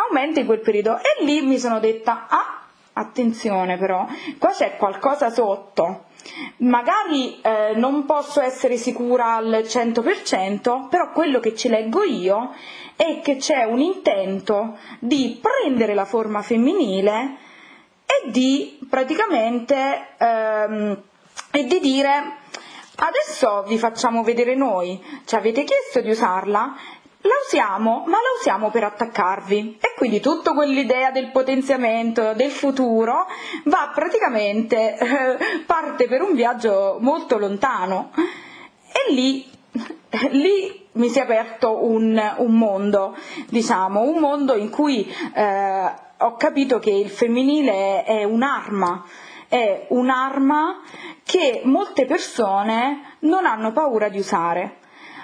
aumenta 0.07 0.39
in 0.39 0.45
quel 0.45 0.59
periodo. 0.59 0.97
E 0.97 1.23
lì 1.23 1.41
mi 1.41 1.57
sono 1.57 1.79
detta 1.79 2.27
ah 2.29 2.59
attenzione 2.93 3.77
però 3.77 4.05
qua 4.37 4.51
c'è 4.51 4.75
qualcosa 4.75 5.29
sotto. 5.29 6.05
Magari 6.57 7.39
eh, 7.41 7.73
non 7.75 8.05
posso 8.05 8.41
essere 8.41 8.75
sicura 8.77 9.35
al 9.35 9.63
100% 9.65 10.89
però 10.89 11.11
quello 11.11 11.39
che 11.39 11.55
ci 11.55 11.69
leggo 11.69 12.03
io 12.03 12.53
è 12.95 13.21
che 13.21 13.37
c'è 13.37 13.63
un 13.63 13.79
intento 13.79 14.77
di 14.99 15.39
prendere 15.41 15.93
la 15.93 16.03
forma 16.03 16.41
femminile 16.41 17.37
e 18.05 18.29
di 18.31 18.79
praticamente 18.89 20.07
ehm, 20.17 21.01
e 21.51 21.63
di 21.65 21.79
dire 21.79 22.37
adesso 22.95 23.63
vi 23.63 23.77
facciamo 23.77 24.23
vedere 24.23 24.55
noi. 24.55 25.01
Ci 25.23 25.35
avete 25.35 25.63
chiesto 25.63 26.01
di 26.01 26.09
usarla 26.09 26.75
la 27.21 27.33
usiamo, 27.45 28.03
ma 28.05 28.17
la 28.17 28.37
usiamo 28.39 28.69
per 28.69 28.85
attaccarvi. 28.85 29.79
E 29.81 29.93
quindi 29.97 30.21
tutta 30.21 30.53
quell'idea 30.53 31.11
del 31.11 31.31
potenziamento 31.31 32.33
del 32.33 32.51
futuro 32.51 33.27
va 33.65 33.91
praticamente 33.93 34.97
eh, 34.97 35.63
parte 35.65 36.07
per 36.07 36.21
un 36.21 36.33
viaggio 36.33 36.97
molto 37.01 37.37
lontano. 37.37 38.11
E 38.13 39.13
lì, 39.13 39.45
lì 40.31 40.87
mi 40.93 41.09
si 41.09 41.19
è 41.19 41.23
aperto 41.23 41.85
un, 41.85 42.35
un 42.37 42.53
mondo, 42.53 43.15
diciamo, 43.49 44.01
un 44.01 44.19
mondo 44.19 44.55
in 44.55 44.69
cui 44.69 45.05
eh, 45.33 45.93
ho 46.21 46.35
capito 46.35 46.79
che 46.79 46.91
il 46.91 47.09
femminile 47.09 48.03
è 48.03 48.23
un'arma, 48.23 49.03
è 49.49 49.87
un'arma 49.89 50.81
che 51.23 51.61
molte 51.65 52.05
persone 52.05 53.17
non 53.19 53.45
hanno 53.45 53.71
paura 53.71 54.09
di 54.09 54.19
usare 54.19 54.78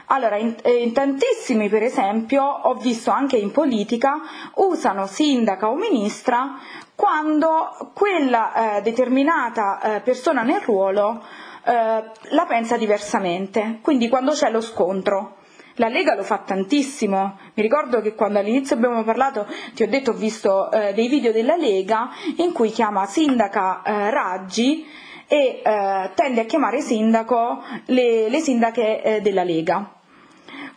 allora, 0.08 0.38
in, 0.38 0.56
eh, 0.62 0.84
in, 0.84 0.93
tantissimi, 0.93 1.70
per 1.70 1.84
esempio, 1.84 2.43
ho 2.43 2.76
visto 2.76 3.12
anche 3.12 3.38
in 3.38 3.51
politica, 3.51 4.22
usano 4.56 5.08
sindaca 5.08 5.70
o 5.70 5.76
ministra 5.76 6.60
quando 6.95 7.91
quella 7.93 8.78
eh, 8.78 8.82
determinata 8.82 9.80
eh, 9.82 10.01
persona 10.01 10.43
nel 10.43 10.62
ruolo 10.62 11.24
eh, 11.66 12.03
la 12.30 12.45
pensa 12.47 12.78
diversamente, 12.78 13.80
quindi 13.82 14.08
quando 14.08 14.32
c'è 14.32 14.49
lo 14.49 14.62
scontro. 14.62 15.38
La 15.78 15.89
Lega 15.89 16.16
lo 16.16 16.24
fa 16.24 16.38
tantissimo, 16.38 17.38
mi 17.53 17.62
ricordo 17.62 17.99
che 17.99 18.16
quando 18.16 18.39
all'inizio 18.39 18.78
abbiamo 18.78 19.03
parlato, 19.03 19.45
ti 19.74 19.84
ho 19.84 19.89
detto, 19.89 20.12
ho 20.12 20.14
visto 20.14 20.72
eh, 20.72 20.93
dei 20.93 21.10
video 21.10 21.34
della 21.34 21.58
Lega 21.58 22.12
in 22.38 22.53
cui 22.53 22.70
chiama 22.70 23.06
sindaca 23.06 23.82
eh, 23.84 24.10
Raggi 24.10 24.86
e 25.28 25.62
eh, 25.62 26.12
tende 26.16 26.41
a 26.41 26.45
chiamare 26.45 26.80
sindaco 26.80 27.62
le, 27.88 28.30
le 28.30 28.39
sindache 28.39 29.01
eh, 29.01 29.22
della 29.22 29.43
Lega. 29.43 29.94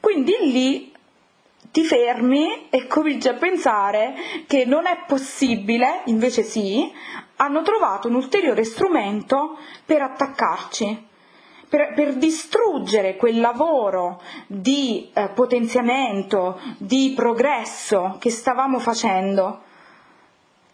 Quindi 0.01 0.35
lì 0.41 0.93
ti 1.71 1.85
fermi 1.85 2.69
e 2.71 2.87
cominci 2.87 3.29
a 3.29 3.35
pensare 3.35 4.15
che 4.47 4.65
non 4.65 4.87
è 4.87 5.05
possibile, 5.07 6.03
invece 6.07 6.43
sì, 6.43 6.91
hanno 7.37 7.63
trovato 7.63 8.09
un 8.09 8.15
ulteriore 8.15 8.65
strumento 8.65 9.59
per 9.85 10.03
attaccarci. 10.03 11.07
Per, 11.69 11.93
per, 11.93 12.15
distruggere 12.15 13.17
quel 13.17 13.41
lavoro 13.41 14.23
di 14.47 15.11
eh, 15.13 15.29
potenziamento, 15.29 16.59
di 16.79 17.13
progresso 17.15 18.17
che 18.19 18.31
stavamo 18.31 18.79
facendo. 18.79 19.65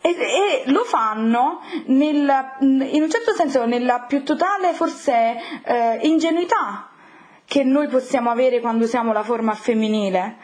E, 0.00 0.10
e 0.10 0.70
lo 0.70 0.84
fanno 0.84 1.62
nel, 1.86 2.30
in 2.60 3.02
un 3.02 3.10
certo 3.10 3.32
senso 3.34 3.66
nella 3.66 4.02
più 4.02 4.22
totale 4.22 4.72
forse 4.72 5.36
eh, 5.64 5.98
ingenuità 6.02 6.90
che 7.46 7.64
noi 7.64 7.88
possiamo 7.88 8.30
avere 8.30 8.60
quando 8.60 8.84
usiamo 8.84 9.12
la 9.12 9.22
forma 9.22 9.54
femminile, 9.54 10.36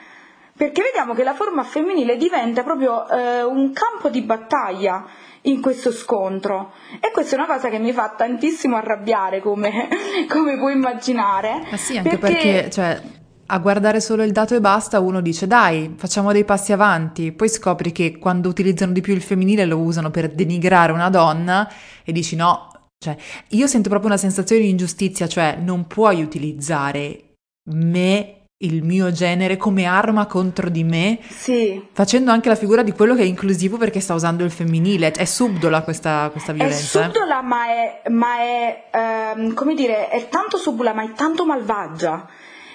perché 0.56 0.82
vediamo 0.82 1.14
che 1.14 1.24
la 1.24 1.34
forma 1.34 1.62
femminile 1.62 2.16
diventa 2.16 2.62
proprio 2.62 3.08
eh, 3.08 3.42
un 3.42 3.72
campo 3.72 4.08
di 4.08 4.22
battaglia 4.22 5.06
in 5.42 5.60
questo 5.60 5.90
scontro. 5.90 6.72
E 7.00 7.10
questa 7.12 7.36
è 7.36 7.38
una 7.38 7.46
cosa 7.46 7.68
che 7.68 7.78
mi 7.78 7.92
fa 7.92 8.14
tantissimo 8.16 8.76
arrabbiare 8.76 9.40
come, 9.40 9.88
come 10.28 10.58
puoi 10.58 10.74
immaginare. 10.74 11.66
Ma 11.70 11.76
sì, 11.76 11.96
anche 11.96 12.18
perché, 12.18 12.34
perché 12.34 12.70
cioè, 12.70 13.00
a 13.46 13.58
guardare 13.58 14.00
solo 14.00 14.22
il 14.22 14.32
dato 14.32 14.54
e 14.54 14.60
basta 14.60 15.00
uno 15.00 15.20
dice 15.20 15.46
dai 15.46 15.94
facciamo 15.96 16.32
dei 16.32 16.44
passi 16.44 16.72
avanti, 16.72 17.32
poi 17.32 17.48
scopri 17.48 17.90
che 17.92 18.18
quando 18.18 18.48
utilizzano 18.48 18.92
di 18.92 19.00
più 19.00 19.14
il 19.14 19.22
femminile 19.22 19.64
lo 19.64 19.78
usano 19.78 20.10
per 20.10 20.30
denigrare 20.30 20.92
una 20.92 21.10
donna 21.10 21.68
e 22.04 22.12
dici 22.12 22.36
no, 22.36 22.68
cioè, 23.02 23.16
io 23.48 23.66
sento 23.66 23.88
proprio 23.88 24.10
una 24.10 24.18
sensazione 24.18 24.60
di 24.60 24.68
ingiustizia, 24.68 25.26
cioè 25.26 25.56
non 25.58 25.86
puoi 25.86 26.22
utilizzare 26.22 27.36
me, 27.70 28.42
il 28.58 28.82
mio 28.82 29.10
genere, 29.10 29.56
come 29.56 29.86
arma 29.86 30.26
contro 30.26 30.68
di 30.68 30.84
me, 30.84 31.18
sì. 31.26 31.82
facendo 31.94 32.30
anche 32.30 32.50
la 32.50 32.56
figura 32.56 32.82
di 32.82 32.92
quello 32.92 33.14
che 33.14 33.22
è 33.22 33.24
inclusivo 33.24 33.78
perché 33.78 34.00
sta 34.00 34.12
usando 34.12 34.44
il 34.44 34.50
femminile. 34.50 35.12
È 35.12 35.24
subdola 35.24 35.80
questa, 35.80 36.28
questa 36.30 36.52
violenza. 36.52 37.00
È 37.00 37.02
eh. 37.04 37.04
subdola, 37.06 37.40
eh? 37.40 37.42
ma 37.42 37.66
è, 37.68 38.02
ma 38.10 38.36
è 38.38 38.84
ehm, 38.92 39.54
come 39.54 39.74
dire, 39.74 40.10
è 40.10 40.28
tanto 40.28 40.58
subdola, 40.58 40.92
ma 40.92 41.02
è 41.02 41.12
tanto 41.12 41.46
malvagia 41.46 42.28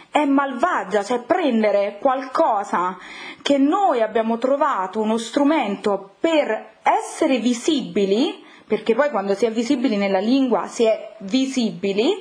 è 0.10 0.24
malvagia, 0.24 1.04
cioè 1.04 1.20
prendere 1.24 1.98
qualcosa 2.00 2.98
che 3.42 3.58
noi 3.58 4.02
abbiamo 4.02 4.38
trovato 4.38 5.02
uno 5.02 5.18
strumento 5.18 6.16
per 6.22 6.78
essere 6.82 7.40
visibili 7.40 8.45
perché 8.68 8.96
poi 8.96 9.10
quando 9.10 9.36
si 9.36 9.46
è 9.46 9.52
visibili 9.52 9.96
nella 9.96 10.20
lingua 10.20 10.68
si 10.68 10.86
è 10.86 11.16
visibili, 11.20 12.12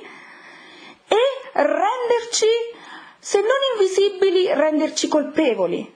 e 1.07 1.17
renderci, 1.53 2.45
se 3.19 3.39
non 3.39 3.49
invisibili, 3.73 4.53
renderci 4.53 5.07
colpevoli. 5.07 5.93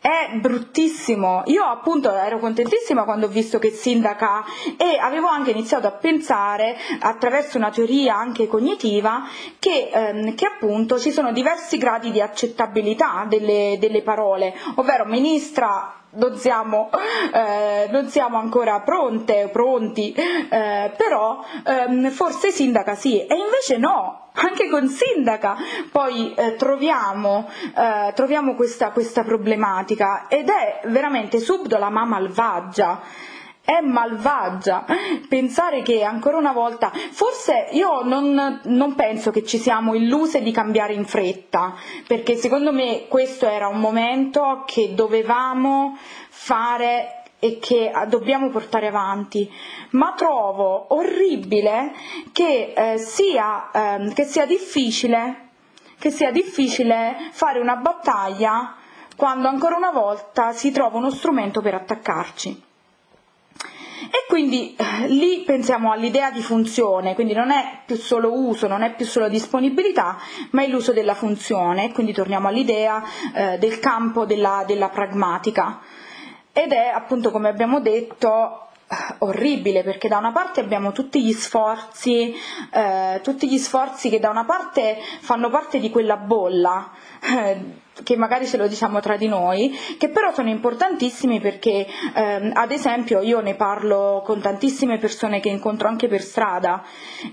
È 0.00 0.32
bruttissimo. 0.34 1.44
Io 1.46 1.64
appunto 1.64 2.12
ero 2.12 2.38
contentissima 2.38 3.04
quando 3.04 3.24
ho 3.24 3.30
visto 3.30 3.58
che 3.58 3.70
sindaca 3.70 4.44
e 4.76 4.98
avevo 4.98 5.28
anche 5.28 5.50
iniziato 5.52 5.86
a 5.86 5.92
pensare 5.92 6.76
attraverso 7.00 7.56
una 7.56 7.70
teoria 7.70 8.14
anche 8.14 8.46
cognitiva 8.46 9.22
che, 9.58 9.88
ehm, 9.90 10.34
che 10.34 10.44
appunto 10.44 10.98
ci 10.98 11.10
sono 11.10 11.32
diversi 11.32 11.78
gradi 11.78 12.10
di 12.10 12.20
accettabilità 12.20 13.24
delle, 13.26 13.78
delle 13.80 14.02
parole, 14.02 14.54
ovvero 14.74 15.06
ministra 15.06 16.03
non 16.14 16.36
siamo, 16.36 16.90
eh, 17.32 17.88
non 17.90 18.08
siamo 18.08 18.38
ancora 18.38 18.80
pronte, 18.80 19.48
pronti, 19.52 20.12
eh, 20.12 20.92
però 20.96 21.44
ehm, 21.64 22.10
forse 22.10 22.50
sindaca 22.50 22.94
sì, 22.94 23.24
e 23.24 23.34
invece 23.34 23.76
no, 23.78 24.30
anche 24.34 24.68
con 24.68 24.88
sindaca. 24.88 25.56
Poi 25.90 26.34
eh, 26.34 26.56
troviamo, 26.56 27.48
eh, 27.76 28.12
troviamo 28.14 28.54
questa, 28.54 28.90
questa 28.90 29.22
problematica 29.22 30.26
ed 30.28 30.48
è 30.48 30.80
veramente 30.88 31.38
subdola 31.38 31.88
ma 31.90 32.04
malvagia 32.04 33.00
è 33.64 33.80
malvagia 33.80 34.84
pensare 35.26 35.80
che 35.80 36.02
ancora 36.02 36.36
una 36.36 36.52
volta, 36.52 36.90
forse 36.90 37.68
io 37.72 38.02
non, 38.02 38.60
non, 38.64 38.94
penso 38.94 39.30
che 39.30 39.42
ci 39.42 39.56
siamo 39.56 39.94
illuse 39.94 40.42
di 40.42 40.52
cambiare 40.52 40.92
in 40.92 41.06
fretta, 41.06 41.74
perché 42.06 42.36
secondo 42.36 42.72
me 42.72 43.06
questo 43.08 43.48
era 43.48 43.68
un 43.68 43.80
momento 43.80 44.64
che 44.66 44.94
dovevamo 44.94 45.96
fare 46.28 47.22
e 47.38 47.58
che 47.58 47.90
dobbiamo 48.08 48.50
portare 48.50 48.88
avanti, 48.88 49.50
ma 49.90 50.12
trovo 50.14 50.94
orribile 50.94 51.92
che, 52.32 52.72
eh, 52.76 52.98
sia, 52.98 53.70
eh, 53.70 54.12
che 54.12 54.24
sia 54.24 54.44
difficile, 54.44 55.48
che 55.98 56.10
sia 56.10 56.30
difficile 56.30 57.16
fare 57.32 57.60
una 57.60 57.76
battaglia 57.76 58.76
quando 59.16 59.48
ancora 59.48 59.76
una 59.76 59.90
volta 59.90 60.52
si 60.52 60.70
trova 60.70 60.98
uno 60.98 61.10
strumento 61.10 61.62
per 61.62 61.74
attaccarci. 61.74 62.72
E 64.10 64.26
quindi 64.28 64.74
eh, 64.76 65.08
lì 65.08 65.42
pensiamo 65.44 65.92
all'idea 65.92 66.30
di 66.30 66.42
funzione, 66.42 67.14
quindi 67.14 67.32
non 67.34 67.50
è 67.50 67.82
più 67.86 67.96
solo 67.96 68.32
uso, 68.32 68.66
non 68.66 68.82
è 68.82 68.94
più 68.94 69.06
solo 69.06 69.28
disponibilità, 69.28 70.18
ma 70.50 70.62
è 70.62 70.68
l'uso 70.68 70.92
della 70.92 71.14
funzione, 71.14 71.92
quindi 71.92 72.12
torniamo 72.12 72.48
all'idea 72.48 73.02
eh, 73.34 73.58
del 73.58 73.78
campo 73.78 74.24
della, 74.24 74.64
della 74.66 74.88
pragmatica. 74.88 75.80
Ed 76.52 76.72
è 76.72 76.92
appunto, 76.94 77.30
come 77.30 77.48
abbiamo 77.48 77.80
detto, 77.80 78.64
orribile 79.18 79.82
perché 79.82 80.08
da 80.08 80.18
una 80.18 80.32
parte 80.32 80.60
abbiamo 80.60 80.92
tutti 80.92 81.22
gli 81.22 81.32
sforzi, 81.32 82.34
eh, 82.72 83.20
tutti 83.22 83.48
gli 83.48 83.58
sforzi 83.58 84.08
che 84.08 84.20
da 84.20 84.30
una 84.30 84.44
parte 84.44 84.98
fanno 85.20 85.50
parte 85.50 85.78
di 85.78 85.90
quella 85.90 86.16
bolla. 86.16 86.90
Eh, 87.20 87.82
che 88.02 88.16
magari 88.16 88.46
ce 88.46 88.56
lo 88.56 88.66
diciamo 88.66 89.00
tra 89.00 89.16
di 89.16 89.28
noi, 89.28 89.70
che 89.98 90.08
però 90.08 90.32
sono 90.32 90.48
importantissimi 90.48 91.40
perché 91.40 91.86
ehm, 92.14 92.50
ad 92.54 92.72
esempio 92.72 93.20
io 93.20 93.40
ne 93.40 93.54
parlo 93.54 94.22
con 94.24 94.40
tantissime 94.40 94.98
persone 94.98 95.40
che 95.40 95.48
incontro 95.48 95.88
anche 95.88 96.08
per 96.08 96.22
strada, 96.22 96.82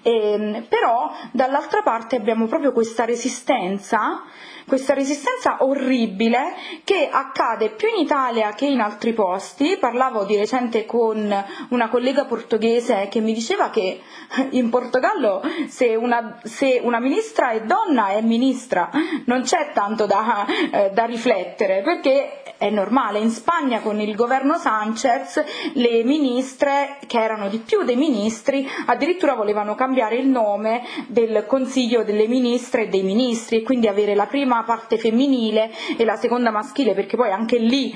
e, 0.03 0.31
ehm, 0.33 0.65
però 0.69 1.11
dall'altra 1.31 1.81
parte 1.81 2.15
abbiamo 2.15 2.45
proprio 2.45 2.71
questa 2.71 3.05
resistenza 3.05 4.23
questa 4.71 4.93
resistenza 4.93 5.57
orribile 5.65 6.53
che 6.85 7.09
accade 7.11 7.71
più 7.71 7.89
in 7.89 7.99
Italia 7.99 8.53
che 8.53 8.67
in 8.67 8.79
altri 8.79 9.11
posti. 9.11 9.75
Parlavo 9.77 10.23
di 10.23 10.37
recente 10.37 10.85
con 10.85 11.29
una 11.71 11.89
collega 11.89 12.23
portoghese 12.23 13.09
che 13.09 13.19
mi 13.19 13.33
diceva 13.33 13.69
che 13.69 13.99
in 14.51 14.69
Portogallo 14.69 15.41
se 15.67 15.93
una, 15.95 16.39
se 16.43 16.79
una 16.81 17.01
ministra 17.01 17.51
è 17.51 17.63
donna 17.65 18.11
è 18.11 18.21
ministra, 18.21 18.89
non 19.25 19.41
c'è 19.41 19.71
tanto 19.73 20.05
da, 20.05 20.45
eh, 20.71 20.91
da 20.93 21.03
riflettere 21.03 21.81
perché 21.81 22.40
è 22.61 22.69
normale. 22.69 23.17
In 23.17 23.31
Spagna 23.31 23.79
con 23.79 23.99
il 23.99 24.15
governo 24.15 24.55
Sanchez 24.55 25.43
le 25.73 26.03
ministre, 26.03 26.99
che 27.07 27.19
erano 27.19 27.49
di 27.49 27.57
più 27.57 27.81
dei 27.81 27.95
ministri, 27.95 28.69
addirittura 28.85 29.33
volevano 29.33 29.73
cambiare 29.73 30.17
il 30.17 30.27
nome 30.27 30.83
del 31.07 31.45
Consiglio 31.47 32.03
delle 32.03 32.27
ministre 32.27 32.83
e 32.83 32.87
dei 32.87 33.01
ministri 33.01 33.57
e 33.57 33.63
quindi 33.63 33.87
avere 33.87 34.13
la 34.13 34.27
prima 34.27 34.61
parte 34.63 34.99
femminile 34.99 35.71
e 35.97 36.05
la 36.05 36.17
seconda 36.17 36.51
maschile, 36.51 36.93
perché 36.93 37.17
poi 37.17 37.31
anche 37.31 37.57
lì 37.57 37.91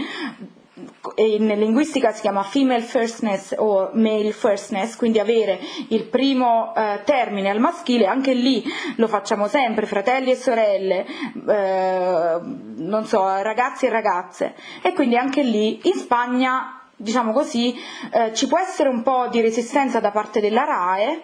in 1.16 1.48
linguistica 1.48 2.12
si 2.12 2.22
chiama 2.22 2.44
female 2.44 2.82
firstness 2.82 3.54
o 3.58 3.90
male 3.94 4.32
firstness, 4.32 4.96
quindi 4.96 5.20
avere 5.20 5.60
il 5.90 6.06
primo 6.06 6.74
eh, 6.76 7.02
termine 7.06 7.50
al 7.50 7.60
maschile, 7.60 8.06
anche 8.06 8.34
lì 8.34 8.64
lo 8.98 9.08
facciamo 9.08 9.48
sempre, 9.48 9.86
fratelli 9.86 10.32
e 10.32 10.36
sorelle, 10.36 11.06
eh, 11.48 12.40
non 12.42 13.06
so, 13.06 13.26
ragazzi 13.42 13.86
e 13.86 13.90
ragazze. 13.90 14.56
E 14.82 14.94
quindi 14.94 15.16
anche 15.16 15.42
lì 15.42 15.80
in 15.88 15.94
Spagna, 15.94 16.82
diciamo 16.96 17.32
così, 17.32 17.74
eh, 18.12 18.34
ci 18.34 18.48
può 18.48 18.60
essere 18.60 18.90
un 18.90 19.02
po' 19.02 19.28
di 19.30 19.42
resistenza 19.42 20.00
da 20.00 20.12
parte 20.12 20.42
della 20.42 20.66
RAE, 20.66 21.22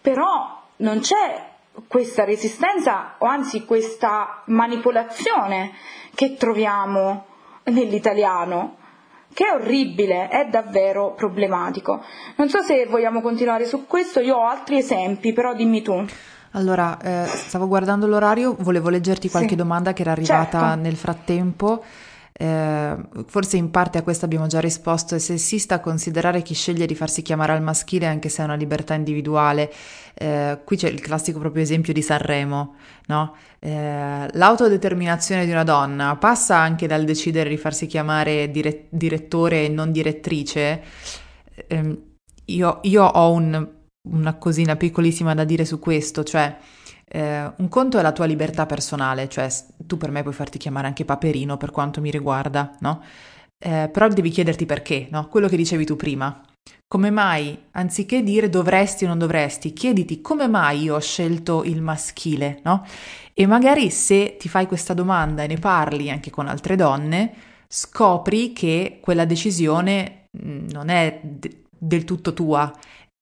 però 0.00 0.62
non 0.76 1.00
c'è 1.00 1.54
questa 1.88 2.24
resistenza 2.24 3.16
o 3.18 3.26
anzi 3.26 3.66
questa 3.66 4.42
manipolazione 4.46 5.72
che 6.14 6.36
troviamo 6.36 7.26
nell'italiano 7.64 8.84
che 9.36 9.44
è 9.44 9.52
orribile, 9.52 10.28
è 10.28 10.48
davvero 10.48 11.12
problematico. 11.12 12.02
Non 12.36 12.48
so 12.48 12.62
se 12.62 12.86
vogliamo 12.86 13.20
continuare 13.20 13.66
su 13.66 13.86
questo, 13.86 14.20
io 14.20 14.36
ho 14.36 14.48
altri 14.48 14.78
esempi, 14.78 15.34
però 15.34 15.52
dimmi 15.52 15.82
tu. 15.82 16.02
Allora, 16.52 16.98
eh, 17.02 17.26
stavo 17.26 17.68
guardando 17.68 18.06
l'orario, 18.06 18.56
volevo 18.58 18.88
leggerti 18.88 19.28
qualche 19.28 19.50
sì. 19.50 19.56
domanda 19.56 19.92
che 19.92 20.00
era 20.00 20.12
arrivata 20.12 20.58
certo. 20.60 20.80
nel 20.80 20.96
frattempo. 20.96 21.84
Eh, 22.32 22.96
forse 23.26 23.58
in 23.58 23.70
parte 23.70 23.98
a 23.98 24.02
questo 24.02 24.24
abbiamo 24.24 24.46
già 24.46 24.60
risposto, 24.60 25.14
è 25.14 25.18
sessista 25.18 25.80
considerare 25.80 26.40
chi 26.40 26.54
sceglie 26.54 26.86
di 26.86 26.94
farsi 26.94 27.20
chiamare 27.20 27.52
al 27.52 27.62
maschile 27.62 28.06
anche 28.06 28.30
se 28.30 28.40
è 28.40 28.44
una 28.46 28.54
libertà 28.54 28.94
individuale. 28.94 29.70
Eh, 30.14 30.60
qui 30.64 30.78
c'è 30.78 30.88
il 30.88 31.00
classico 31.00 31.38
proprio 31.40 31.62
esempio 31.62 31.92
di 31.92 32.00
Sanremo, 32.00 32.76
no? 33.08 33.34
Eh, 33.66 34.28
l'autodeterminazione 34.30 35.44
di 35.44 35.50
una 35.50 35.64
donna 35.64 36.14
passa 36.14 36.56
anche 36.56 36.86
dal 36.86 37.04
decidere 37.04 37.48
di 37.48 37.56
farsi 37.56 37.86
chiamare 37.86 38.48
dire- 38.52 38.86
direttore 38.90 39.64
e 39.64 39.68
non 39.68 39.90
direttrice. 39.90 40.82
Ehm, 41.66 41.98
io, 42.44 42.78
io, 42.82 43.02
ho 43.02 43.32
un, 43.32 43.68
una 44.08 44.34
cosina 44.34 44.76
piccolissima 44.76 45.34
da 45.34 45.42
dire 45.42 45.64
su 45.64 45.80
questo, 45.80 46.22
cioè 46.22 46.56
eh, 47.08 47.52
un 47.56 47.68
conto 47.68 47.98
è 47.98 48.02
la 48.02 48.12
tua 48.12 48.26
libertà 48.26 48.66
personale, 48.66 49.28
cioè 49.28 49.48
tu 49.78 49.96
per 49.96 50.12
me 50.12 50.22
puoi 50.22 50.34
farti 50.34 50.58
chiamare 50.58 50.86
anche 50.86 51.04
Paperino 51.04 51.56
per 51.56 51.72
quanto 51.72 52.00
mi 52.00 52.12
riguarda, 52.12 52.76
no? 52.80 53.02
Eh, 53.58 53.88
però 53.92 54.06
devi 54.06 54.30
chiederti 54.30 54.64
perché, 54.64 55.08
no? 55.10 55.26
Quello 55.28 55.48
che 55.48 55.56
dicevi 55.56 55.84
tu 55.84 55.96
prima. 55.96 56.40
Come 56.88 57.10
mai, 57.10 57.64
anziché 57.72 58.22
dire 58.22 58.48
dovresti 58.48 59.04
o 59.04 59.08
non 59.08 59.18
dovresti, 59.18 59.72
chiediti 59.72 60.20
come 60.20 60.46
mai 60.46 60.82
io 60.82 60.94
ho 60.94 61.00
scelto 61.00 61.64
il 61.64 61.82
maschile, 61.82 62.60
no? 62.62 62.86
E 63.34 63.46
magari 63.46 63.90
se 63.90 64.36
ti 64.38 64.48
fai 64.48 64.66
questa 64.66 64.94
domanda 64.94 65.42
e 65.42 65.48
ne 65.48 65.56
parli 65.58 66.10
anche 66.10 66.30
con 66.30 66.46
altre 66.46 66.76
donne, 66.76 67.34
scopri 67.68 68.52
che 68.52 68.98
quella 69.00 69.24
decisione 69.24 70.28
mm, 70.42 70.68
non 70.70 70.88
è 70.88 71.20
d- 71.22 71.64
del 71.68 72.04
tutto 72.04 72.32
tua, 72.32 72.72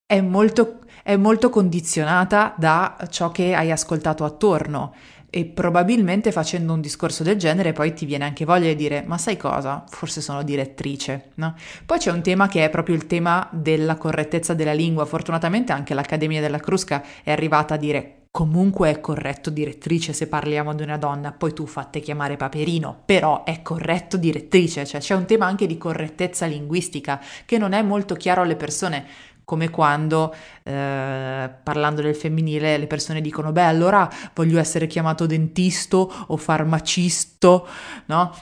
è 0.07 0.21
molto, 0.21 0.81
è 1.03 1.17
molto 1.17 1.49
condizionata 1.49 2.55
da 2.59 2.97
ciò 3.11 3.31
che 3.31 3.55
hai 3.55 3.71
ascoltato 3.71 4.25
attorno 4.25 4.95
e 5.37 5.47
probabilmente 5.47 6.31
facendo 6.31 6.73
un 6.73 6.81
discorso 6.81 7.25
del 7.25 7.37
genere 7.37 7.73
poi 7.73 7.93
ti 7.93 8.07
viene 8.07 8.23
anche 8.23 8.45
voglia 8.45 8.69
di 8.69 8.77
dire 8.77 9.03
ma 9.05 9.19
sai 9.19 9.37
cosa, 9.37 9.83
forse 9.89 10.21
sono 10.21 10.45
direttrice. 10.45 11.31
No? 11.35 11.57
Poi 11.85 11.99
c'è 11.99 12.13
un 12.13 12.23
tema 12.23 12.47
che 12.47 12.65
è 12.65 12.71
proprio 12.71 12.95
il 12.95 13.09
tema 13.09 13.49
della 13.51 13.97
correttezza 13.97 14.55
della 14.55 14.73
lingua, 14.73 15.05
fortunatamente 15.07 15.73
anche 15.73 15.93
l'Accademia 15.93 16.41
della 16.41 16.61
Crusca 16.61 17.03
è 17.25 17.33
arrivata 17.33 17.75
a 17.75 17.79
dire 17.79 18.19
comunque 18.31 18.91
è 18.91 19.01
corretto 19.01 19.51
direttrice 19.51 20.13
se 20.13 20.29
parliamo 20.29 20.73
di 20.73 20.83
una 20.85 20.99
donna, 20.99 21.33
poi 21.33 21.53
tu 21.53 21.67
fatte 21.67 21.99
chiamare 21.99 22.37
Paperino, 22.37 23.03
però 23.05 23.43
è 23.43 23.61
corretto 23.63 24.17
direttrice, 24.17 24.87
cioè 24.87 25.01
c'è 25.01 25.15
un 25.15 25.25
tema 25.25 25.47
anche 25.47 25.67
di 25.67 25.79
correttezza 25.79 26.47
linguistica 26.47 27.21
che 27.45 27.59
non 27.59 27.73
è 27.73 27.83
molto 27.83 28.15
chiaro 28.15 28.43
alle 28.43 28.57
persone 28.57 29.05
come 29.45 29.71
quando 29.71 30.35
eh, 30.63 31.51
parlando 31.63 32.03
del 32.03 32.17
femminile 32.17 32.79
le 32.79 32.87
persone 32.87 33.21
dicono 33.21 33.53
beh 33.53 33.65
allora 33.65 34.09
voglio 34.35 34.59
essere 34.59 34.87
chiamato 34.87 35.27
dentisto 35.27 36.13
o 36.29 36.37
farmacisto, 36.37 37.67
no? 38.07 38.35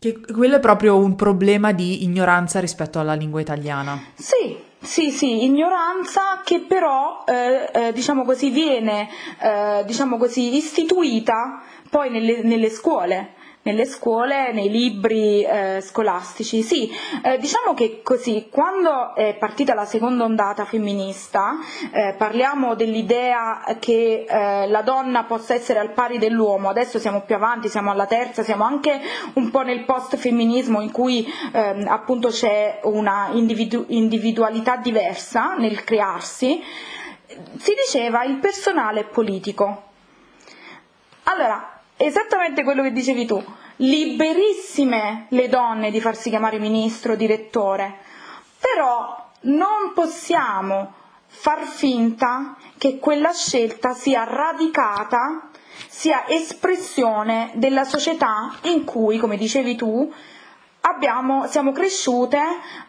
Che 0.00 0.20
quello 0.20 0.56
è 0.56 0.60
proprio 0.60 0.96
un 0.96 1.16
problema 1.16 1.72
di 1.72 2.04
ignoranza 2.04 2.60
rispetto 2.60 3.00
alla 3.00 3.14
lingua 3.14 3.40
italiana. 3.40 4.00
Sì, 4.14 4.56
sì, 4.80 5.10
sì, 5.10 5.44
ignoranza 5.44 6.40
che 6.44 6.60
però, 6.60 7.24
eh, 7.26 7.68
eh, 7.72 7.92
diciamo 7.92 8.24
così, 8.24 8.50
viene, 8.50 9.08
eh, 9.42 9.82
diciamo 9.84 10.16
così, 10.16 10.54
istituita 10.54 11.62
poi 11.90 12.10
nelle, 12.10 12.42
nelle 12.42 12.70
scuole 12.70 13.34
nelle 13.68 13.84
scuole, 13.84 14.50
nei 14.52 14.70
libri 14.70 15.42
eh, 15.42 15.80
scolastici. 15.82 16.62
Sì, 16.62 16.90
eh, 17.22 17.36
diciamo 17.38 17.74
che 17.74 18.00
così, 18.02 18.48
quando 18.50 19.14
è 19.14 19.34
partita 19.34 19.74
la 19.74 19.84
seconda 19.84 20.24
ondata 20.24 20.64
femminista, 20.64 21.58
eh, 21.92 22.14
parliamo 22.16 22.74
dell'idea 22.74 23.62
che 23.78 24.24
eh, 24.26 24.66
la 24.68 24.80
donna 24.80 25.24
possa 25.24 25.52
essere 25.52 25.80
al 25.80 25.92
pari 25.92 26.16
dell'uomo, 26.18 26.70
adesso 26.70 26.98
siamo 26.98 27.20
più 27.20 27.34
avanti, 27.34 27.68
siamo 27.68 27.90
alla 27.90 28.06
terza, 28.06 28.42
siamo 28.42 28.64
anche 28.64 28.98
un 29.34 29.50
po' 29.50 29.60
nel 29.60 29.84
post-femminismo 29.84 30.80
in 30.80 30.90
cui 30.90 31.30
ehm, 31.52 31.86
appunto 31.88 32.28
c'è 32.28 32.80
una 32.84 33.28
individu- 33.32 33.84
individualità 33.88 34.76
diversa 34.76 35.54
nel 35.56 35.84
crearsi, 35.84 36.62
si 37.58 37.72
diceva 37.84 38.24
il 38.24 38.36
personale 38.36 39.04
politico. 39.04 39.82
Allora, 41.24 41.80
esattamente 41.98 42.62
quello 42.62 42.82
che 42.82 42.92
dicevi 42.92 43.26
tu, 43.26 43.44
liberissime 43.78 45.26
le 45.30 45.48
donne 45.48 45.90
di 45.90 46.00
farsi 46.00 46.30
chiamare 46.30 46.58
ministro, 46.58 47.16
direttore, 47.16 47.98
però 48.58 49.30
non 49.42 49.92
possiamo 49.94 50.94
far 51.26 51.62
finta 51.64 52.56
che 52.76 52.98
quella 52.98 53.32
scelta 53.32 53.92
sia 53.92 54.24
radicata, 54.24 55.50
sia 55.88 56.26
espressione 56.28 57.52
della 57.54 57.84
società 57.84 58.58
in 58.62 58.84
cui, 58.84 59.18
come 59.18 59.36
dicevi 59.36 59.76
tu, 59.76 60.12
abbiamo, 60.94 61.46
siamo 61.46 61.72
cresciute, 61.72 62.38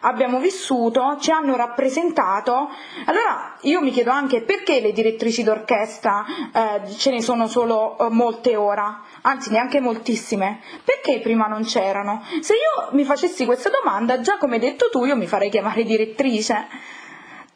abbiamo 0.00 0.38
vissuto, 0.38 1.16
ci 1.20 1.30
hanno 1.30 1.56
rappresentato. 1.56 2.70
Allora 3.06 3.56
io 3.62 3.80
mi 3.80 3.90
chiedo 3.90 4.10
anche 4.10 4.42
perché 4.42 4.80
le 4.80 4.92
direttrici 4.92 5.42
d'orchestra 5.42 6.24
eh, 6.52 6.90
ce 6.96 7.10
ne 7.10 7.22
sono 7.22 7.46
solo 7.46 7.98
eh, 7.98 8.10
molte 8.10 8.56
ora, 8.56 9.02
anzi 9.22 9.50
neanche 9.50 9.80
moltissime, 9.80 10.60
perché 10.84 11.20
prima 11.20 11.46
non 11.46 11.64
c'erano? 11.64 12.22
Se 12.40 12.54
io 12.54 12.88
mi 12.92 13.04
facessi 13.04 13.44
questa 13.44 13.70
domanda, 13.70 14.20
già 14.20 14.36
come 14.38 14.54
hai 14.54 14.60
detto 14.60 14.88
tu, 14.90 15.04
io 15.04 15.16
mi 15.16 15.26
farei 15.26 15.50
chiamare 15.50 15.84
direttrice. 15.84 16.98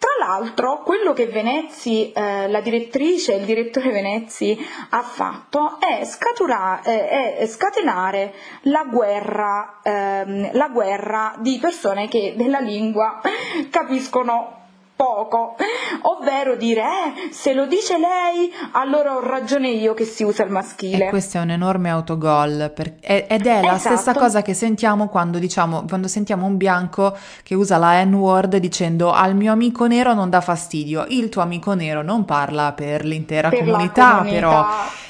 Tra 0.04 0.26
l'altro, 0.26 0.82
quello 0.82 1.14
che 1.14 1.28
Venezzi, 1.28 2.12
eh, 2.12 2.46
la 2.48 2.60
direttrice 2.60 3.32
il 3.32 3.46
direttore 3.46 3.90
Venezzi 3.90 4.54
ha 4.90 5.00
fatto 5.00 5.78
è, 5.80 6.04
scatura, 6.04 6.82
eh, 6.82 7.36
è 7.36 7.46
scatenare 7.46 8.34
la 8.64 8.84
guerra, 8.84 9.80
ehm, 9.82 10.50
la 10.52 10.68
guerra 10.68 11.34
di 11.38 11.58
persone 11.58 12.08
che 12.08 12.34
della 12.36 12.60
lingua 12.60 13.22
capiscono 13.70 14.63
poco, 14.96 15.56
ovvero 16.02 16.56
dire 16.56 16.80
eh, 16.82 17.32
se 17.32 17.52
lo 17.52 17.66
dice 17.66 17.98
lei 17.98 18.52
allora 18.72 19.16
ho 19.16 19.20
ragione 19.20 19.68
io 19.70 19.92
che 19.94 20.04
si 20.04 20.22
usa 20.22 20.44
il 20.44 20.50
maschile. 20.50 21.06
E 21.06 21.08
questo 21.08 21.38
è 21.38 21.40
un 21.40 21.50
enorme 21.50 21.90
autogol 21.90 22.70
per... 22.74 22.94
ed 23.00 23.46
è 23.46 23.60
la 23.62 23.74
Esatto. 23.74 23.96
stessa 23.96 24.14
cosa 24.14 24.42
che 24.42 24.54
sentiamo 24.54 25.08
quando, 25.08 25.38
diciamo, 25.38 25.84
quando 25.88 26.06
sentiamo 26.08 26.46
un 26.46 26.56
bianco 26.56 27.16
che 27.42 27.54
usa 27.54 27.76
la 27.76 28.02
N-word 28.04 28.56
dicendo 28.58 29.12
al 29.12 29.34
mio 29.34 29.52
amico 29.52 29.86
nero 29.86 30.14
non 30.14 30.30
dà 30.30 30.40
fastidio, 30.40 31.04
il 31.08 31.28
tuo 31.28 31.42
amico 31.42 31.74
nero 31.74 32.02
non 32.02 32.24
parla 32.24 32.72
per 32.72 33.04
l'intera 33.04 33.48
Per 33.48 33.58
comunità, 33.60 34.10
comunità. 34.18 34.34
però 34.34 34.66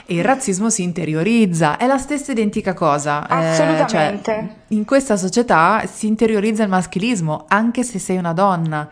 e 0.06 0.16
il 0.16 0.24
razzismo 0.24 0.68
si 0.68 0.82
interiorizza, 0.82 1.78
è 1.78 1.86
la 1.86 1.96
stessa 1.96 2.32
identica 2.32 2.74
cosa. 2.74 3.26
eh, 3.26 3.34
Assolutamente. 3.48 4.22
cioè, 4.32 4.48
in 4.68 4.84
questa 4.84 5.16
società 5.16 5.82
si 5.90 6.06
interiorizza 6.06 6.62
il 6.62 6.68
maschilismo, 6.68 7.44
anche 7.48 7.82
se 7.84 7.98
sei 7.98 8.18
una 8.18 8.34
donna. 8.34 8.86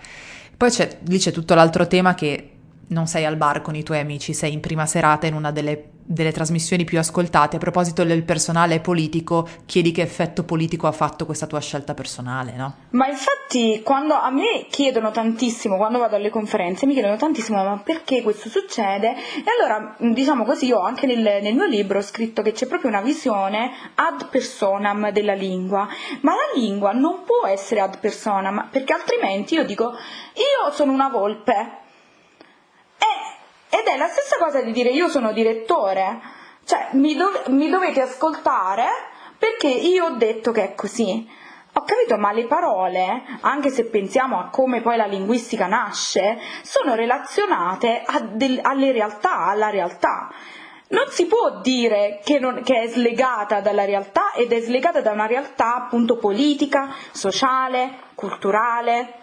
Poi 0.63 0.71
c'è, 0.71 0.99
lì 1.07 1.19
c'è 1.19 1.33
tutto 1.33 1.55
l'altro 1.55 1.89
tema 1.89 2.15
che 2.15 2.51
non 2.91 3.09
sei 3.09 3.25
al 3.25 3.35
bar 3.35 3.63
con 3.63 3.75
i 3.75 3.83
tuoi 3.83 3.99
amici, 3.99 4.33
sei 4.33 4.53
in 4.53 4.61
prima 4.61 4.87
serata 4.87 5.27
in 5.27 5.35
una 5.35 5.51
delle, 5.51 5.91
delle 6.05 6.32
trasmissioni 6.32 6.84
più 6.84 6.98
ascoltate. 6.98 7.57
A 7.57 7.59
proposito 7.59 8.05
del 8.05 8.22
personale 8.22 8.80
politico, 8.80 9.48
chiedi 9.66 9.92
che 9.92 10.03
effetto 10.03 10.44
politico 10.44 10.86
ha 10.86 10.92
fatto 10.92 11.24
questa 11.26 11.46
tua 11.46 11.61
scelta 11.61 11.94
personale, 11.94 12.55
no? 12.57 12.74
Ma 12.90 13.07
infatti 13.07 13.82
quando 13.82 14.14
a 14.14 14.30
me 14.30 14.66
chiedono 14.70 15.11
tantissimo, 15.11 15.76
quando 15.76 15.98
vado 15.98 16.16
alle 16.16 16.30
conferenze, 16.30 16.86
mi 16.86 16.92
chiedono 16.92 17.16
tantissimo 17.16 17.62
ma 17.62 17.80
perché 17.84 18.22
questo 18.22 18.48
succede? 18.48 19.11
E 19.11 19.44
allora 19.59 19.96
diciamo 19.98 20.44
così, 20.44 20.66
io 20.66 20.80
anche 20.80 21.07
nel, 21.07 21.42
nel 21.42 21.55
mio 21.55 21.66
libro 21.66 21.98
ho 21.98 22.03
scritto 22.03 22.42
che 22.42 22.53
c'è 22.53 22.66
proprio 22.66 22.90
una 22.90 23.00
visione 23.00 23.70
ad 23.94 24.28
personam 24.28 25.11
della 25.11 25.34
lingua, 25.34 25.86
ma 26.20 26.32
la 26.32 26.61
lingua 26.61 26.92
non 26.92 27.22
può 27.24 27.46
essere 27.46 27.80
ad 27.80 27.98
personam 27.98 28.68
perché 28.70 28.92
altrimenti 28.92 29.55
io 29.55 29.64
dico 29.64 29.92
io 29.92 30.72
sono 30.72 30.92
una 30.92 31.09
volpe 31.09 31.80
ed 33.75 33.87
è 33.87 33.97
la 33.97 34.09
stessa 34.09 34.37
cosa 34.37 34.61
di 34.61 34.70
dire 34.70 34.91
io 34.91 35.09
sono 35.09 35.33
direttore, 35.33 36.20
cioè 36.66 36.89
mi, 36.93 37.14
dov- 37.16 37.49
mi 37.49 37.70
dovete 37.70 38.03
ascoltare 38.03 38.85
perché 39.39 39.68
io 39.68 40.05
ho 40.05 40.11
detto 40.11 40.53
che 40.53 40.62
è 40.62 40.75
così. 40.75 41.27
Ho 41.73 41.83
capito, 41.85 42.18
ma 42.18 42.33
le 42.33 42.45
parole, 42.45 43.23
anche 43.41 43.70
se 43.70 43.87
pensiamo 43.87 44.39
a 44.39 44.49
come 44.51 44.83
poi 44.83 44.99
la 44.99 45.07
linguistica 45.07 45.68
nasce, 45.68 46.39
sono 46.61 46.95
relazionate 46.95 48.03
del- 48.33 48.61
alle 48.62 48.93
realtà, 48.93 49.47
alla 49.47 49.70
realtà. 49.70 50.31
Non 50.89 51.07
si 51.09 51.25
può 51.25 51.61
dire 51.62 52.20
che, 52.23 52.39
non- 52.39 52.61
che 52.62 52.83
è 52.83 52.89
slegata 52.89 53.62
dalla 53.62 53.87
realtà 53.87 54.33
ed 54.35 54.53
è 54.53 54.61
slegata 54.61 55.01
da 55.01 55.12
una 55.12 55.27
realtà 55.27 55.77
appunto 55.77 56.18
politica, 56.18 56.95
sociale, 57.11 58.01
culturale. 58.14 59.14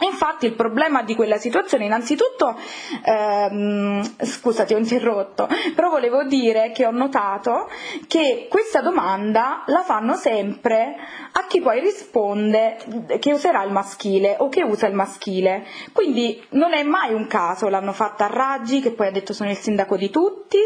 Infatti 0.00 0.46
il 0.46 0.54
problema 0.54 1.02
di 1.02 1.14
quella 1.14 1.36
situazione, 1.36 1.84
innanzitutto, 1.84 2.56
ehm, 3.04 4.02
scusa 4.22 4.64
ti 4.64 4.74
ho 4.74 4.78
interrotto, 4.78 5.48
però 5.74 5.90
volevo 5.90 6.24
dire 6.24 6.72
che 6.72 6.86
ho 6.86 6.90
notato 6.90 7.68
che 8.06 8.46
questa 8.48 8.80
domanda 8.80 9.62
la 9.66 9.82
fanno 9.82 10.14
sempre 10.14 10.96
a 11.32 11.44
chi 11.46 11.60
poi 11.60 11.80
risponde 11.80 12.76
che 13.18 13.32
userà 13.32 13.62
il 13.62 13.72
maschile 13.72 14.36
o 14.38 14.48
che 14.48 14.62
usa 14.62 14.86
il 14.86 14.94
maschile. 14.94 15.66
Quindi 15.92 16.42
non 16.50 16.72
è 16.72 16.82
mai 16.82 17.12
un 17.12 17.26
caso, 17.26 17.68
l'hanno 17.68 17.92
fatta 17.92 18.24
a 18.24 18.32
Raggi 18.32 18.80
che 18.80 18.92
poi 18.92 19.08
ha 19.08 19.12
detto 19.12 19.32
sono 19.32 19.50
il 19.50 19.56
sindaco 19.56 19.96
di 19.96 20.10
tutti, 20.10 20.58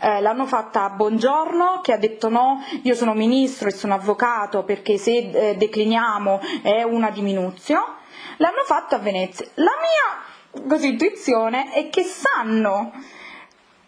eh, 0.00 0.20
l'hanno 0.20 0.46
fatta 0.46 0.84
a 0.84 0.90
Bongiorno 0.90 1.80
che 1.82 1.92
ha 1.92 1.98
detto 1.98 2.28
no, 2.28 2.62
io 2.82 2.94
sono 2.94 3.14
ministro 3.14 3.68
e 3.68 3.72
sono 3.72 3.94
avvocato 3.94 4.64
perché 4.64 4.98
se 4.98 5.30
eh, 5.32 5.56
decliniamo 5.56 6.40
è 6.62 6.82
una 6.82 7.10
diminuzione. 7.10 8.00
L'hanno 8.42 8.64
fatto 8.64 8.96
a 8.96 8.98
Venezia. 8.98 9.46
La 9.54 9.70
mia 9.78 10.66
così, 10.66 10.88
intuizione 10.88 11.70
è 11.70 11.88
che 11.90 12.02
sanno 12.02 12.90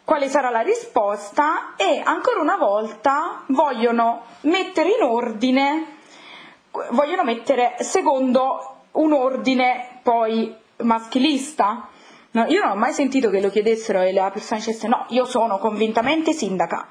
quale 0.04 0.28
sarà 0.28 0.48
la 0.48 0.60
risposta 0.60 1.74
e 1.74 2.00
ancora 2.04 2.40
una 2.40 2.56
volta 2.56 3.42
vogliono 3.48 4.22
mettere 4.42 4.90
in 4.90 5.02
ordine, 5.02 5.96
vogliono 6.90 7.24
mettere 7.24 7.74
secondo 7.80 8.82
un 8.92 9.12
ordine 9.12 9.98
poi 10.04 10.54
maschilista. 10.84 11.88
No, 12.30 12.44
io 12.46 12.60
non 12.62 12.70
ho 12.70 12.76
mai 12.76 12.92
sentito 12.92 13.30
che 13.30 13.40
lo 13.40 13.50
chiedessero 13.50 14.02
e 14.02 14.12
la 14.12 14.30
persona 14.30 14.60
dicesse 14.60 14.86
no, 14.86 15.06
io 15.08 15.24
sono 15.24 15.58
convintamente 15.58 16.32
sindaca. 16.32 16.86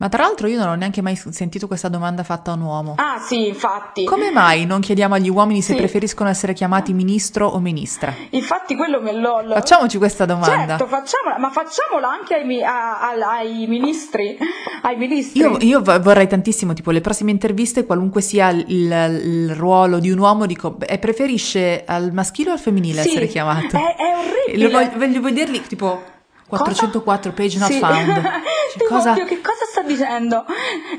Ma 0.00 0.08
tra 0.08 0.22
l'altro 0.22 0.46
io 0.46 0.58
non 0.58 0.68
ho 0.68 0.74
neanche 0.76 1.02
mai 1.02 1.16
sentito 1.16 1.66
questa 1.66 1.88
domanda 1.88 2.22
fatta 2.22 2.52
a 2.52 2.54
un 2.54 2.60
uomo. 2.60 2.94
Ah 2.98 3.18
sì, 3.18 3.48
infatti. 3.48 4.04
Come 4.04 4.30
mai 4.30 4.64
non 4.64 4.78
chiediamo 4.78 5.14
agli 5.16 5.28
uomini 5.28 5.60
se 5.60 5.72
Sì. 5.72 5.78
preferiscono 5.78 6.28
essere 6.28 6.52
chiamati 6.52 6.92
ministro 6.92 7.48
o 7.48 7.58
ministra? 7.58 8.14
Infatti 8.30 8.76
quello 8.76 9.00
me 9.00 9.12
lo... 9.12 9.40
lo- 9.40 9.54
Facciamoci 9.54 9.98
questa 9.98 10.24
domanda. 10.24 10.76
Certo, 10.78 10.86
facciamola, 10.86 11.38
ma 11.38 11.50
facciamola 11.50 12.08
anche 12.08 12.34
ai, 12.34 12.62
a- 12.62 13.00
a- 13.00 13.38
ai 13.38 13.66
ministri. 13.66 14.38
Ai 14.82 14.96
ministri. 14.96 15.40
Io, 15.40 15.56
io 15.62 15.82
vo- 15.82 16.00
vorrei 16.00 16.28
tantissimo, 16.28 16.74
tipo, 16.74 16.92
le 16.92 17.00
prossime 17.00 17.32
interviste, 17.32 17.84
qualunque 17.84 18.20
sia 18.20 18.50
il, 18.50 18.66
il 18.68 19.54
ruolo 19.56 19.98
di 19.98 20.10
un 20.12 20.18
uomo, 20.18 20.46
dico, 20.46 20.76
e 20.78 20.98
preferisce 20.98 21.82
al 21.84 22.12
maschile 22.12 22.50
o 22.50 22.52
al 22.52 22.60
femminile 22.60 23.02
Sì, 23.02 23.08
essere 23.08 23.26
chiamato? 23.26 23.76
È, 23.76 23.96
è 23.96 24.16
orribile. 24.16 24.70
Voglio, 24.70 24.90
voglio 24.96 25.20
vederli, 25.20 25.60
tipo, 25.66 26.00
404 26.48 27.32
page 27.32 27.58
not 27.58 27.70
Sì. 27.72 27.78
found. 27.80 28.22
Cioè, 28.76 28.86
cosa... 28.86 29.12
oddio, 29.12 29.24
che 29.24 29.40
cosa 29.40 29.64
sta 29.70 29.82
dicendo? 29.82 30.44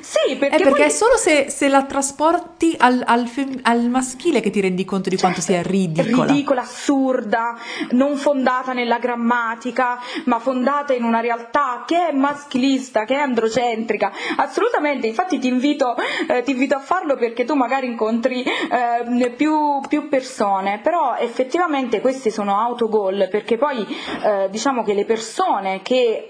Sì, 0.02 0.36
perché, 0.36 0.56
È 0.56 0.58
perché 0.58 0.70
poi- 0.70 0.82
è 0.82 0.90
solo 0.90 1.18
se, 1.18 1.50
se 1.50 1.68
la 1.68 1.84
trasporti 1.84 2.76
al, 2.78 3.04
al 3.06 3.28
fem- 3.28 3.60
al 3.64 3.90
maschile 3.90 4.40
che 4.40 4.50
ti 4.50 4.62
rendi 4.62 4.86
conto 4.86 5.10
di 5.10 5.18
quanto 5.18 5.42
sia 5.42 5.62
ridicola. 5.62 6.26
ridicola, 6.32 6.62
assurda, 6.62 7.58
non 7.92 8.18
fondata 8.18 8.74
nella 8.74 8.98
grammatica, 9.00 10.00
ma 10.26 10.40
fondata 10.40 10.94
in 10.94 11.04
una 11.04 11.20
realtà 11.20 11.84
che 11.86 12.10
è 12.10 12.12
maschilista, 12.14 13.06
che 13.06 13.16
è 13.16 13.20
androcentrica. 13.20 14.12
Assolutamente, 14.38 15.08
infatti 15.08 15.40
ti 15.40 15.48
invito, 15.48 15.96
eh, 16.28 16.42
ti 16.44 16.52
invito 16.52 16.76
a 16.76 16.80
farlo 16.80 17.16
perché 17.16 17.46
tu 17.46 17.56
magari 17.56 17.88
incontri 17.88 18.44
eh, 18.44 19.30
più, 19.32 19.82
più 19.88 20.10
persone, 20.10 20.80
però 20.82 21.16
effettivamente 21.18 22.02
questi 22.02 22.30
sono 22.32 22.58
autogol 22.60 23.28
perché 23.30 23.58
poi 23.58 23.86
eh, 24.24 24.48
diciamo 24.50 24.84
che 24.84 24.94
le 24.94 25.06
persone 25.06 25.82
che 25.82 26.28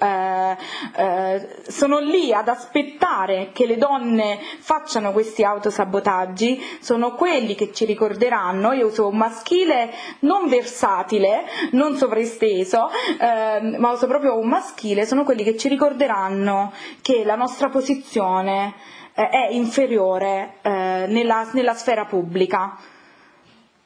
eh, 1.29 1.39
eh, 1.65 1.71
sono 1.71 1.99
lì 1.99 2.33
ad 2.33 2.47
aspettare 2.47 3.49
che 3.53 3.65
le 3.65 3.77
donne 3.77 4.39
facciano 4.59 5.11
questi 5.11 5.43
autosabotaggi 5.43 6.61
sono 6.79 7.13
quelli 7.13 7.55
che 7.55 7.71
ci 7.73 7.85
ricorderanno, 7.85 8.73
io 8.73 8.87
uso 8.87 9.07
un 9.07 9.17
maschile 9.17 9.91
non 10.19 10.47
versatile, 10.47 11.43
non 11.71 11.95
sovraesteso, 11.95 12.89
ehm, 13.19 13.75
ma 13.77 13.91
uso 13.91 14.07
proprio 14.07 14.37
un 14.37 14.47
maschile, 14.47 15.05
sono 15.05 15.23
quelli 15.23 15.43
che 15.43 15.57
ci 15.57 15.67
ricorderanno 15.67 16.73
che 17.01 17.23
la 17.23 17.35
nostra 17.35 17.69
posizione 17.69 18.73
eh, 19.13 19.29
è 19.29 19.47
inferiore 19.51 20.55
eh, 20.61 21.05
nella, 21.07 21.47
nella 21.53 21.73
sfera 21.73 22.05
pubblica 22.05 22.77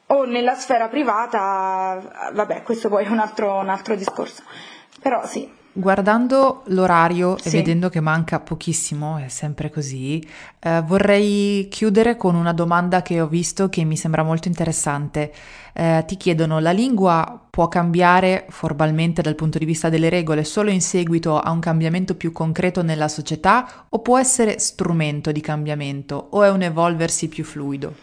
o 0.08 0.26
nella 0.26 0.54
sfera 0.56 0.88
privata, 0.90 2.32
vabbè, 2.34 2.62
questo 2.64 2.90
poi 2.90 3.06
è 3.06 3.10
un 3.10 3.20
altro, 3.20 3.56
un 3.56 3.70
altro 3.70 3.96
discorso. 3.96 4.44
Però 5.02 5.26
sì. 5.26 5.62
Guardando 5.76 6.62
l'orario 6.68 7.36
e 7.38 7.50
Sì. 7.50 7.58
vedendo 7.58 7.90
che 7.90 8.00
manca 8.00 8.40
pochissimo, 8.40 9.18
è 9.18 9.28
sempre 9.28 9.72
così, 9.72 10.24
eh, 10.60 10.84
vorrei 10.86 11.68
chiudere 11.68 12.16
con 12.16 12.36
una 12.36 12.54
domanda 12.54 13.02
che 13.02 13.20
ho 13.20 13.26
visto 13.26 13.70
che 13.70 13.84
mi 13.84 13.98
sembra 13.98 14.22
molto 14.22 14.48
interessante. 14.48 15.34
Eh, 15.74 16.04
ti 16.06 16.16
chiedono, 16.16 16.60
la 16.60 16.70
lingua 16.72 17.40
può 17.50 17.68
cambiare 17.70 18.46
formalmente 18.50 19.24
dal 19.24 19.34
punto 19.34 19.58
di 19.58 19.66
vista 19.66 19.90
delle 19.90 20.10
regole 20.10 20.44
solo 20.44 20.70
in 20.70 20.82
seguito 20.82 21.40
a 21.40 21.50
un 21.50 21.60
cambiamento 21.60 22.14
più 22.14 22.32
concreto 22.32 22.84
nella 22.84 23.08
società 23.08 23.86
o 23.90 23.98
può 24.00 24.20
essere 24.20 24.60
strumento 24.60 25.32
di 25.32 25.42
cambiamento 25.42 26.28
o 26.30 26.44
è 26.44 26.52
un 26.52 26.62
evolversi 26.62 27.28
più 27.28 27.44
fluido? 27.44 27.96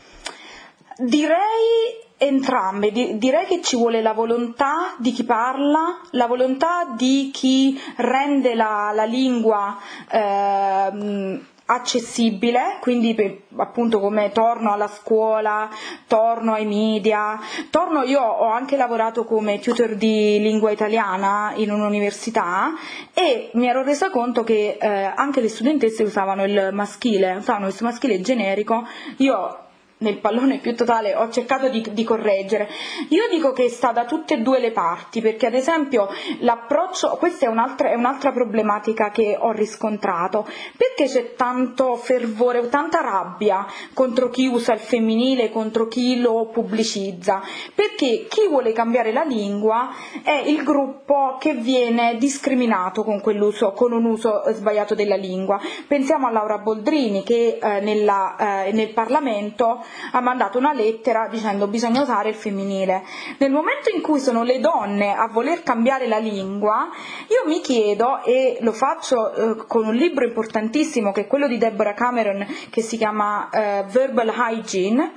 Direi 0.99 2.10
entrambe, 2.23 2.93
Di- 2.93 3.17
direi 3.17 3.47
che 3.47 3.63
ci 3.63 3.77
vuole 3.77 4.03
la 4.03 4.13
volontà 4.13 4.95
di 4.99 5.11
chi 5.11 5.25
parla, 5.25 6.01
la 6.11 6.27
volontà 6.27 6.93
di 6.95 7.31
chi 7.33 7.81
rende 7.97 8.55
la, 8.55 8.93
la 8.95 9.05
lingua 9.05 9.79
ehm, 10.11 11.47
accessibile, 11.65 12.77
quindi 12.81 13.15
per- 13.15 13.45
appunto 13.57 14.01
come 14.01 14.33
torno 14.33 14.71
alla 14.71 14.89
scuola, 14.89 15.71
torno 16.07 16.53
ai 16.53 16.67
media, 16.67 17.39
torno, 17.71 18.03
io 18.03 18.21
ho 18.21 18.51
anche 18.51 18.77
lavorato 18.77 19.25
come 19.25 19.59
tutor 19.59 19.95
di 19.95 20.39
lingua 20.41 20.71
italiana 20.73 21.53
in 21.55 21.71
un'università 21.71 22.73
e 23.15 23.51
mi 23.55 23.67
ero 23.67 23.83
resa 23.83 24.11
conto 24.11 24.45
che 24.45 24.77
eh, 24.79 24.89
anche 25.15 25.41
le 25.41 25.49
studentesse 25.49 26.03
usavano 26.03 26.45
il 26.45 26.69
maschile, 26.73 27.37
usavano 27.37 27.65
questo 27.65 27.85
maschile 27.85 28.21
generico, 28.21 28.87
io 29.19 29.65
nel 30.01 30.19
pallone 30.19 30.59
più 30.59 30.75
totale 30.75 31.15
ho 31.15 31.29
cercato 31.31 31.69
di, 31.69 31.85
di, 31.93 32.05
correggere. 32.05 32.69
Io 33.09 33.23
dico 33.31 33.53
che 33.53 33.69
sta 33.69 33.93
da 33.93 34.05
tutte 34.05 34.35
e 34.35 34.39
due 34.39 34.59
le 34.59 34.73
parti, 34.73 35.21
perché 35.21 35.47
ad 35.47 35.55
esempio 35.55 36.09
l'approccio, 36.41 37.17
questa 37.19 37.47
è 37.47 37.49
un'altra, 37.49 37.91
è 37.91 37.95
un'altra 37.95 38.33
problematica 38.33 39.11
che 39.11 39.37
ho 39.39 39.53
riscontrato, 39.53 40.47
perché 40.77 41.05
c'è 41.11 41.35
tanto 41.35 41.97
fervore, 41.97 42.69
tanta 42.69 43.01
rabbia 43.01 43.67
contro 43.93 44.29
chi 44.31 44.47
usa 44.47 44.73
il 44.73 44.81
femminile, 44.81 45.51
contro 45.51 45.87
chi 45.87 46.21
lo 46.21 46.47
pubblicizza, 46.47 47.43
perché 47.75 48.27
chi 48.29 48.49
vuole 48.49 48.73
cambiare 48.73 49.13
la 49.13 49.25
lingua 49.25 49.91
è 50.23 50.43
il 50.47 50.63
gruppo 50.63 51.37
che 51.39 51.55
viene 51.55 52.17
discriminato 52.17 53.05
con, 53.05 53.21
con 53.21 53.93
un 53.93 54.05
uso 54.05 54.43
sbagliato 54.49 54.95
della 54.95 55.17
lingua. 55.17 55.61
Pensiamo 55.87 56.27
a 56.27 56.31
Laura 56.31 56.59
Boldrini 56.59 57.23
che 57.23 57.59
eh, 57.61 57.81
nella, 57.81 58.65
eh, 58.65 58.73
nel 58.73 58.93
Parlamento 58.93 59.85
ha 60.13 60.21
mandato 60.21 60.59
una 60.59 60.73
lettera 60.73 61.29
dicendo 61.29 61.67
bisogna 61.67 62.03
usare 62.03 62.31
il 62.31 62.35
femminile. 62.35 63.05
Nel 63.39 63.51
momento 63.51 63.91
in 63.95 64.01
cui 64.01 64.21
sono 64.21 64.43
le 64.43 64.61
donne 64.61 65.15
a 65.15 65.29
voler 65.29 65.63
cambiare 65.63 66.07
la 66.07 66.19
lingua, 66.19 66.89
io 67.29 67.49
mi 67.49 67.61
chiedo, 67.61 68.23
e 68.25 68.59
lo 68.61 68.73
faccio 68.73 69.33
eh, 69.33 69.67
con 69.67 69.87
un 69.87 69.95
libro 69.95 70.25
importantissimo 70.25 71.13
che 71.13 71.23
è 71.23 71.27
quello 71.27 71.47
di 71.47 71.59
Deborah 71.59 71.95
Cameron 71.95 72.47
che 72.71 72.83
si 72.83 72.97
chiama 72.97 73.49
eh, 73.51 73.85
Verbal 73.89 74.33
Hygiene, 74.35 75.13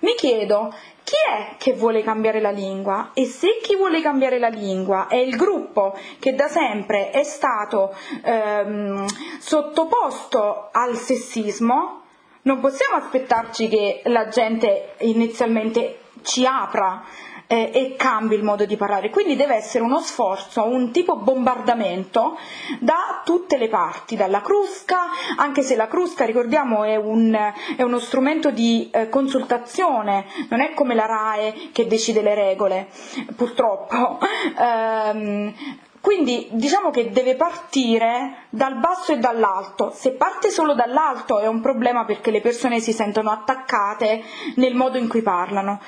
mi 0.00 0.14
chiedo 0.14 0.74
chi 1.04 1.14
è 1.28 1.56
che 1.58 1.74
vuole 1.74 2.02
cambiare 2.02 2.40
la 2.40 2.50
lingua 2.50 3.10
e 3.12 3.26
se 3.26 3.58
chi 3.62 3.76
vuole 3.76 4.00
cambiare 4.00 4.38
la 4.38 4.48
lingua 4.48 5.08
è 5.08 5.16
il 5.16 5.36
gruppo 5.36 5.96
che 6.18 6.34
da 6.34 6.48
sempre 6.48 7.10
è 7.10 7.22
stato 7.22 7.94
ehm, 8.24 9.04
sottoposto 9.38 10.68
al 10.72 10.96
sessismo, 10.96 12.01
non 12.42 12.60
possiamo 12.60 12.96
aspettarci 12.96 13.68
che 13.68 14.02
la 14.06 14.28
gente 14.28 14.94
inizialmente 15.00 15.98
ci 16.22 16.46
apra 16.46 17.04
eh, 17.46 17.70
e 17.72 17.94
cambi 17.96 18.34
il 18.34 18.42
modo 18.42 18.64
di 18.64 18.76
parlare. 18.76 19.10
Quindi 19.10 19.36
deve 19.36 19.56
essere 19.56 19.84
uno 19.84 20.00
sforzo, 20.00 20.64
un 20.66 20.90
tipo 20.90 21.16
bombardamento 21.16 22.38
da 22.80 23.20
tutte 23.24 23.58
le 23.58 23.68
parti, 23.68 24.16
dalla 24.16 24.40
crusca, 24.40 24.98
anche 25.36 25.62
se 25.62 25.76
la 25.76 25.86
crusca, 25.86 26.24
ricordiamo, 26.24 26.84
è, 26.84 26.96
un, 26.96 27.36
è 27.76 27.82
uno 27.82 27.98
strumento 27.98 28.50
di 28.50 28.88
eh, 28.90 29.08
consultazione, 29.10 30.24
non 30.48 30.60
è 30.60 30.72
come 30.72 30.94
la 30.94 31.06
RAE 31.06 31.70
che 31.72 31.86
decide 31.86 32.22
le 32.22 32.34
regole, 32.34 32.88
purtroppo. 33.36 34.18
Um, 34.58 35.54
quindi 36.02 36.48
diciamo 36.50 36.90
che 36.90 37.10
deve 37.10 37.36
partire 37.36 38.46
dal 38.50 38.74
basso 38.74 39.12
e 39.12 39.18
dall'alto. 39.18 39.92
Se 39.94 40.10
parte 40.14 40.50
solo 40.50 40.74
dall'alto 40.74 41.38
è 41.38 41.46
un 41.46 41.60
problema 41.60 42.04
perché 42.04 42.32
le 42.32 42.40
persone 42.40 42.80
si 42.80 42.92
sentono 42.92 43.30
attaccate 43.30 44.20
nel 44.56 44.74
modo 44.74 44.98
in 44.98 45.06
cui 45.08 45.22
parlano. 45.22 45.80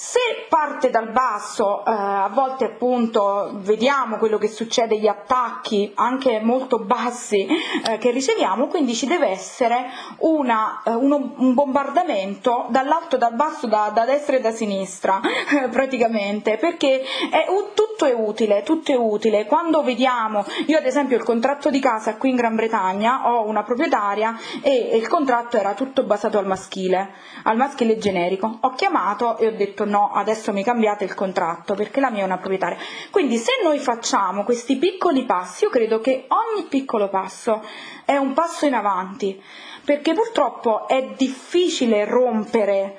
Se 0.00 0.20
parte 0.48 0.90
dal 0.90 1.08
basso, 1.08 1.84
eh, 1.84 1.90
a 1.90 2.30
volte 2.32 2.66
appunto 2.66 3.50
vediamo 3.54 4.16
quello 4.18 4.38
che 4.38 4.46
succede, 4.46 4.96
gli 4.96 5.08
attacchi 5.08 5.90
anche 5.96 6.38
molto 6.38 6.78
bassi 6.78 7.44
eh, 7.44 7.98
che 7.98 8.12
riceviamo, 8.12 8.68
quindi 8.68 8.94
ci 8.94 9.08
deve 9.08 9.26
essere 9.26 9.86
una, 10.18 10.82
eh, 10.84 10.94
uno, 10.94 11.34
un 11.38 11.52
bombardamento 11.52 12.66
dall'alto, 12.68 13.16
dal 13.16 13.34
basso, 13.34 13.66
da, 13.66 13.90
da 13.92 14.04
destra 14.04 14.36
e 14.36 14.40
da 14.40 14.52
sinistra 14.52 15.20
praticamente, 15.68 16.58
perché 16.58 17.02
è, 17.28 17.46
tutto 17.74 18.04
è 18.04 18.14
utile, 18.14 18.62
tutto 18.62 18.92
è 18.92 18.96
utile. 18.96 19.46
Quando 19.46 19.82
vediamo, 19.82 20.44
io 20.66 20.78
ad 20.78 20.86
esempio 20.86 21.16
il 21.16 21.24
contratto 21.24 21.70
di 21.70 21.80
casa 21.80 22.14
qui 22.14 22.30
in 22.30 22.36
Gran 22.36 22.54
Bretagna 22.54 23.32
ho 23.32 23.48
una 23.48 23.64
proprietaria 23.64 24.38
e 24.62 24.96
il 24.96 25.08
contratto 25.08 25.56
era 25.56 25.74
tutto 25.74 26.04
basato 26.04 26.38
al 26.38 26.46
maschile, 26.46 27.14
al 27.42 27.56
maschile 27.56 27.98
generico. 27.98 28.58
Ho 28.60 28.74
chiamato 28.74 29.36
e 29.38 29.48
ho 29.48 29.52
detto 29.56 29.86
no, 29.88 30.12
adesso 30.12 30.52
mi 30.52 30.62
cambiate 30.62 31.04
il 31.04 31.14
contratto 31.14 31.74
perché 31.74 32.00
la 32.00 32.10
mia 32.10 32.22
è 32.22 32.26
una 32.26 32.38
proprietaria. 32.38 32.78
Quindi 33.10 33.36
se 33.36 33.52
noi 33.62 33.78
facciamo 33.78 34.44
questi 34.44 34.76
piccoli 34.76 35.24
passi, 35.24 35.64
io 35.64 35.70
credo 35.70 36.00
che 36.00 36.26
ogni 36.28 36.66
piccolo 36.68 37.08
passo 37.08 37.62
è 38.04 38.16
un 38.16 38.32
passo 38.32 38.66
in 38.66 38.74
avanti, 38.74 39.42
perché 39.84 40.12
purtroppo 40.12 40.86
è 40.86 41.14
difficile 41.16 42.04
rompere 42.04 42.98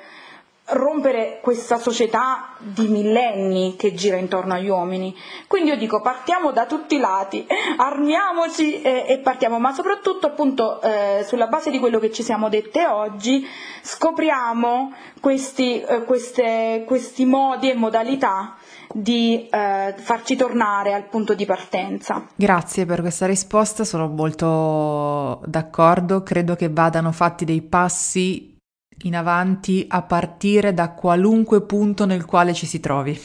rompere 0.72 1.38
questa 1.42 1.78
società 1.78 2.54
di 2.58 2.88
millenni 2.88 3.76
che 3.76 3.94
gira 3.94 4.16
intorno 4.16 4.54
agli 4.54 4.68
uomini. 4.68 5.14
Quindi 5.46 5.70
io 5.70 5.76
dico 5.76 6.00
partiamo 6.00 6.52
da 6.52 6.66
tutti 6.66 6.96
i 6.96 6.98
lati, 6.98 7.46
armiamoci 7.76 8.82
e, 8.82 9.04
e 9.08 9.18
partiamo, 9.18 9.58
ma 9.58 9.72
soprattutto 9.72 10.26
appunto 10.26 10.80
eh, 10.82 11.24
sulla 11.26 11.46
base 11.46 11.70
di 11.70 11.78
quello 11.78 11.98
che 11.98 12.10
ci 12.10 12.22
siamo 12.22 12.48
dette 12.48 12.86
oggi 12.86 13.46
scopriamo 13.82 14.92
questi, 15.20 15.80
eh, 15.80 16.04
queste, 16.04 16.84
questi 16.86 17.24
modi 17.24 17.70
e 17.70 17.74
modalità 17.74 18.56
di 18.92 19.48
eh, 19.48 19.94
farci 19.96 20.36
tornare 20.36 20.92
al 20.92 21.04
punto 21.04 21.34
di 21.34 21.44
partenza. 21.46 22.26
Grazie 22.34 22.86
per 22.86 23.00
questa 23.00 23.26
risposta, 23.26 23.84
sono 23.84 24.08
molto 24.08 25.40
d'accordo, 25.46 26.22
credo 26.22 26.56
che 26.56 26.68
vadano 26.68 27.12
fatti 27.12 27.44
dei 27.44 27.62
passi 27.62 28.49
in 29.02 29.16
avanti 29.16 29.84
a 29.88 30.02
partire 30.02 30.74
da 30.74 30.90
qualunque 30.90 31.62
punto 31.62 32.06
nel 32.06 32.24
quale 32.24 32.52
ci 32.52 32.66
si 32.66 32.80
trovi. 32.80 33.18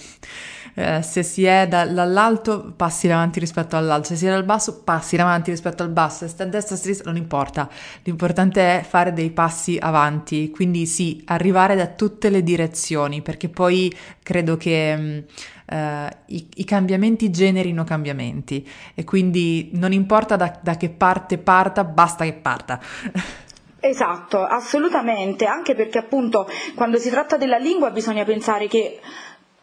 Eh, 0.77 1.01
se 1.01 1.23
si 1.23 1.45
è 1.45 1.67
da, 1.69 1.85
dall'alto, 1.85 2.73
passi 2.75 3.05
in 3.05 3.13
avanti 3.13 3.39
rispetto 3.39 3.77
all'alto, 3.77 4.09
se 4.09 4.17
si 4.17 4.25
è 4.25 4.29
dal 4.29 4.43
basso, 4.43 4.83
passi 4.83 5.15
in 5.15 5.21
avanti 5.21 5.49
rispetto 5.49 5.83
al 5.83 5.89
basso, 5.89 6.25
se 6.25 6.27
stai 6.27 6.47
a 6.47 6.49
destra 6.49 6.75
a 6.75 6.77
sinistra, 6.77 7.11
non 7.11 7.21
importa. 7.21 7.69
L'importante 8.03 8.79
è 8.79 8.83
fare 8.83 9.13
dei 9.13 9.31
passi 9.31 9.77
avanti, 9.79 10.49
quindi 10.49 10.85
sì, 10.85 11.21
arrivare 11.27 11.77
da 11.77 11.87
tutte 11.87 12.29
le 12.29 12.43
direzioni, 12.43 13.21
perché 13.21 13.49
poi 13.49 13.93
credo 14.21 14.57
che... 14.57 15.25
Uh, 15.67 16.07
i, 16.27 16.47
i, 16.57 16.63
cambiamenti 16.63 17.31
generino 17.31 17.83
cambiamenti 17.83 18.69
e 18.93 19.03
quindi 19.03 19.71
non 19.73 19.93
importa 19.93 20.35
da, 20.35 20.59
da 20.61 20.77
che 20.77 20.89
parte 20.89 21.39
parta, 21.39 21.83
basta 21.83 22.23
che 22.23 22.33
parta. 22.33 22.79
Esatto, 23.87 24.43
assolutamente, 24.43 25.45
anche 25.45 25.75
perché 25.75 25.99
appunto 25.99 26.49
quando 26.73 26.97
si 26.97 27.11
tratta 27.11 27.37
della 27.37 27.57
lingua 27.57 27.91
bisogna 27.91 28.23
pensare 28.23 28.65
che 28.65 28.99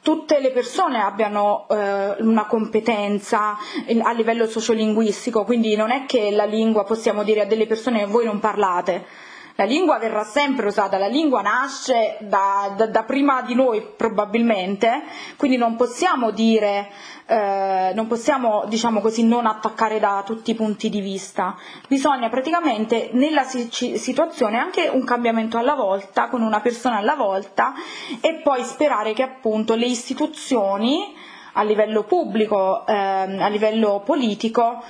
tutte 0.00 0.38
le 0.38 0.52
persone 0.52 1.00
abbiano 1.02 1.66
eh, 1.68 2.14
una 2.20 2.46
competenza 2.46 3.56
a 4.00 4.12
livello 4.12 4.46
sociolinguistico, 4.46 5.42
quindi 5.42 5.74
non 5.74 5.90
è 5.90 6.04
che 6.06 6.30
la 6.30 6.44
lingua 6.44 6.84
possiamo 6.84 7.24
dire 7.24 7.40
a 7.40 7.46
delle 7.46 7.66
persone 7.66 8.06
voi 8.06 8.24
non 8.24 8.38
parlate, 8.38 9.04
la 9.56 9.64
lingua 9.64 9.98
verrà 9.98 10.24
sempre 10.24 10.66
usata, 10.66 10.98
la 10.98 11.08
lingua 11.08 11.42
nasce 11.42 12.16
da, 12.20 12.72
da, 12.76 12.86
da 12.86 13.02
prima 13.02 13.42
di 13.42 13.54
noi 13.54 13.82
probabilmente, 13.82 15.02
quindi 15.36 15.56
non 15.56 15.76
possiamo 15.76 16.30
dire, 16.30 16.90
eh, 17.33 17.93
non 17.95 18.07
possiamo 18.09 18.64
diciamo 18.66 19.01
così 19.01 19.26
non 19.26 19.47
attaccare 19.47 19.99
da 19.99 20.22
tutti 20.22 20.51
i 20.51 20.55
punti 20.55 20.91
di 20.91 21.01
vista, 21.01 21.57
bisogna 21.89 22.28
praticamente 22.28 23.09
nella 23.12 23.45
situazione 23.45 24.59
anche 24.59 24.89
un 24.93 25.03
cambiamento 25.05 25.57
alla 25.57 25.74
volta, 25.74 26.28
con 26.28 26.43
una 26.43 26.61
persona 26.61 26.99
alla 26.99 27.14
volta 27.14 27.72
e 28.20 28.41
poi 28.43 28.62
sperare 28.64 29.14
che 29.14 29.22
appunto 29.22 29.74
le 29.74 29.87
istituzioni 29.87 31.14
a 31.55 31.62
livello 31.62 32.03
pubblico, 32.03 32.87
eh, 32.87 32.93
a 32.93 33.49
livello 33.49 34.03
politico, 34.05 34.83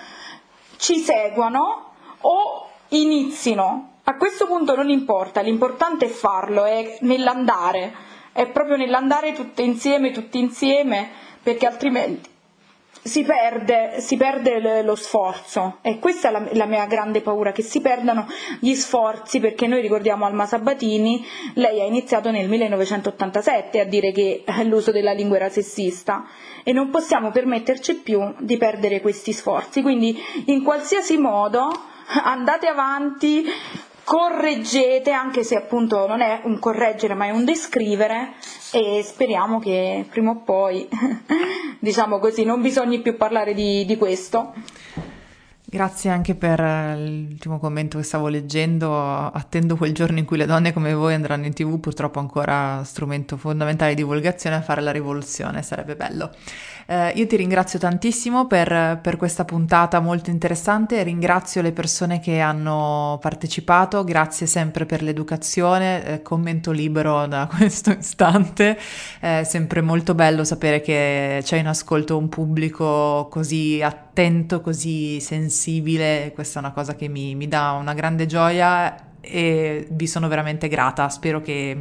ci 0.78 0.98
seguano 0.98 1.92
o 2.22 2.68
inizino. 2.88 3.90
A 4.02 4.16
questo 4.16 4.46
punto 4.46 4.74
non 4.74 4.88
importa, 4.88 5.40
l'importante 5.42 6.06
è 6.06 6.08
farlo, 6.08 6.64
è 6.64 6.98
nell'andare, 7.02 7.94
è 8.32 8.46
proprio 8.48 8.76
nell'andare 8.76 9.32
tutte 9.32 9.62
insieme, 9.62 10.10
tutti 10.10 10.40
insieme, 10.40 11.08
perché 11.40 11.66
altrimenti 11.66 12.30
si 13.02 13.24
perde, 13.24 14.00
si 14.00 14.16
perde 14.16 14.82
lo 14.82 14.94
sforzo. 14.94 15.78
E 15.82 15.98
questa 15.98 16.28
è 16.28 16.30
la, 16.30 16.48
la, 16.52 16.66
mia 16.66 16.86
grande 16.86 17.20
paura, 17.20 17.50
che 17.50 17.62
si 17.62 17.80
perdano 17.80 18.26
gli 18.60 18.74
sforzi 18.74 19.40
perché 19.40 19.66
noi 19.66 19.80
ricordiamo 19.80 20.24
Alma 20.24 20.46
Sabatini, 20.46 21.24
lei 21.54 21.80
ha 21.80 21.84
iniziato 21.84 22.30
nel 22.30 22.48
1987 22.48 23.80
a 23.80 23.84
dire 23.84 24.12
che 24.12 24.44
l'uso 24.64 24.92
della 24.92 25.12
lingua 25.12 25.36
era 25.36 25.48
sessista. 25.48 26.24
E 26.62 26.72
non 26.72 26.90
possiamo 26.90 27.32
permetterci 27.32 27.96
più 27.96 28.34
di 28.38 28.56
perdere 28.56 29.00
questi 29.00 29.32
sforzi, 29.32 29.82
quindi 29.82 30.16
in 30.46 30.62
qualsiasi 30.62 31.18
modo 31.18 31.70
andate 32.22 32.68
avanti, 32.68 33.44
correggete, 34.04 35.10
anche 35.10 35.44
se 35.44 35.56
appunto 35.56 36.06
non 36.06 36.20
è 36.20 36.40
un 36.44 36.58
correggere 36.58 37.14
ma 37.14 37.26
è 37.26 37.30
un 37.30 37.44
descrivere 37.44 38.34
e 38.72 39.02
speriamo 39.04 39.58
che 39.58 40.06
prima 40.10 40.30
o 40.30 40.36
poi, 40.36 40.88
diciamo 41.78 42.18
così, 42.18 42.44
non 42.44 42.60
bisogni 42.60 43.00
più 43.00 43.16
parlare 43.16 43.54
di, 43.54 43.84
di 43.84 43.96
questo. 43.96 44.52
Grazie 45.72 46.10
anche 46.10 46.34
per 46.34 46.60
l'ultimo 46.98 47.58
commento 47.58 47.96
che 47.96 48.04
stavo 48.04 48.28
leggendo. 48.28 48.94
Attendo 48.94 49.76
quel 49.76 49.94
giorno 49.94 50.18
in 50.18 50.26
cui 50.26 50.36
le 50.36 50.44
donne 50.44 50.70
come 50.70 50.92
voi 50.92 51.14
andranno 51.14 51.46
in 51.46 51.54
tv, 51.54 51.80
purtroppo 51.80 52.18
ancora 52.18 52.84
strumento 52.84 53.38
fondamentale 53.38 53.94
di 53.94 54.02
divulgazione 54.02 54.56
a 54.56 54.60
fare 54.60 54.82
la 54.82 54.90
rivoluzione, 54.90 55.62
sarebbe 55.62 55.96
bello. 55.96 56.30
Eh, 56.86 57.10
io 57.10 57.26
ti 57.26 57.36
ringrazio 57.36 57.78
tantissimo 57.78 58.46
per, 58.46 58.98
per, 59.00 59.16
questa 59.16 59.44
puntata 59.44 60.00
molto 60.00 60.30
interessante, 60.30 61.02
ringrazio 61.02 61.62
le 61.62 61.72
persone 61.72 62.20
che 62.20 62.40
hanno 62.40 63.18
partecipato, 63.20 64.04
grazie 64.04 64.46
sempre 64.46 64.86
per 64.86 65.02
l'educazione, 65.02 66.04
eh, 66.04 66.22
commento 66.22 66.70
libero 66.70 67.26
da 67.26 67.48
questo 67.54 67.90
istante, 67.92 68.78
è 69.20 69.42
sempre 69.44 69.80
molto 69.80 70.14
bello 70.14 70.44
sapere 70.44 70.80
che 70.80 71.40
c'è 71.42 71.56
in 71.56 71.68
ascolto 71.68 72.18
un 72.18 72.28
pubblico 72.28 73.28
così 73.30 73.80
attento, 73.82 74.60
così 74.60 75.20
sensibile, 75.20 76.32
questa 76.34 76.58
è 76.58 76.62
una 76.62 76.72
cosa 76.72 76.94
che 76.94 77.08
mi, 77.08 77.34
mi 77.34 77.48
dà 77.48 77.72
una 77.72 77.94
grande 77.94 78.26
gioia 78.26 79.10
e 79.20 79.86
vi 79.88 80.06
sono 80.06 80.26
veramente 80.28 80.68
grata, 80.68 81.08
spero 81.08 81.40
che, 81.40 81.76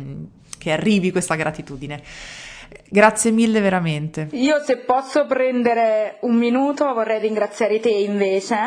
che 0.58 0.72
arrivi 0.72 1.12
questa 1.12 1.36
gratitudine. 1.36 2.02
Grazie 2.90 3.32
mille 3.32 3.62
veramente. 3.62 4.28
Io 4.32 4.62
se 4.64 4.78
posso 4.78 5.26
prendere 5.26 6.18
un 6.22 6.36
minuto 6.36 6.94
vorrei 6.94 7.20
ringraziare 7.20 7.80
te 7.80 7.90
invece 7.90 8.58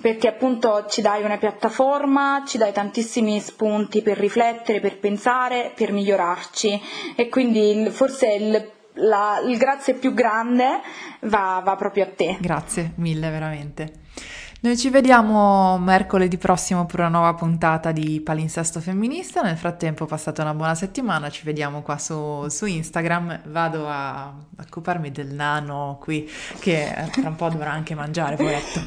perché 0.00 0.28
appunto 0.28 0.86
ci 0.88 1.02
dai 1.02 1.24
una 1.24 1.36
piattaforma, 1.36 2.44
ci 2.46 2.58
dai 2.58 2.72
tantissimi 2.72 3.40
spunti 3.40 4.02
per 4.02 4.18
riflettere, 4.18 4.80
per 4.80 4.98
pensare, 4.98 5.72
per 5.74 5.92
migliorarci 5.92 6.80
e 7.16 7.28
quindi 7.28 7.88
forse 7.90 8.32
il, 8.32 8.70
la, 8.94 9.42
il 9.44 9.56
grazie 9.56 9.94
più 9.94 10.14
grande 10.14 10.80
va, 11.22 11.60
va 11.64 11.76
proprio 11.76 12.04
a 12.04 12.08
te. 12.14 12.36
Grazie 12.40 12.92
mille 12.96 13.30
veramente. 13.30 13.92
Noi 14.64 14.76
ci 14.76 14.90
vediamo 14.90 15.76
mercoledì 15.78 16.38
prossimo 16.38 16.86
per 16.86 17.00
una 17.00 17.08
nuova 17.08 17.34
puntata 17.34 17.90
di 17.90 18.20
Palinsesto 18.20 18.78
Femminista. 18.78 19.42
Nel 19.42 19.56
frattempo 19.56 20.06
passate 20.06 20.40
una 20.40 20.54
buona 20.54 20.76
settimana, 20.76 21.30
ci 21.30 21.44
vediamo 21.44 21.82
qua 21.82 21.98
su, 21.98 22.46
su 22.48 22.66
Instagram. 22.66 23.40
Vado 23.46 23.88
a 23.88 24.32
occuparmi 24.60 25.10
del 25.10 25.34
nano 25.34 25.98
qui 26.00 26.30
che 26.60 26.94
tra 27.10 27.28
un 27.28 27.34
po' 27.34 27.48
dovrà 27.48 27.72
anche 27.72 27.96
mangiare, 27.96 28.36
poveretto. 28.36 28.80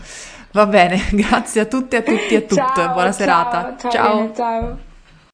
Va 0.53 0.65
bene, 0.65 1.07
grazie 1.11 1.59
a 1.59 1.65
tutte, 1.65 1.97
a 1.97 2.01
tutti 2.03 2.35
e 2.35 2.37
a 2.37 2.41
tutte. 2.43 2.87
Buona 2.93 3.11
ciao, 3.11 3.11
serata. 3.11 3.75
ciao. 3.77 3.91
ciao. 3.91 4.33
ciao. 4.33 4.93